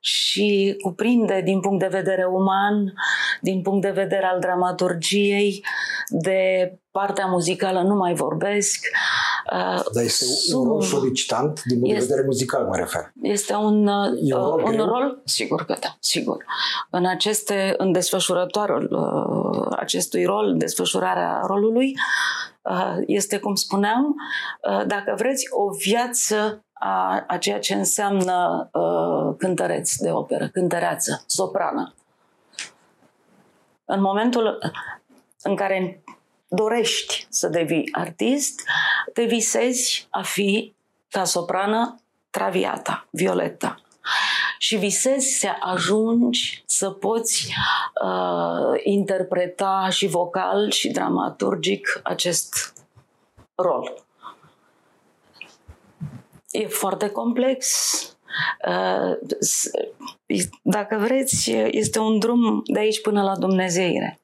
și 0.00 0.76
cuprinde 0.82 1.40
din 1.44 1.60
punct 1.60 1.80
de 1.80 1.86
vedere 1.86 2.24
uman, 2.24 2.92
din 3.40 3.62
punct 3.62 3.82
de 3.82 3.90
vedere 3.90 4.24
al 4.24 4.40
dramaturgiei, 4.40 5.64
de 6.08 6.72
partea 6.90 7.26
muzicală 7.26 7.80
nu 7.80 7.94
mai 7.94 8.14
vorbesc. 8.14 8.86
Uh, 9.52 9.82
Dar 9.94 10.04
este 10.04 10.24
un 10.54 10.64
rol 10.64 10.82
solicitant 10.82 11.62
din 11.64 11.78
punct 11.78 11.94
de 11.94 12.00
vedere 12.00 12.22
muzical, 12.24 12.64
mă 12.64 12.76
refer. 12.76 13.12
Este 13.22 13.54
un, 13.54 13.86
un 13.86 14.16
rol, 14.30 14.62
uh, 14.62 14.78
un 14.78 14.86
rol, 14.86 15.22
sigur 15.24 15.64
că 15.64 15.76
da, 15.80 15.96
sigur. 16.00 16.44
În 16.90 17.06
aceste, 17.06 17.74
în 17.76 17.92
desfășurătorul 17.92 18.88
uh, 18.90 19.76
acestui 19.76 20.24
rol, 20.24 20.54
desfășurarea 20.56 21.40
rolului, 21.46 21.94
este, 23.06 23.38
cum 23.38 23.54
spuneam, 23.54 24.14
dacă 24.86 25.14
vreți, 25.16 25.46
o 25.50 25.70
viață 25.70 26.64
a, 26.78 27.24
a 27.26 27.36
ceea 27.36 27.58
ce 27.58 27.74
înseamnă 27.74 28.68
uh, 28.72 29.34
cântăreț 29.38 29.94
de 29.96 30.10
operă, 30.10 30.48
cântăreață, 30.48 31.24
soprană. 31.26 31.94
În 33.84 34.00
momentul 34.00 34.58
în 35.42 35.56
care 35.56 36.02
dorești 36.48 37.26
să 37.30 37.48
devii 37.48 37.88
artist, 37.92 38.62
te 39.12 39.24
visezi 39.24 40.06
a 40.10 40.22
fi 40.22 40.74
ca 41.08 41.24
soprană 41.24 42.00
traviata, 42.30 43.06
violeta. 43.10 43.80
Și 44.58 44.76
visezi 44.76 45.38
să 45.38 45.48
ajungi 45.60 46.62
să 46.66 46.90
poți 46.90 47.54
uh, 48.04 48.80
interpreta 48.82 49.88
și 49.90 50.06
vocal 50.06 50.70
și 50.70 50.90
dramaturgic 50.90 52.00
acest 52.02 52.74
rol. 53.54 54.07
E 56.58 56.66
foarte 56.66 57.08
complex. 57.08 57.66
Uh, 58.68 59.38
dacă 60.62 60.96
vreți, 61.00 61.50
este 61.70 61.98
un 61.98 62.18
drum 62.18 62.62
de 62.64 62.78
aici 62.78 63.00
până 63.00 63.22
la 63.22 63.36
Dumnezeire. 63.36 64.18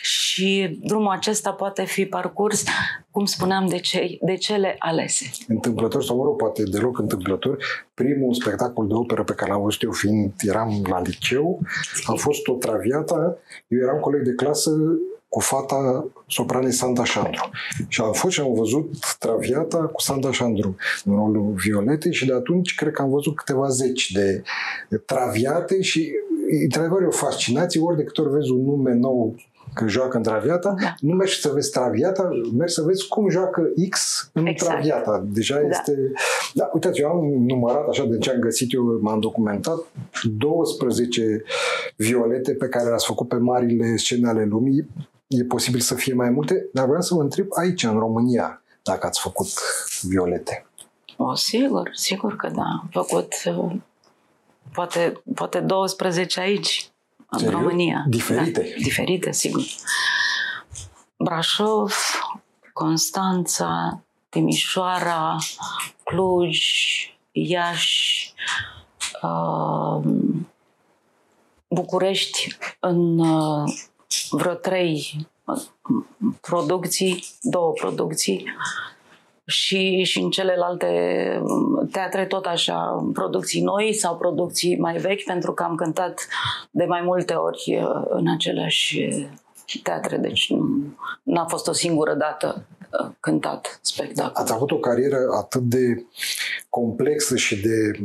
Și 0.00 0.78
drumul 0.82 1.10
acesta 1.10 1.52
poate 1.52 1.84
fi 1.84 2.06
parcurs, 2.06 2.64
cum 3.10 3.24
spuneam, 3.24 3.66
de, 3.66 3.78
cei, 3.78 4.18
de 4.22 4.34
cele 4.34 4.76
alese. 4.78 5.30
Întâmplător, 5.48 6.04
sau 6.04 6.16
mă 6.16 6.24
rog, 6.24 6.36
poate 6.36 6.62
deloc 6.62 6.98
întâmplător, 6.98 7.64
primul 7.94 8.34
spectacol 8.34 8.86
de 8.86 8.94
operă 8.94 9.24
pe 9.24 9.34
care 9.34 9.50
l-am 9.50 9.62
văzut 9.62 9.82
eu 9.82 9.90
fiind, 9.90 10.32
eram 10.38 10.84
la 10.88 11.00
liceu, 11.00 11.60
a 12.06 12.12
fost 12.12 12.46
o 12.46 12.54
traviată. 12.54 13.38
Eu 13.66 13.78
eram 13.78 13.98
coleg 13.98 14.22
de 14.22 14.34
clasă 14.34 14.70
cu 15.36 15.42
fata 15.42 16.06
sopranei 16.26 16.72
Sanda 16.72 17.04
Șandru. 17.04 17.50
Și 17.88 18.00
am 18.00 18.12
fost 18.12 18.34
și 18.34 18.40
am 18.40 18.54
văzut 18.54 19.16
Traviata 19.18 19.78
cu 19.78 20.00
Sanda 20.00 20.32
Șandru 20.32 20.76
în 21.04 21.14
rolul 21.14 21.52
Violetei 21.56 22.14
și 22.14 22.26
de 22.26 22.32
atunci 22.32 22.74
cred 22.74 22.92
că 22.92 23.02
am 23.02 23.10
văzut 23.10 23.36
câteva 23.36 23.68
zeci 23.68 24.12
de 24.12 24.42
Traviate 25.04 25.80
și 25.80 26.12
într-adevăr 26.62 27.02
e 27.02 27.06
o 27.06 27.10
fascinație, 27.10 27.80
ori 27.80 27.96
de 27.96 28.04
câte 28.04 28.20
ori 28.20 28.32
vezi 28.32 28.50
un 28.50 28.64
nume 28.64 28.92
nou 28.92 29.34
că 29.74 29.86
joacă 29.86 30.16
în 30.16 30.22
Traviata, 30.22 30.74
da. 30.80 30.94
nu 31.00 31.14
mergi 31.14 31.40
să 31.40 31.50
vezi 31.54 31.70
Traviata, 31.70 32.28
mergi 32.56 32.74
să 32.74 32.82
vezi 32.82 33.08
cum 33.08 33.28
joacă 33.28 33.62
X 33.88 34.28
în 34.32 34.46
exact. 34.46 34.72
Traviata. 34.72 35.24
Deja 35.28 35.54
da. 35.54 35.68
este... 35.68 36.12
Da, 36.54 36.70
uitați, 36.72 37.00
eu 37.00 37.08
am 37.08 37.44
numărat 37.46 37.88
așa 37.88 38.04
de 38.04 38.18
ce 38.18 38.30
am 38.30 38.38
găsit 38.38 38.72
eu, 38.72 38.98
m-am 39.00 39.20
documentat 39.20 39.78
12 40.38 41.42
violete 41.96 42.52
pe 42.52 42.68
care 42.68 42.88
le-ați 42.88 43.06
făcut 43.06 43.28
pe 43.28 43.36
marile 43.36 43.96
scene 43.96 44.28
ale 44.28 44.44
lumii 44.44 44.86
e 45.26 45.44
posibil 45.44 45.80
să 45.80 45.94
fie 45.94 46.14
mai 46.14 46.30
multe, 46.30 46.68
dar 46.72 46.86
vreau 46.86 47.00
să 47.02 47.14
vă 47.14 47.22
întreb 47.22 47.46
aici, 47.58 47.82
în 47.82 47.98
România, 47.98 48.62
dacă 48.82 49.06
ați 49.06 49.20
făcut 49.20 49.48
violete. 50.02 50.66
O, 51.16 51.34
sigur, 51.34 51.90
sigur 51.92 52.36
că 52.36 52.48
da. 52.48 52.62
Am 52.62 52.88
făcut 52.90 53.32
uh, 53.44 53.72
poate, 54.72 55.22
poate 55.34 55.60
12 55.60 56.40
aici, 56.40 56.90
în 57.30 57.38
Serios? 57.38 57.60
România. 57.60 58.04
Diferite? 58.08 58.60
Da, 58.60 58.82
diferite, 58.82 59.32
sigur. 59.32 59.62
Brașov, 61.16 61.94
Constanța, 62.72 64.00
Timișoara, 64.28 65.36
Cluj, 66.04 66.58
Iași, 67.32 68.34
uh, 69.22 70.04
București 71.68 72.56
în 72.80 73.18
uh, 73.18 73.72
vreo 74.30 74.54
trei 74.54 75.26
producții, 76.40 77.24
două 77.42 77.72
producții 77.72 78.44
și, 79.46 80.02
și 80.02 80.18
în 80.20 80.30
celelalte 80.30 80.88
teatre 81.90 82.26
tot 82.26 82.46
așa, 82.46 83.08
producții 83.12 83.62
noi 83.62 83.92
sau 83.92 84.16
producții 84.16 84.78
mai 84.78 84.96
vechi, 84.96 85.24
pentru 85.24 85.52
că 85.52 85.62
am 85.62 85.74
cântat 85.74 86.26
de 86.70 86.84
mai 86.84 87.00
multe 87.04 87.34
ori 87.34 87.78
uh, 87.82 88.02
în 88.08 88.28
aceleași 88.28 89.08
teatre, 89.82 90.16
deci 90.16 90.52
nu 91.22 91.40
a 91.40 91.44
fost 91.44 91.68
o 91.68 91.72
singură 91.72 92.14
dată 92.14 92.66
uh, 93.00 93.10
cântat 93.20 93.78
spectacol. 93.82 94.42
Ați 94.42 94.52
avut 94.52 94.70
o 94.70 94.78
carieră 94.78 95.18
atât 95.36 95.62
de 95.62 96.04
complexă 96.68 97.36
și 97.36 97.60
de 97.60 97.98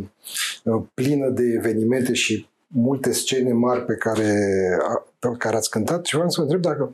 uh, 0.63 0.83
plină 0.93 1.29
de 1.29 1.43
evenimente 1.55 2.13
și 2.13 2.49
multe 2.73 3.11
scene 3.11 3.53
mari 3.53 3.85
pe 3.85 3.93
care, 3.93 4.33
pe 5.19 5.27
care 5.37 5.55
ați 5.55 5.69
cântat 5.69 6.05
și 6.05 6.13
vreau 6.13 6.29
să 6.29 6.35
vă 6.41 6.43
întreb 6.43 6.61
dacă 6.61 6.91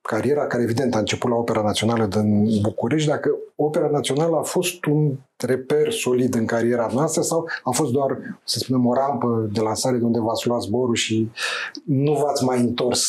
cariera 0.00 0.46
care 0.46 0.62
evident 0.62 0.94
a 0.94 0.98
început 0.98 1.30
la 1.30 1.36
Opera 1.36 1.62
Națională 1.62 2.06
din 2.06 2.60
București, 2.60 3.08
dacă 3.08 3.30
Opera 3.56 3.88
Națională 3.88 4.36
a 4.36 4.42
fost 4.42 4.84
un 4.84 5.12
reper 5.36 5.92
solid 5.92 6.34
în 6.34 6.46
cariera 6.46 6.90
noastră 6.92 7.22
sau 7.22 7.48
a 7.62 7.70
fost 7.70 7.92
doar, 7.92 8.38
să 8.44 8.58
spunem, 8.58 8.86
o 8.86 8.94
rampă 8.94 9.48
de 9.52 9.60
lansare 9.60 9.96
de 9.96 10.04
unde 10.04 10.20
v-ați 10.20 10.46
luat 10.46 10.60
zborul 10.60 10.94
și 10.94 11.30
nu 11.84 12.12
v-ați 12.12 12.44
mai 12.44 12.60
întors 12.60 13.04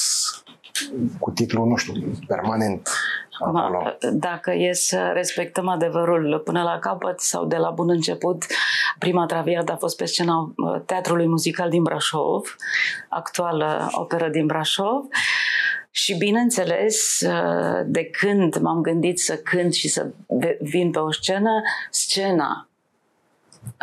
cu 1.20 1.32
titlul, 1.32 1.68
nu 1.68 1.76
știu, 1.76 1.93
permanent 2.28 2.89
acolo. 3.40 3.98
Dacă 4.12 4.52
e 4.54 4.74
să 4.74 5.12
respectăm 5.14 5.68
adevărul 5.68 6.42
până 6.46 6.64
la 6.64 6.80
capăt 6.80 7.20
sau 7.20 7.46
de 7.46 7.56
la 7.56 7.70
bun 7.70 7.90
început, 7.90 8.46
prima 9.00 9.26
traviadă 9.26 9.72
a 9.72 9.76
fost 9.76 9.98
pe 9.98 10.06
scena 10.06 10.54
uh, 10.56 10.82
Teatrului 10.86 11.28
Muzical 11.28 11.70
din 11.70 11.84
Brașov, 11.84 12.56
actuală 13.10 13.90
operă 13.92 14.30
din 14.30 14.46
Brașov. 14.46 15.06
Și 15.92 16.18
bineînțeles, 16.18 17.20
uh, 17.22 17.82
de 17.86 18.04
când 18.06 18.58
m-am 18.58 18.82
gândit 18.82 19.20
să 19.20 19.36
cânt 19.36 19.74
și 19.74 19.88
să 19.88 20.08
vin 20.60 20.92
pe 20.92 21.00
o 21.00 21.12
scenă, 21.12 21.62
scena 21.90 22.68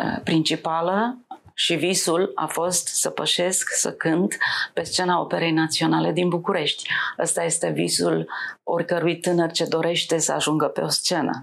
uh, 0.03 0.21
principală 0.23 1.17
și 1.53 1.75
visul 1.75 2.31
a 2.35 2.45
fost 2.45 2.87
să 2.87 3.09
pășesc, 3.09 3.69
să 3.69 3.91
cânt 3.91 4.37
pe 4.73 4.83
scena 4.83 5.19
Operei 5.19 5.51
Naționale 5.51 6.11
din 6.11 6.29
București. 6.29 6.89
Ăsta 7.19 7.43
este 7.43 7.69
visul 7.69 8.29
oricărui 8.63 9.19
tânăr 9.19 9.51
ce 9.51 9.65
dorește 9.65 10.17
să 10.17 10.31
ajungă 10.31 10.65
pe 10.65 10.81
o 10.81 10.87
scenă. 10.87 11.41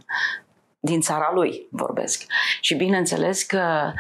Din 0.81 1.01
țara 1.01 1.31
lui 1.35 1.67
vorbesc. 1.71 2.25
Și 2.61 2.75
bineînțeles 2.75 3.43
că, 3.43 3.93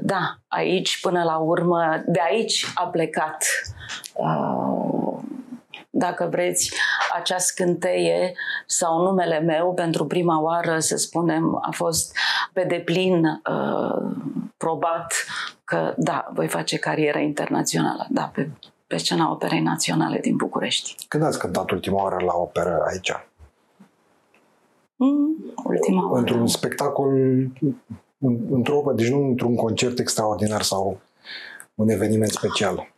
da, 0.00 0.36
aici 0.48 1.00
până 1.00 1.22
la 1.22 1.36
urmă, 1.36 2.02
de 2.06 2.20
aici 2.30 2.66
a 2.74 2.86
plecat 2.86 3.44
uh, 4.14 5.17
dacă 5.98 6.28
vreți, 6.30 6.72
acea 7.14 7.38
scânteie 7.38 8.32
sau 8.66 9.02
numele 9.02 9.40
meu 9.40 9.74
pentru 9.74 10.06
prima 10.06 10.40
oară, 10.40 10.78
să 10.78 10.96
spunem, 10.96 11.58
a 11.62 11.70
fost 11.70 12.16
pe 12.52 12.64
deplin 12.64 13.24
uh, 13.24 14.16
probat 14.56 15.14
că 15.64 15.94
da, 15.96 16.30
voi 16.34 16.48
face 16.48 16.78
carieră 16.78 17.18
internațională, 17.18 18.06
da, 18.10 18.30
pe, 18.34 18.50
pe 18.86 18.96
scena 18.96 19.30
Operei 19.30 19.60
Naționale 19.60 20.18
din 20.18 20.36
București. 20.36 20.94
Când 21.08 21.22
ați 21.22 21.38
cântat 21.38 21.70
ultima 21.70 22.02
oară 22.02 22.24
la 22.24 22.32
operă 22.34 22.84
aici? 22.90 23.12
Mm, 24.96 25.54
ultima 25.64 26.10
oară. 26.10 26.18
Într-un 26.18 26.46
spectacol, 26.46 27.12
într-o, 28.50 28.92
deci 28.94 29.08
nu 29.08 29.26
într-un 29.26 29.54
concert 29.54 29.98
extraordinar 29.98 30.62
sau 30.62 31.00
un 31.74 31.88
eveniment 31.88 32.30
special. 32.30 32.92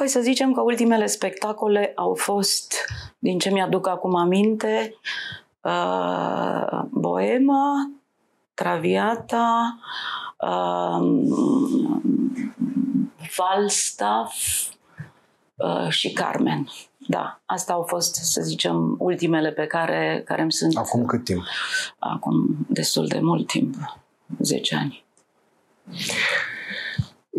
Păi 0.00 0.08
să 0.08 0.20
zicem 0.20 0.52
că 0.52 0.60
ultimele 0.60 1.06
spectacole 1.06 1.92
au 1.96 2.14
fost, 2.14 2.74
din 3.18 3.38
ce 3.38 3.50
mi-aduc 3.50 3.86
acum 3.86 4.16
aminte, 4.16 4.94
uh, 5.60 6.82
Boema, 6.90 7.90
Traviata, 8.54 9.78
uh, 10.38 11.00
Falstaff 13.16 14.34
uh, 15.54 15.88
și 15.88 16.12
Carmen. 16.12 16.68
Da, 16.96 17.40
asta 17.46 17.72
au 17.72 17.82
fost, 17.82 18.14
să 18.14 18.40
zicem, 18.42 18.96
ultimele 18.98 19.50
pe 19.50 19.66
care, 19.66 20.22
care 20.24 20.42
îmi 20.42 20.52
sunt... 20.52 20.76
Acum 20.76 21.04
cât 21.04 21.24
timp? 21.24 21.42
Acum 21.98 22.56
destul 22.68 23.06
de 23.06 23.18
mult 23.20 23.46
timp, 23.46 23.74
10 24.38 24.76
ani 24.76 25.04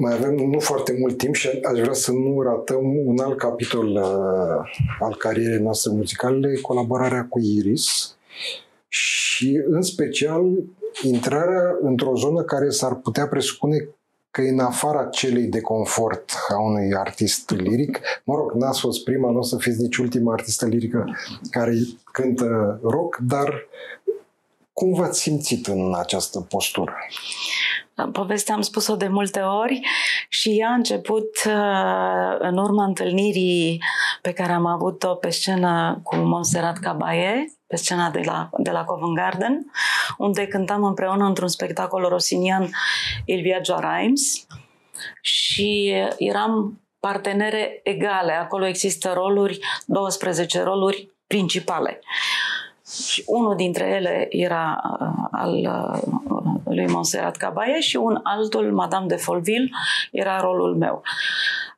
mai 0.01 0.13
avem 0.13 0.35
nu 0.35 0.59
foarte 0.59 0.95
mult 0.99 1.17
timp 1.17 1.35
și 1.35 1.47
aș 1.47 1.79
vrea 1.79 1.93
să 1.93 2.11
nu 2.11 2.41
ratăm 2.41 3.05
un 3.05 3.19
alt 3.19 3.37
capitol 3.37 3.87
uh, 3.87 4.81
al 4.99 5.15
carierei 5.17 5.59
noastre 5.59 5.91
muzicale, 5.91 6.55
colaborarea 6.61 7.25
cu 7.29 7.39
Iris. 7.39 8.15
și 8.87 9.61
în 9.69 9.81
special 9.81 10.43
intrarea 11.03 11.77
într-o 11.81 12.15
zonă 12.15 12.41
care 12.43 12.69
s-ar 12.69 12.95
putea 12.95 13.27
presupune 13.27 13.87
că 14.31 14.41
în 14.41 14.59
afara 14.59 15.05
celei 15.05 15.45
de 15.45 15.61
confort 15.61 16.31
a 16.49 16.61
unui 16.61 16.95
artist 16.95 17.49
liric, 17.49 17.99
mă 18.23 18.35
rog, 18.35 18.51
n-ați 18.51 18.79
fost 18.79 19.03
prima, 19.03 19.31
nu 19.31 19.37
o 19.37 19.43
să 19.43 19.57
fiți 19.57 19.81
nici 19.81 19.97
ultima 19.97 20.33
artistă 20.33 20.65
lirică 20.65 21.05
care 21.49 21.73
cântă 22.11 22.79
rock, 22.83 23.17
dar 23.17 23.67
cum 24.73 24.93
v-ați 24.93 25.21
simțit 25.21 25.67
în 25.67 25.93
această 25.97 26.39
postură? 26.39 26.93
Povestea 28.11 28.55
am 28.55 28.61
spus-o 28.61 28.95
de 28.95 29.07
multe 29.07 29.39
ori 29.39 29.81
și 30.29 30.49
ea 30.59 30.69
a 30.69 30.73
început 30.73 31.29
uh, 31.45 32.35
în 32.39 32.57
urma 32.57 32.83
întâlnirii 32.83 33.83
pe 34.21 34.33
care 34.33 34.51
am 34.51 34.65
avut-o 34.65 35.15
pe 35.15 35.29
scenă 35.29 35.99
cu 36.03 36.15
Monserrat 36.15 36.77
Caballé, 36.77 37.45
pe 37.67 37.75
scena 37.75 38.09
de 38.09 38.21
la, 38.25 38.49
de 38.57 38.71
la 38.71 38.83
Covent 38.83 39.15
Garden, 39.15 39.71
unde 40.17 40.47
cântam 40.47 40.83
împreună 40.83 41.25
într-un 41.25 41.47
spectacol 41.47 42.05
rosinian 42.09 42.69
Il 43.25 43.41
Viaggio 43.41 43.73
a 43.73 43.95
Reims 43.95 44.45
și 45.21 45.93
eram 46.17 46.81
partenere 46.99 47.79
egale. 47.83 48.31
Acolo 48.31 48.65
există 48.65 49.11
roluri, 49.13 49.59
12 49.85 50.63
roluri 50.63 51.09
principale. 51.27 51.99
Și 53.07 53.23
unul 53.25 53.55
dintre 53.55 53.85
ele 53.85 54.27
era 54.29 54.81
uh, 54.99 55.27
al 55.31 55.53
uh, 55.53 56.61
lui 56.74 56.88
Monserrat 56.88 57.38
Caballé 57.38 57.80
și 57.80 57.95
un 57.95 58.19
altul, 58.24 58.72
Madame 58.72 59.05
de 59.05 59.15
Folville, 59.15 59.69
era 60.11 60.39
rolul 60.39 60.76
meu. 60.76 61.03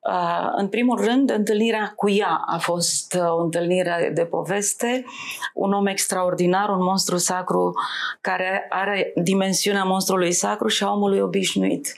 Uh, 0.10 0.52
în 0.56 0.68
primul 0.68 1.02
rând, 1.06 1.30
întâlnirea 1.30 1.94
cu 1.96 2.10
ea 2.10 2.42
a 2.46 2.58
fost 2.58 3.14
uh, 3.14 3.32
o 3.32 3.42
întâlnire 3.42 4.12
de 4.14 4.26
poveste, 4.26 5.06
un 5.54 5.74
om 5.74 5.86
extraordinar, 5.86 6.70
un 6.70 6.84
monstru 6.84 7.18
sacru 7.18 7.74
care 8.22 8.66
are 8.70 9.14
dimensiunea 9.16 9.84
monstrului 9.84 10.32
sacru 10.32 10.68
și 10.68 10.84
a 10.84 10.92
omului 10.92 11.20
obișnuit, 11.20 11.94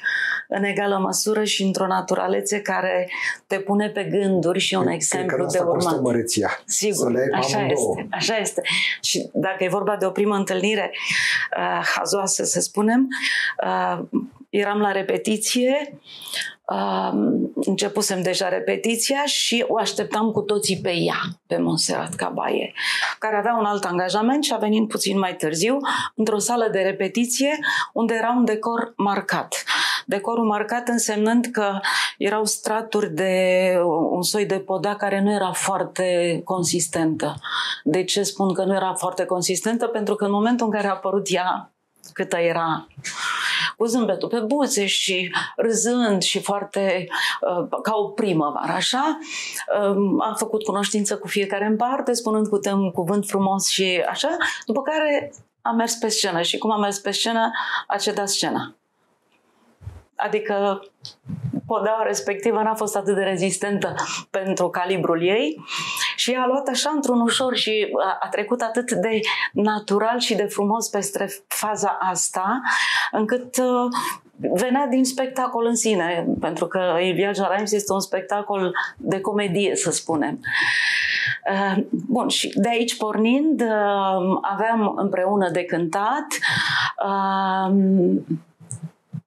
în 0.48 0.64
egală 0.64 0.98
măsură 0.98 1.44
și 1.44 1.64
într-o 1.64 1.88
naturalețe 1.88 2.62
care 2.62 3.10
te 3.48 3.60
pune 3.60 3.90
pe 3.90 4.04
gânduri 4.04 4.60
și 4.60 4.76
un 4.76 4.82
Cred 4.82 4.94
exemplu 4.96 5.46
că 5.46 5.52
de 5.52 5.60
urmat. 5.60 6.02
măreția. 6.02 6.60
Sigur, 6.66 7.14
așa 7.34 7.66
este, 7.66 8.08
așa 8.12 8.38
este. 8.38 8.62
Și 9.02 9.30
dacă 9.34 9.64
e 9.64 9.68
vorba 9.70 9.96
de 9.96 10.06
o 10.06 10.10
primă 10.10 10.36
întâlnire 10.36 10.92
uh, 11.58 11.88
hazoasă, 11.96 12.44
să 12.44 12.60
spunem, 12.60 13.08
uh, 13.64 14.00
eram 14.58 14.80
la 14.80 14.92
repetiție, 14.92 16.00
începusem 17.54 18.22
deja 18.22 18.50
repetiția 18.50 19.26
și 19.26 19.66
o 19.68 19.78
așteptam 19.78 20.32
cu 20.32 20.42
toții 20.42 20.80
pe 20.82 20.94
ea, 20.94 21.22
pe 21.48 21.58
Monserrat 21.58 22.14
Cabaie, 22.14 22.74
care 23.20 23.38
avea 23.38 23.56
un 23.60 23.66
alt 23.66 23.84
angajament 23.84 24.44
și 24.44 24.54
a 24.54 24.58
venit 24.58 24.88
puțin 24.88 25.20
mai 25.20 25.36
târziu 25.36 25.78
într-o 26.16 26.38
sală 26.38 26.68
de 26.72 26.80
repetiție 26.80 27.60
unde 27.94 28.14
era 28.14 28.34
un 28.38 28.46
decor 28.46 28.94
marcat. 28.98 29.64
Decorul 30.06 30.46
marcat 30.46 30.88
însemnând 30.88 31.46
că 31.46 31.80
erau 32.18 32.46
straturi 32.46 33.14
de 33.14 33.74
un 34.10 34.22
soi 34.22 34.46
de 34.46 34.60
poda 34.60 34.96
care 34.96 35.22
nu 35.22 35.32
era 35.32 35.52
foarte 35.52 36.42
consistentă. 36.44 37.36
De 37.84 38.04
ce 38.04 38.24
spun 38.24 38.54
că 38.54 38.64
nu 38.64 38.76
era 38.76 38.94
foarte 38.94 39.26
consistentă? 39.26 39.88
Pentru 39.88 40.16
că 40.16 40.26
în 40.26 40.32
momentul 40.32 40.66
în 40.66 40.72
care 40.72 40.88
a 40.88 40.92
apărut 40.92 41.28
ea, 41.30 41.70
câtă 42.14 42.38
era 42.38 42.88
cu 43.78 43.86
zâmbetul 43.86 44.28
pe 44.28 44.40
buze 44.40 44.86
și 44.86 45.36
râzând 45.56 46.22
și 46.22 46.42
foarte 46.42 47.08
uh, 47.42 47.80
ca 47.82 47.96
o 47.96 48.08
primăvară, 48.08 48.72
așa. 48.72 49.18
Uh, 49.80 49.96
a 50.20 50.34
făcut 50.38 50.64
cunoștință 50.64 51.18
cu 51.18 51.28
fiecare 51.28 51.66
în 51.66 51.76
parte, 51.76 52.14
spunând 52.14 52.48
cu 52.48 52.60
un 52.74 52.92
cuvânt 52.92 53.26
frumos 53.26 53.68
și 53.68 54.04
așa, 54.10 54.38
după 54.66 54.82
care 54.82 55.34
a 55.62 55.72
mers 55.72 55.96
pe 55.96 56.08
scenă 56.08 56.42
și 56.42 56.58
cum 56.58 56.72
a 56.72 56.78
mers 56.78 57.00
pe 57.00 57.12
scenă, 57.12 57.52
a 57.88 57.98
cedat 57.98 58.30
scena. 58.30 58.76
Adică 60.16 60.86
podeaua 61.68 62.04
respectivă 62.04 62.62
n-a 62.62 62.76
fost 62.76 62.96
atât 62.96 63.16
de 63.16 63.24
rezistentă 63.24 63.96
pentru 64.30 64.70
calibrul 64.70 65.22
ei 65.24 65.62
și 66.16 66.34
a 66.34 66.46
luat 66.46 66.68
așa 66.68 66.92
într-un 66.96 67.22
ușor 67.22 67.56
și 67.56 67.88
a 68.20 68.28
trecut 68.28 68.62
atât 68.62 68.92
de 68.92 69.20
natural 69.54 70.20
și 70.20 70.36
de 70.36 70.44
frumos 70.44 70.88
peste 70.90 71.28
faza 71.48 71.98
asta, 72.02 72.62
încât 73.12 73.58
uh, 73.58 73.92
venea 74.38 74.88
din 74.88 75.04
spectacol 75.04 75.66
în 75.66 75.76
sine, 75.76 76.28
pentru 76.40 76.68
că 76.68 76.80
Il 77.02 77.14
Viaggio 77.14 77.48
Reims 77.50 77.72
este 77.72 77.94
un 77.94 78.00
spectacol 78.00 78.76
de 78.98 79.22
comedie, 79.22 79.76
să 79.76 79.92
spunem. 79.92 80.40
Uh, 81.52 81.84
bun, 81.90 82.28
și 82.28 82.52
de 82.56 82.70
aici 82.70 82.98
pornind, 82.98 83.62
uh, 83.62 84.38
aveam 84.42 84.94
împreună 84.96 85.50
de 85.50 85.64
cântat 85.64 86.26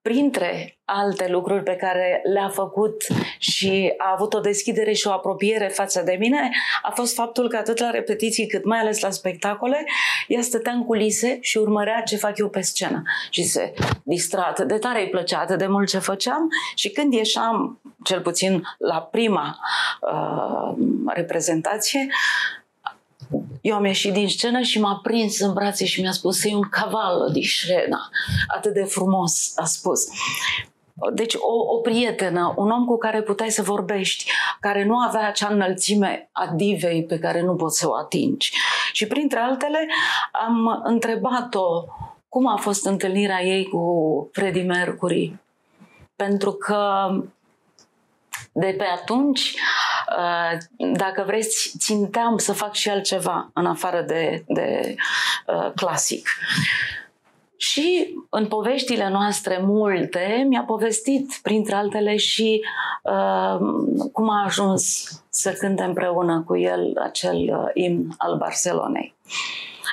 printre 0.08 0.78
alte 0.84 1.28
lucruri 1.30 1.62
pe 1.62 1.76
care 1.76 2.20
le-a 2.32 2.48
făcut 2.48 3.06
și 3.38 3.94
a 3.96 4.12
avut 4.14 4.34
o 4.34 4.40
deschidere 4.40 4.92
și 4.92 5.06
o 5.06 5.12
apropiere 5.12 5.68
față 5.68 6.02
de 6.02 6.16
mine, 6.18 6.50
a 6.82 6.90
fost 6.90 7.14
faptul 7.14 7.48
că 7.48 7.56
atât 7.56 7.78
la 7.78 7.90
repetiții 7.90 8.46
cât 8.46 8.64
mai 8.64 8.78
ales 8.78 9.00
la 9.00 9.10
spectacole, 9.10 9.84
ea 10.26 10.42
stătea 10.42 10.72
în 10.72 10.84
culise 10.84 11.38
și 11.40 11.58
urmărea 11.58 12.02
ce 12.02 12.16
fac 12.16 12.38
eu 12.38 12.48
pe 12.48 12.60
scenă. 12.60 13.02
Și 13.30 13.42
se 13.42 13.74
distra 14.02 14.42
atât 14.42 14.68
de 14.68 14.78
tare, 14.78 15.00
îi 15.00 15.08
plăcea 15.08 15.38
atât 15.38 15.58
de 15.58 15.66
mult 15.66 15.88
ce 15.88 15.98
făceam 15.98 16.48
și 16.74 16.90
când 16.90 17.12
ieșeam, 17.12 17.80
cel 18.04 18.20
puțin 18.20 18.62
la 18.78 19.00
prima 19.00 19.58
uh, 20.00 20.76
reprezentație, 21.06 22.08
eu 23.60 23.74
am 23.74 23.84
ieșit 23.84 24.12
din 24.12 24.28
scenă 24.28 24.60
și 24.60 24.80
m-a 24.80 25.00
prins 25.02 25.40
în 25.40 25.52
brațe 25.52 25.84
și 25.84 26.00
mi-a 26.00 26.12
spus 26.12 26.44
e 26.44 26.54
un 26.54 26.68
caval 26.70 27.28
din 27.32 27.42
scena. 27.42 28.08
Atât 28.48 28.72
de 28.72 28.84
frumos 28.84 29.52
a 29.56 29.64
spus. 29.64 30.06
Deci 31.14 31.34
o, 31.34 31.74
o 31.74 31.78
prietenă, 31.78 32.54
un 32.56 32.70
om 32.70 32.84
cu 32.84 32.98
care 32.98 33.22
puteai 33.22 33.50
să 33.50 33.62
vorbești, 33.62 34.30
care 34.60 34.84
nu 34.84 34.98
avea 34.98 35.28
acea 35.28 35.48
înălțime 35.48 36.28
a 36.32 36.52
divei 36.54 37.04
pe 37.04 37.18
care 37.18 37.42
nu 37.42 37.54
poți 37.54 37.78
să 37.78 37.88
o 37.88 37.94
atingi. 37.94 38.52
Și 38.92 39.06
printre 39.06 39.38
altele 39.38 39.88
am 40.46 40.82
întrebat-o 40.84 41.84
cum 42.28 42.46
a 42.46 42.56
fost 42.56 42.86
întâlnirea 42.86 43.42
ei 43.42 43.64
cu 43.64 44.28
Freddie 44.32 44.62
Mercury. 44.62 45.36
Pentru 46.16 46.52
că 46.52 47.08
de 48.60 48.74
pe 48.78 48.84
atunci 48.84 49.54
Uh, 50.16 50.58
dacă 50.92 51.22
vreți, 51.26 51.74
ținteam 51.78 52.38
să 52.38 52.52
fac 52.52 52.74
și 52.74 52.88
altceva 52.88 53.50
în 53.54 53.66
afară 53.66 54.02
de, 54.06 54.44
de 54.46 54.94
uh, 55.46 55.70
clasic. 55.74 56.28
Și 57.56 58.14
în 58.30 58.46
poveștile 58.46 59.08
noastre 59.08 59.58
multe 59.62 60.46
mi-a 60.48 60.62
povestit, 60.62 61.38
printre 61.42 61.74
altele, 61.74 62.16
și 62.16 62.60
uh, 63.02 63.58
cum 64.12 64.30
a 64.30 64.44
ajuns 64.44 65.08
să 65.28 65.52
cânte 65.52 65.82
împreună 65.82 66.42
cu 66.46 66.56
el 66.56 66.98
acel 67.02 67.36
uh, 67.36 67.70
imn 67.74 68.14
al 68.18 68.36
Barcelonei. 68.36 69.14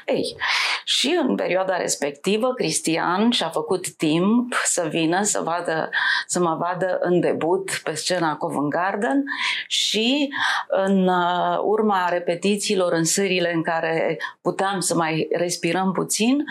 Ei, 0.06 0.36
și 0.84 1.20
în 1.28 1.36
perioada 1.36 1.78
respectivă, 1.78 2.54
Cristian 2.54 3.32
și-a 3.32 3.50
făcut 3.50 3.90
timp 3.90 4.54
să 4.66 4.88
vină 4.90 5.24
să, 5.24 5.42
vadă, 5.42 5.90
să 6.28 6.40
mă 6.40 6.56
vadă 6.60 6.98
în 7.02 7.20
debut 7.20 7.82
pe 7.84 7.94
scena 7.94 8.36
Covent 8.36 8.70
Garden 8.70 9.24
și 9.68 10.34
în 10.68 11.08
uh, 11.08 11.58
urma 11.64 12.10
repetițiilor 12.10 12.94
în 12.94 13.04
serile 13.04 13.54
în 13.54 13.64
care 13.64 14.18
puteam 14.42 14.80
să 14.80 14.96
mai 14.96 15.28
respirăm 15.32 15.92
puțin, 15.92 16.44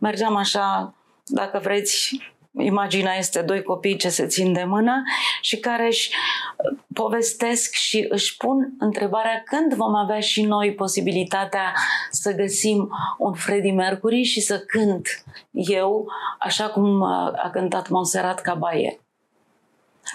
mergeam 0.00 0.36
așa, 0.36 0.94
dacă 1.24 1.60
vreți, 1.62 2.18
Imaginea 2.58 3.16
este 3.16 3.42
doi 3.42 3.62
copii 3.62 3.96
ce 3.96 4.08
se 4.08 4.26
țin 4.26 4.52
de 4.52 4.64
mână 4.64 5.02
și 5.40 5.58
care 5.58 5.86
își 5.86 6.10
uh, 6.10 6.78
povestesc 6.94 7.72
și 7.72 8.06
își 8.08 8.36
pun 8.36 8.72
întrebarea 8.78 9.42
când 9.44 9.74
vom 9.74 9.94
avea 9.94 10.20
și 10.20 10.42
noi 10.42 10.74
posibilitatea 10.74 11.74
să 12.10 12.32
găsim 12.32 12.90
un 13.18 13.32
Freddie 13.32 13.72
Mercury 13.72 14.22
și 14.22 14.40
să 14.40 14.58
cânt 14.58 15.06
eu 15.50 16.08
așa 16.38 16.68
cum 16.68 17.02
a 17.02 17.50
cântat 17.52 17.88
Monserrat 17.88 18.40
Caballé. 18.40 19.00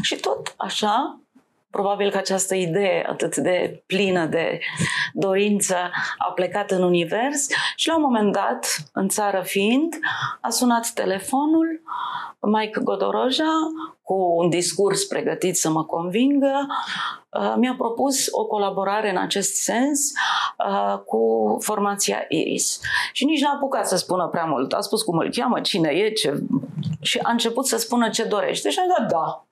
Și 0.01 0.15
tot 0.15 0.53
așa 0.57 1.19
Probabil 1.76 2.11
că 2.11 2.17
această 2.17 2.55
idee 2.55 3.05
atât 3.09 3.36
de 3.36 3.84
plină 3.86 4.26
de 4.26 4.59
dorință 5.13 5.76
a 6.17 6.32
plecat 6.32 6.71
în 6.71 6.84
univers 6.84 7.47
și 7.76 7.88
la 7.88 7.95
un 7.95 8.01
moment 8.01 8.32
dat, 8.32 8.67
în 8.93 9.07
țară 9.07 9.41
fiind, 9.41 9.99
a 10.41 10.49
sunat 10.49 10.91
telefonul, 10.93 11.82
Mike 12.39 12.80
Godoroja, 12.84 13.53
cu 14.01 14.13
un 14.13 14.49
discurs 14.49 15.03
pregătit 15.03 15.57
să 15.57 15.69
mă 15.69 15.84
convingă, 15.84 16.67
uh, 17.30 17.53
mi-a 17.57 17.76
propus 17.78 18.28
o 18.32 18.45
colaborare 18.45 19.09
în 19.09 19.17
acest 19.17 19.55
sens 19.55 20.11
uh, 20.67 20.97
cu 21.05 21.57
formația 21.61 22.26
Iris. 22.30 22.80
Și 23.11 23.26
nici 23.26 23.41
n-a 23.41 23.51
apucat 23.55 23.88
să 23.88 23.95
spună 23.95 24.28
prea 24.28 24.45
mult. 24.45 24.73
A 24.73 24.80
spus 24.80 25.01
cum 25.01 25.17
îl 25.17 25.32
cheamă, 25.32 25.61
cine 25.61 25.89
e, 25.89 26.11
ce... 26.11 26.43
Și 27.01 27.19
a 27.23 27.32
început 27.32 27.67
să 27.67 27.78
spună 27.78 28.09
ce 28.09 28.23
dorește. 28.23 28.69
Și 28.69 28.80
am 28.80 28.93
dat 28.97 29.09
da. 29.09 29.45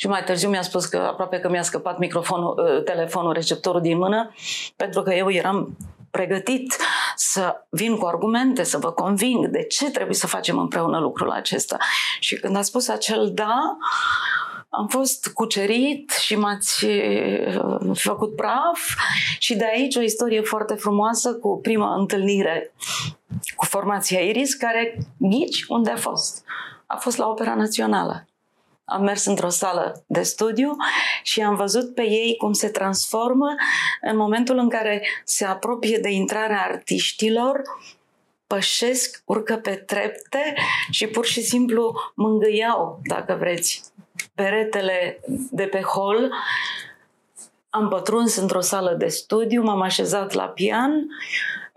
Și 0.00 0.06
mai 0.06 0.24
târziu 0.24 0.48
mi-a 0.48 0.62
spus 0.62 0.86
că 0.86 0.96
aproape 0.96 1.38
că 1.38 1.48
mi-a 1.48 1.62
scăpat 1.62 1.98
microfonul, 1.98 2.54
uh, 2.58 2.82
telefonul, 2.82 3.32
receptorul 3.32 3.80
din 3.80 3.96
mână, 3.96 4.34
pentru 4.76 5.02
că 5.02 5.14
eu 5.14 5.30
eram 5.30 5.76
pregătit 6.10 6.76
să 7.16 7.66
vin 7.68 7.96
cu 7.96 8.06
argumente, 8.06 8.62
să 8.62 8.78
vă 8.78 8.92
conving 8.92 9.46
de 9.46 9.62
ce 9.62 9.90
trebuie 9.90 10.14
să 10.14 10.26
facem 10.26 10.58
împreună 10.58 10.98
lucrul 10.98 11.30
acesta. 11.30 11.76
Și 12.20 12.36
când 12.36 12.56
a 12.56 12.62
spus 12.62 12.88
acel 12.88 13.30
da, 13.34 13.76
am 14.68 14.86
fost 14.86 15.28
cucerit 15.28 16.10
și 16.10 16.36
m-ați 16.36 16.84
uh, 16.84 17.94
făcut 17.94 18.36
praf 18.36 18.80
și 19.38 19.56
de 19.56 19.66
aici 19.72 19.96
o 19.96 20.00
istorie 20.00 20.40
foarte 20.40 20.74
frumoasă 20.74 21.34
cu 21.34 21.58
prima 21.62 21.94
întâlnire 21.94 22.74
cu 23.56 23.64
formația 23.64 24.20
Iris, 24.20 24.54
care 24.54 24.98
ghici 25.16 25.64
unde 25.68 25.90
a 25.90 25.96
fost. 25.96 26.44
A 26.86 26.96
fost 26.96 27.16
la 27.16 27.28
Opera 27.28 27.54
Națională. 27.54 28.27
Am 28.90 29.02
mers 29.02 29.24
într-o 29.24 29.48
sală 29.48 30.04
de 30.06 30.22
studiu 30.22 30.76
și 31.22 31.40
am 31.40 31.54
văzut 31.54 31.94
pe 31.94 32.02
ei 32.02 32.36
cum 32.36 32.52
se 32.52 32.68
transformă 32.68 33.54
în 34.00 34.16
momentul 34.16 34.58
în 34.58 34.68
care 34.68 35.06
se 35.24 35.44
apropie 35.44 35.98
de 35.98 36.10
intrarea 36.10 36.66
artiștilor, 36.70 37.62
pășesc, 38.46 39.22
urcă 39.24 39.56
pe 39.56 39.70
trepte 39.70 40.54
și 40.90 41.06
pur 41.06 41.26
și 41.26 41.40
simplu 41.40 41.94
mângâiau, 42.14 43.00
dacă 43.04 43.36
vreți, 43.38 43.82
peretele 44.34 45.20
de 45.50 45.64
pe 45.64 45.80
hol. 45.80 46.32
Am 47.70 47.88
pătruns 47.88 48.36
într-o 48.36 48.60
sală 48.60 48.94
de 48.98 49.08
studiu, 49.08 49.62
m-am 49.62 49.80
așezat 49.80 50.32
la 50.32 50.44
pian 50.44 50.92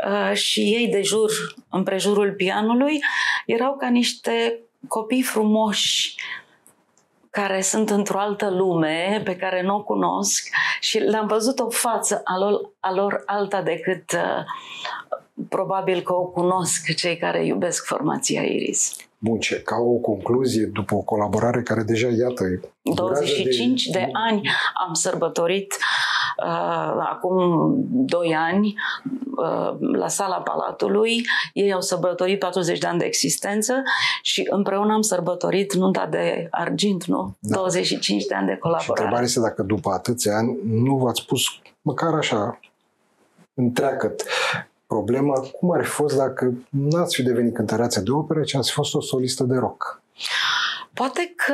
uh, 0.07 0.33
și 0.33 0.59
ei 0.59 0.87
de 0.87 1.01
jur, 1.01 1.31
împrejurul 1.69 2.31
pianului, 2.31 2.99
erau 3.45 3.75
ca 3.75 3.89
niște 3.89 4.59
copii 4.87 5.21
frumoși, 5.21 6.15
care 7.31 7.61
sunt 7.61 7.89
într-o 7.89 8.19
altă 8.19 8.49
lume 8.49 9.21
pe 9.23 9.35
care 9.35 9.61
nu 9.61 9.75
o 9.75 9.83
cunosc 9.83 10.49
și 10.79 10.97
le-am 10.97 11.27
văzut 11.27 11.59
o 11.59 11.69
față 11.69 12.21
a 12.23 12.37
lor, 12.37 12.71
a 12.79 12.93
lor 12.93 13.23
alta 13.25 13.61
decât 13.61 14.11
uh, 14.11 14.43
probabil 15.49 16.01
că 16.01 16.13
o 16.13 16.25
cunosc 16.25 16.95
cei 16.95 17.17
care 17.17 17.45
iubesc 17.45 17.85
formația 17.85 18.41
Iris. 18.41 18.95
Bun, 19.17 19.39
ce, 19.39 19.61
ca 19.61 19.75
o 19.75 19.93
concluzie, 19.93 20.65
după 20.65 20.95
o 20.95 21.01
colaborare 21.01 21.61
care 21.61 21.83
deja, 21.83 22.07
iată, 22.07 22.43
25 22.81 23.85
de, 23.85 23.99
de 23.99 24.09
ani 24.13 24.49
am 24.87 24.93
sărbătorit 24.93 25.77
uh, 26.43 27.05
acum 27.09 27.75
2 27.89 28.35
ani 28.35 28.67
uh, 28.67 29.20
la 29.91 30.07
sala 30.07 30.41
Palatului. 30.41 31.21
Ei 31.53 31.73
au 31.73 31.81
sărbătorit 31.81 32.39
40 32.39 32.77
de 32.79 32.87
ani 32.87 32.99
de 32.99 33.05
existență 33.05 33.73
și 34.21 34.47
împreună 34.49 34.93
am 34.93 35.01
sărbătorit 35.01 35.73
nunta 35.73 36.05
de 36.05 36.47
argint, 36.51 37.05
nu? 37.05 37.35
Da. 37.39 37.55
25 37.55 38.25
de 38.25 38.33
ani 38.33 38.47
de 38.47 38.55
colaborare. 38.55 38.83
Și 38.83 38.89
întrebarea 38.89 39.25
este 39.25 39.39
dacă 39.39 39.61
după 39.61 39.91
atâția 39.91 40.35
ani 40.35 40.57
nu 40.63 40.95
v-ați 40.95 41.25
pus 41.25 41.41
măcar 41.81 42.13
așa 42.13 42.59
întreagăt 43.53 44.23
problema 44.87 45.39
cum 45.39 45.71
ar 45.71 45.83
fi 45.83 45.89
fost 45.89 46.17
dacă 46.17 46.53
n-ați 46.69 47.15
fi 47.15 47.23
devenit 47.23 47.53
cântăreață 47.53 48.01
de 48.01 48.11
operă, 48.11 48.41
ci 48.41 48.55
ați 48.55 48.71
fost 48.71 48.95
o 48.95 49.01
solistă 49.01 49.43
de 49.43 49.55
rock. 49.55 50.01
Poate 50.93 51.33
că 51.35 51.53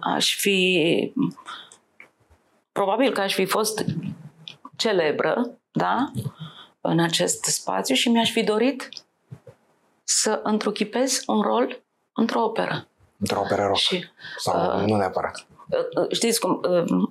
aș 0.00 0.36
fi... 0.36 1.12
Probabil 2.72 3.12
că 3.12 3.20
aș 3.20 3.34
fi 3.34 3.44
fost 3.44 3.84
celebră, 4.76 5.50
da? 5.72 6.10
În 6.86 7.00
acest 7.00 7.44
spațiu 7.44 7.94
și 7.94 8.08
mi-aș 8.08 8.30
fi 8.30 8.42
dorit 8.42 8.88
să 10.02 10.40
întruchipez 10.42 11.22
un 11.26 11.40
rol 11.40 11.82
într-o 12.12 12.42
operă. 12.42 12.88
Într-o 13.18 13.40
operă 13.40 13.62
rock. 13.66 13.76
Și, 13.76 14.04
Sau 14.36 14.80
uh, 14.80 14.86
nu 14.86 14.96
neapărat. 14.96 15.46
Știți 16.10 16.40
cum? 16.40 16.60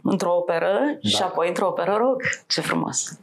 Într-o 0.04 0.36
operă 0.36 0.80
da. 1.02 1.10
și 1.10 1.22
apoi 1.22 1.48
într-o 1.48 1.68
operă 1.68 1.94
rock. 1.94 2.22
Ce 2.48 2.62
frumos! 2.62 3.20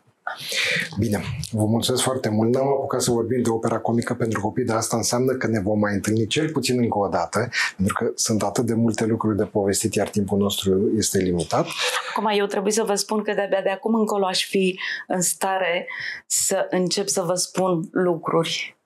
Bine, 0.99 1.23
vă 1.51 1.65
mulțumesc 1.65 2.03
foarte 2.03 2.29
mult. 2.29 2.55
N-am 2.55 2.67
apucat 2.67 3.03
să 3.03 3.11
vorbim 3.11 3.43
de 3.43 3.51
opera 3.51 3.79
comică 3.79 4.15
pentru 4.15 4.41
copii, 4.41 4.65
dar 4.65 4.77
asta 4.77 4.97
înseamnă 4.97 5.33
că 5.33 5.47
ne 5.47 5.61
vom 5.61 5.79
mai 5.79 5.95
întâlni 5.95 6.27
cel 6.27 6.51
puțin 6.51 6.79
încă 6.79 6.99
o 6.99 7.09
dată, 7.09 7.49
pentru 7.77 7.95
că 7.95 8.11
sunt 8.15 8.43
atât 8.43 8.67
de 8.67 8.75
multe 8.75 9.05
lucruri 9.05 9.37
de 9.37 9.45
povestit, 9.45 9.95
iar 9.95 10.09
timpul 10.09 10.39
nostru 10.39 10.91
este 10.97 11.19
limitat. 11.19 11.67
Acum, 12.11 12.31
eu 12.39 12.47
trebuie 12.47 12.73
să 12.73 12.83
vă 12.83 12.95
spun 12.95 13.23
că 13.23 13.33
de-abia 13.35 13.63
de 13.63 13.71
acum 13.71 13.95
încolo 13.95 14.27
aș 14.27 14.45
fi 14.45 14.79
în 15.07 15.21
stare 15.21 15.87
să 16.27 16.67
încep 16.71 17.07
să 17.07 17.23
vă 17.23 17.35
spun 17.35 17.89
lucruri 17.91 18.80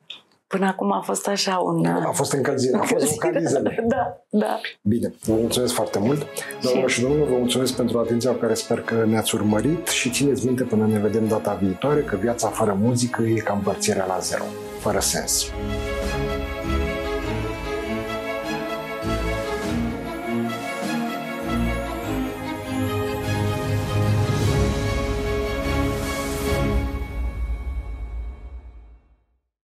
Până 0.46 0.66
acum 0.66 0.92
a 0.92 1.00
fost 1.00 1.28
așa 1.28 1.58
un... 1.58 1.86
A 1.86 2.10
fost 2.12 2.32
încălzire, 2.32 2.76
a 2.76 2.82
fost 2.82 3.12
o 3.12 3.16
calizele. 3.16 3.84
Da, 3.88 4.24
da. 4.28 4.60
Bine, 4.82 5.14
vă 5.24 5.32
mulțumesc 5.32 5.72
foarte 5.74 5.98
mult. 5.98 6.26
Doamnelor 6.62 6.90
și 6.90 7.00
domnilor, 7.00 7.28
vă 7.28 7.36
mulțumesc 7.36 7.76
pentru 7.76 7.98
atenția 7.98 8.30
pe 8.30 8.38
care 8.38 8.54
sper 8.54 8.80
că 8.80 9.04
ne-ați 9.06 9.34
urmărit 9.34 9.88
și 9.88 10.10
țineți 10.10 10.46
minte 10.46 10.62
până 10.62 10.86
ne 10.86 10.98
vedem 10.98 11.28
data 11.28 11.58
viitoare 11.62 12.00
că 12.00 12.16
viața 12.16 12.48
fără 12.48 12.76
muzică 12.80 13.22
e 13.22 13.34
ca 13.34 13.52
împărțirea 13.52 14.06
la 14.06 14.18
zero, 14.18 14.44
fără 14.78 14.98
sens. 14.98 15.44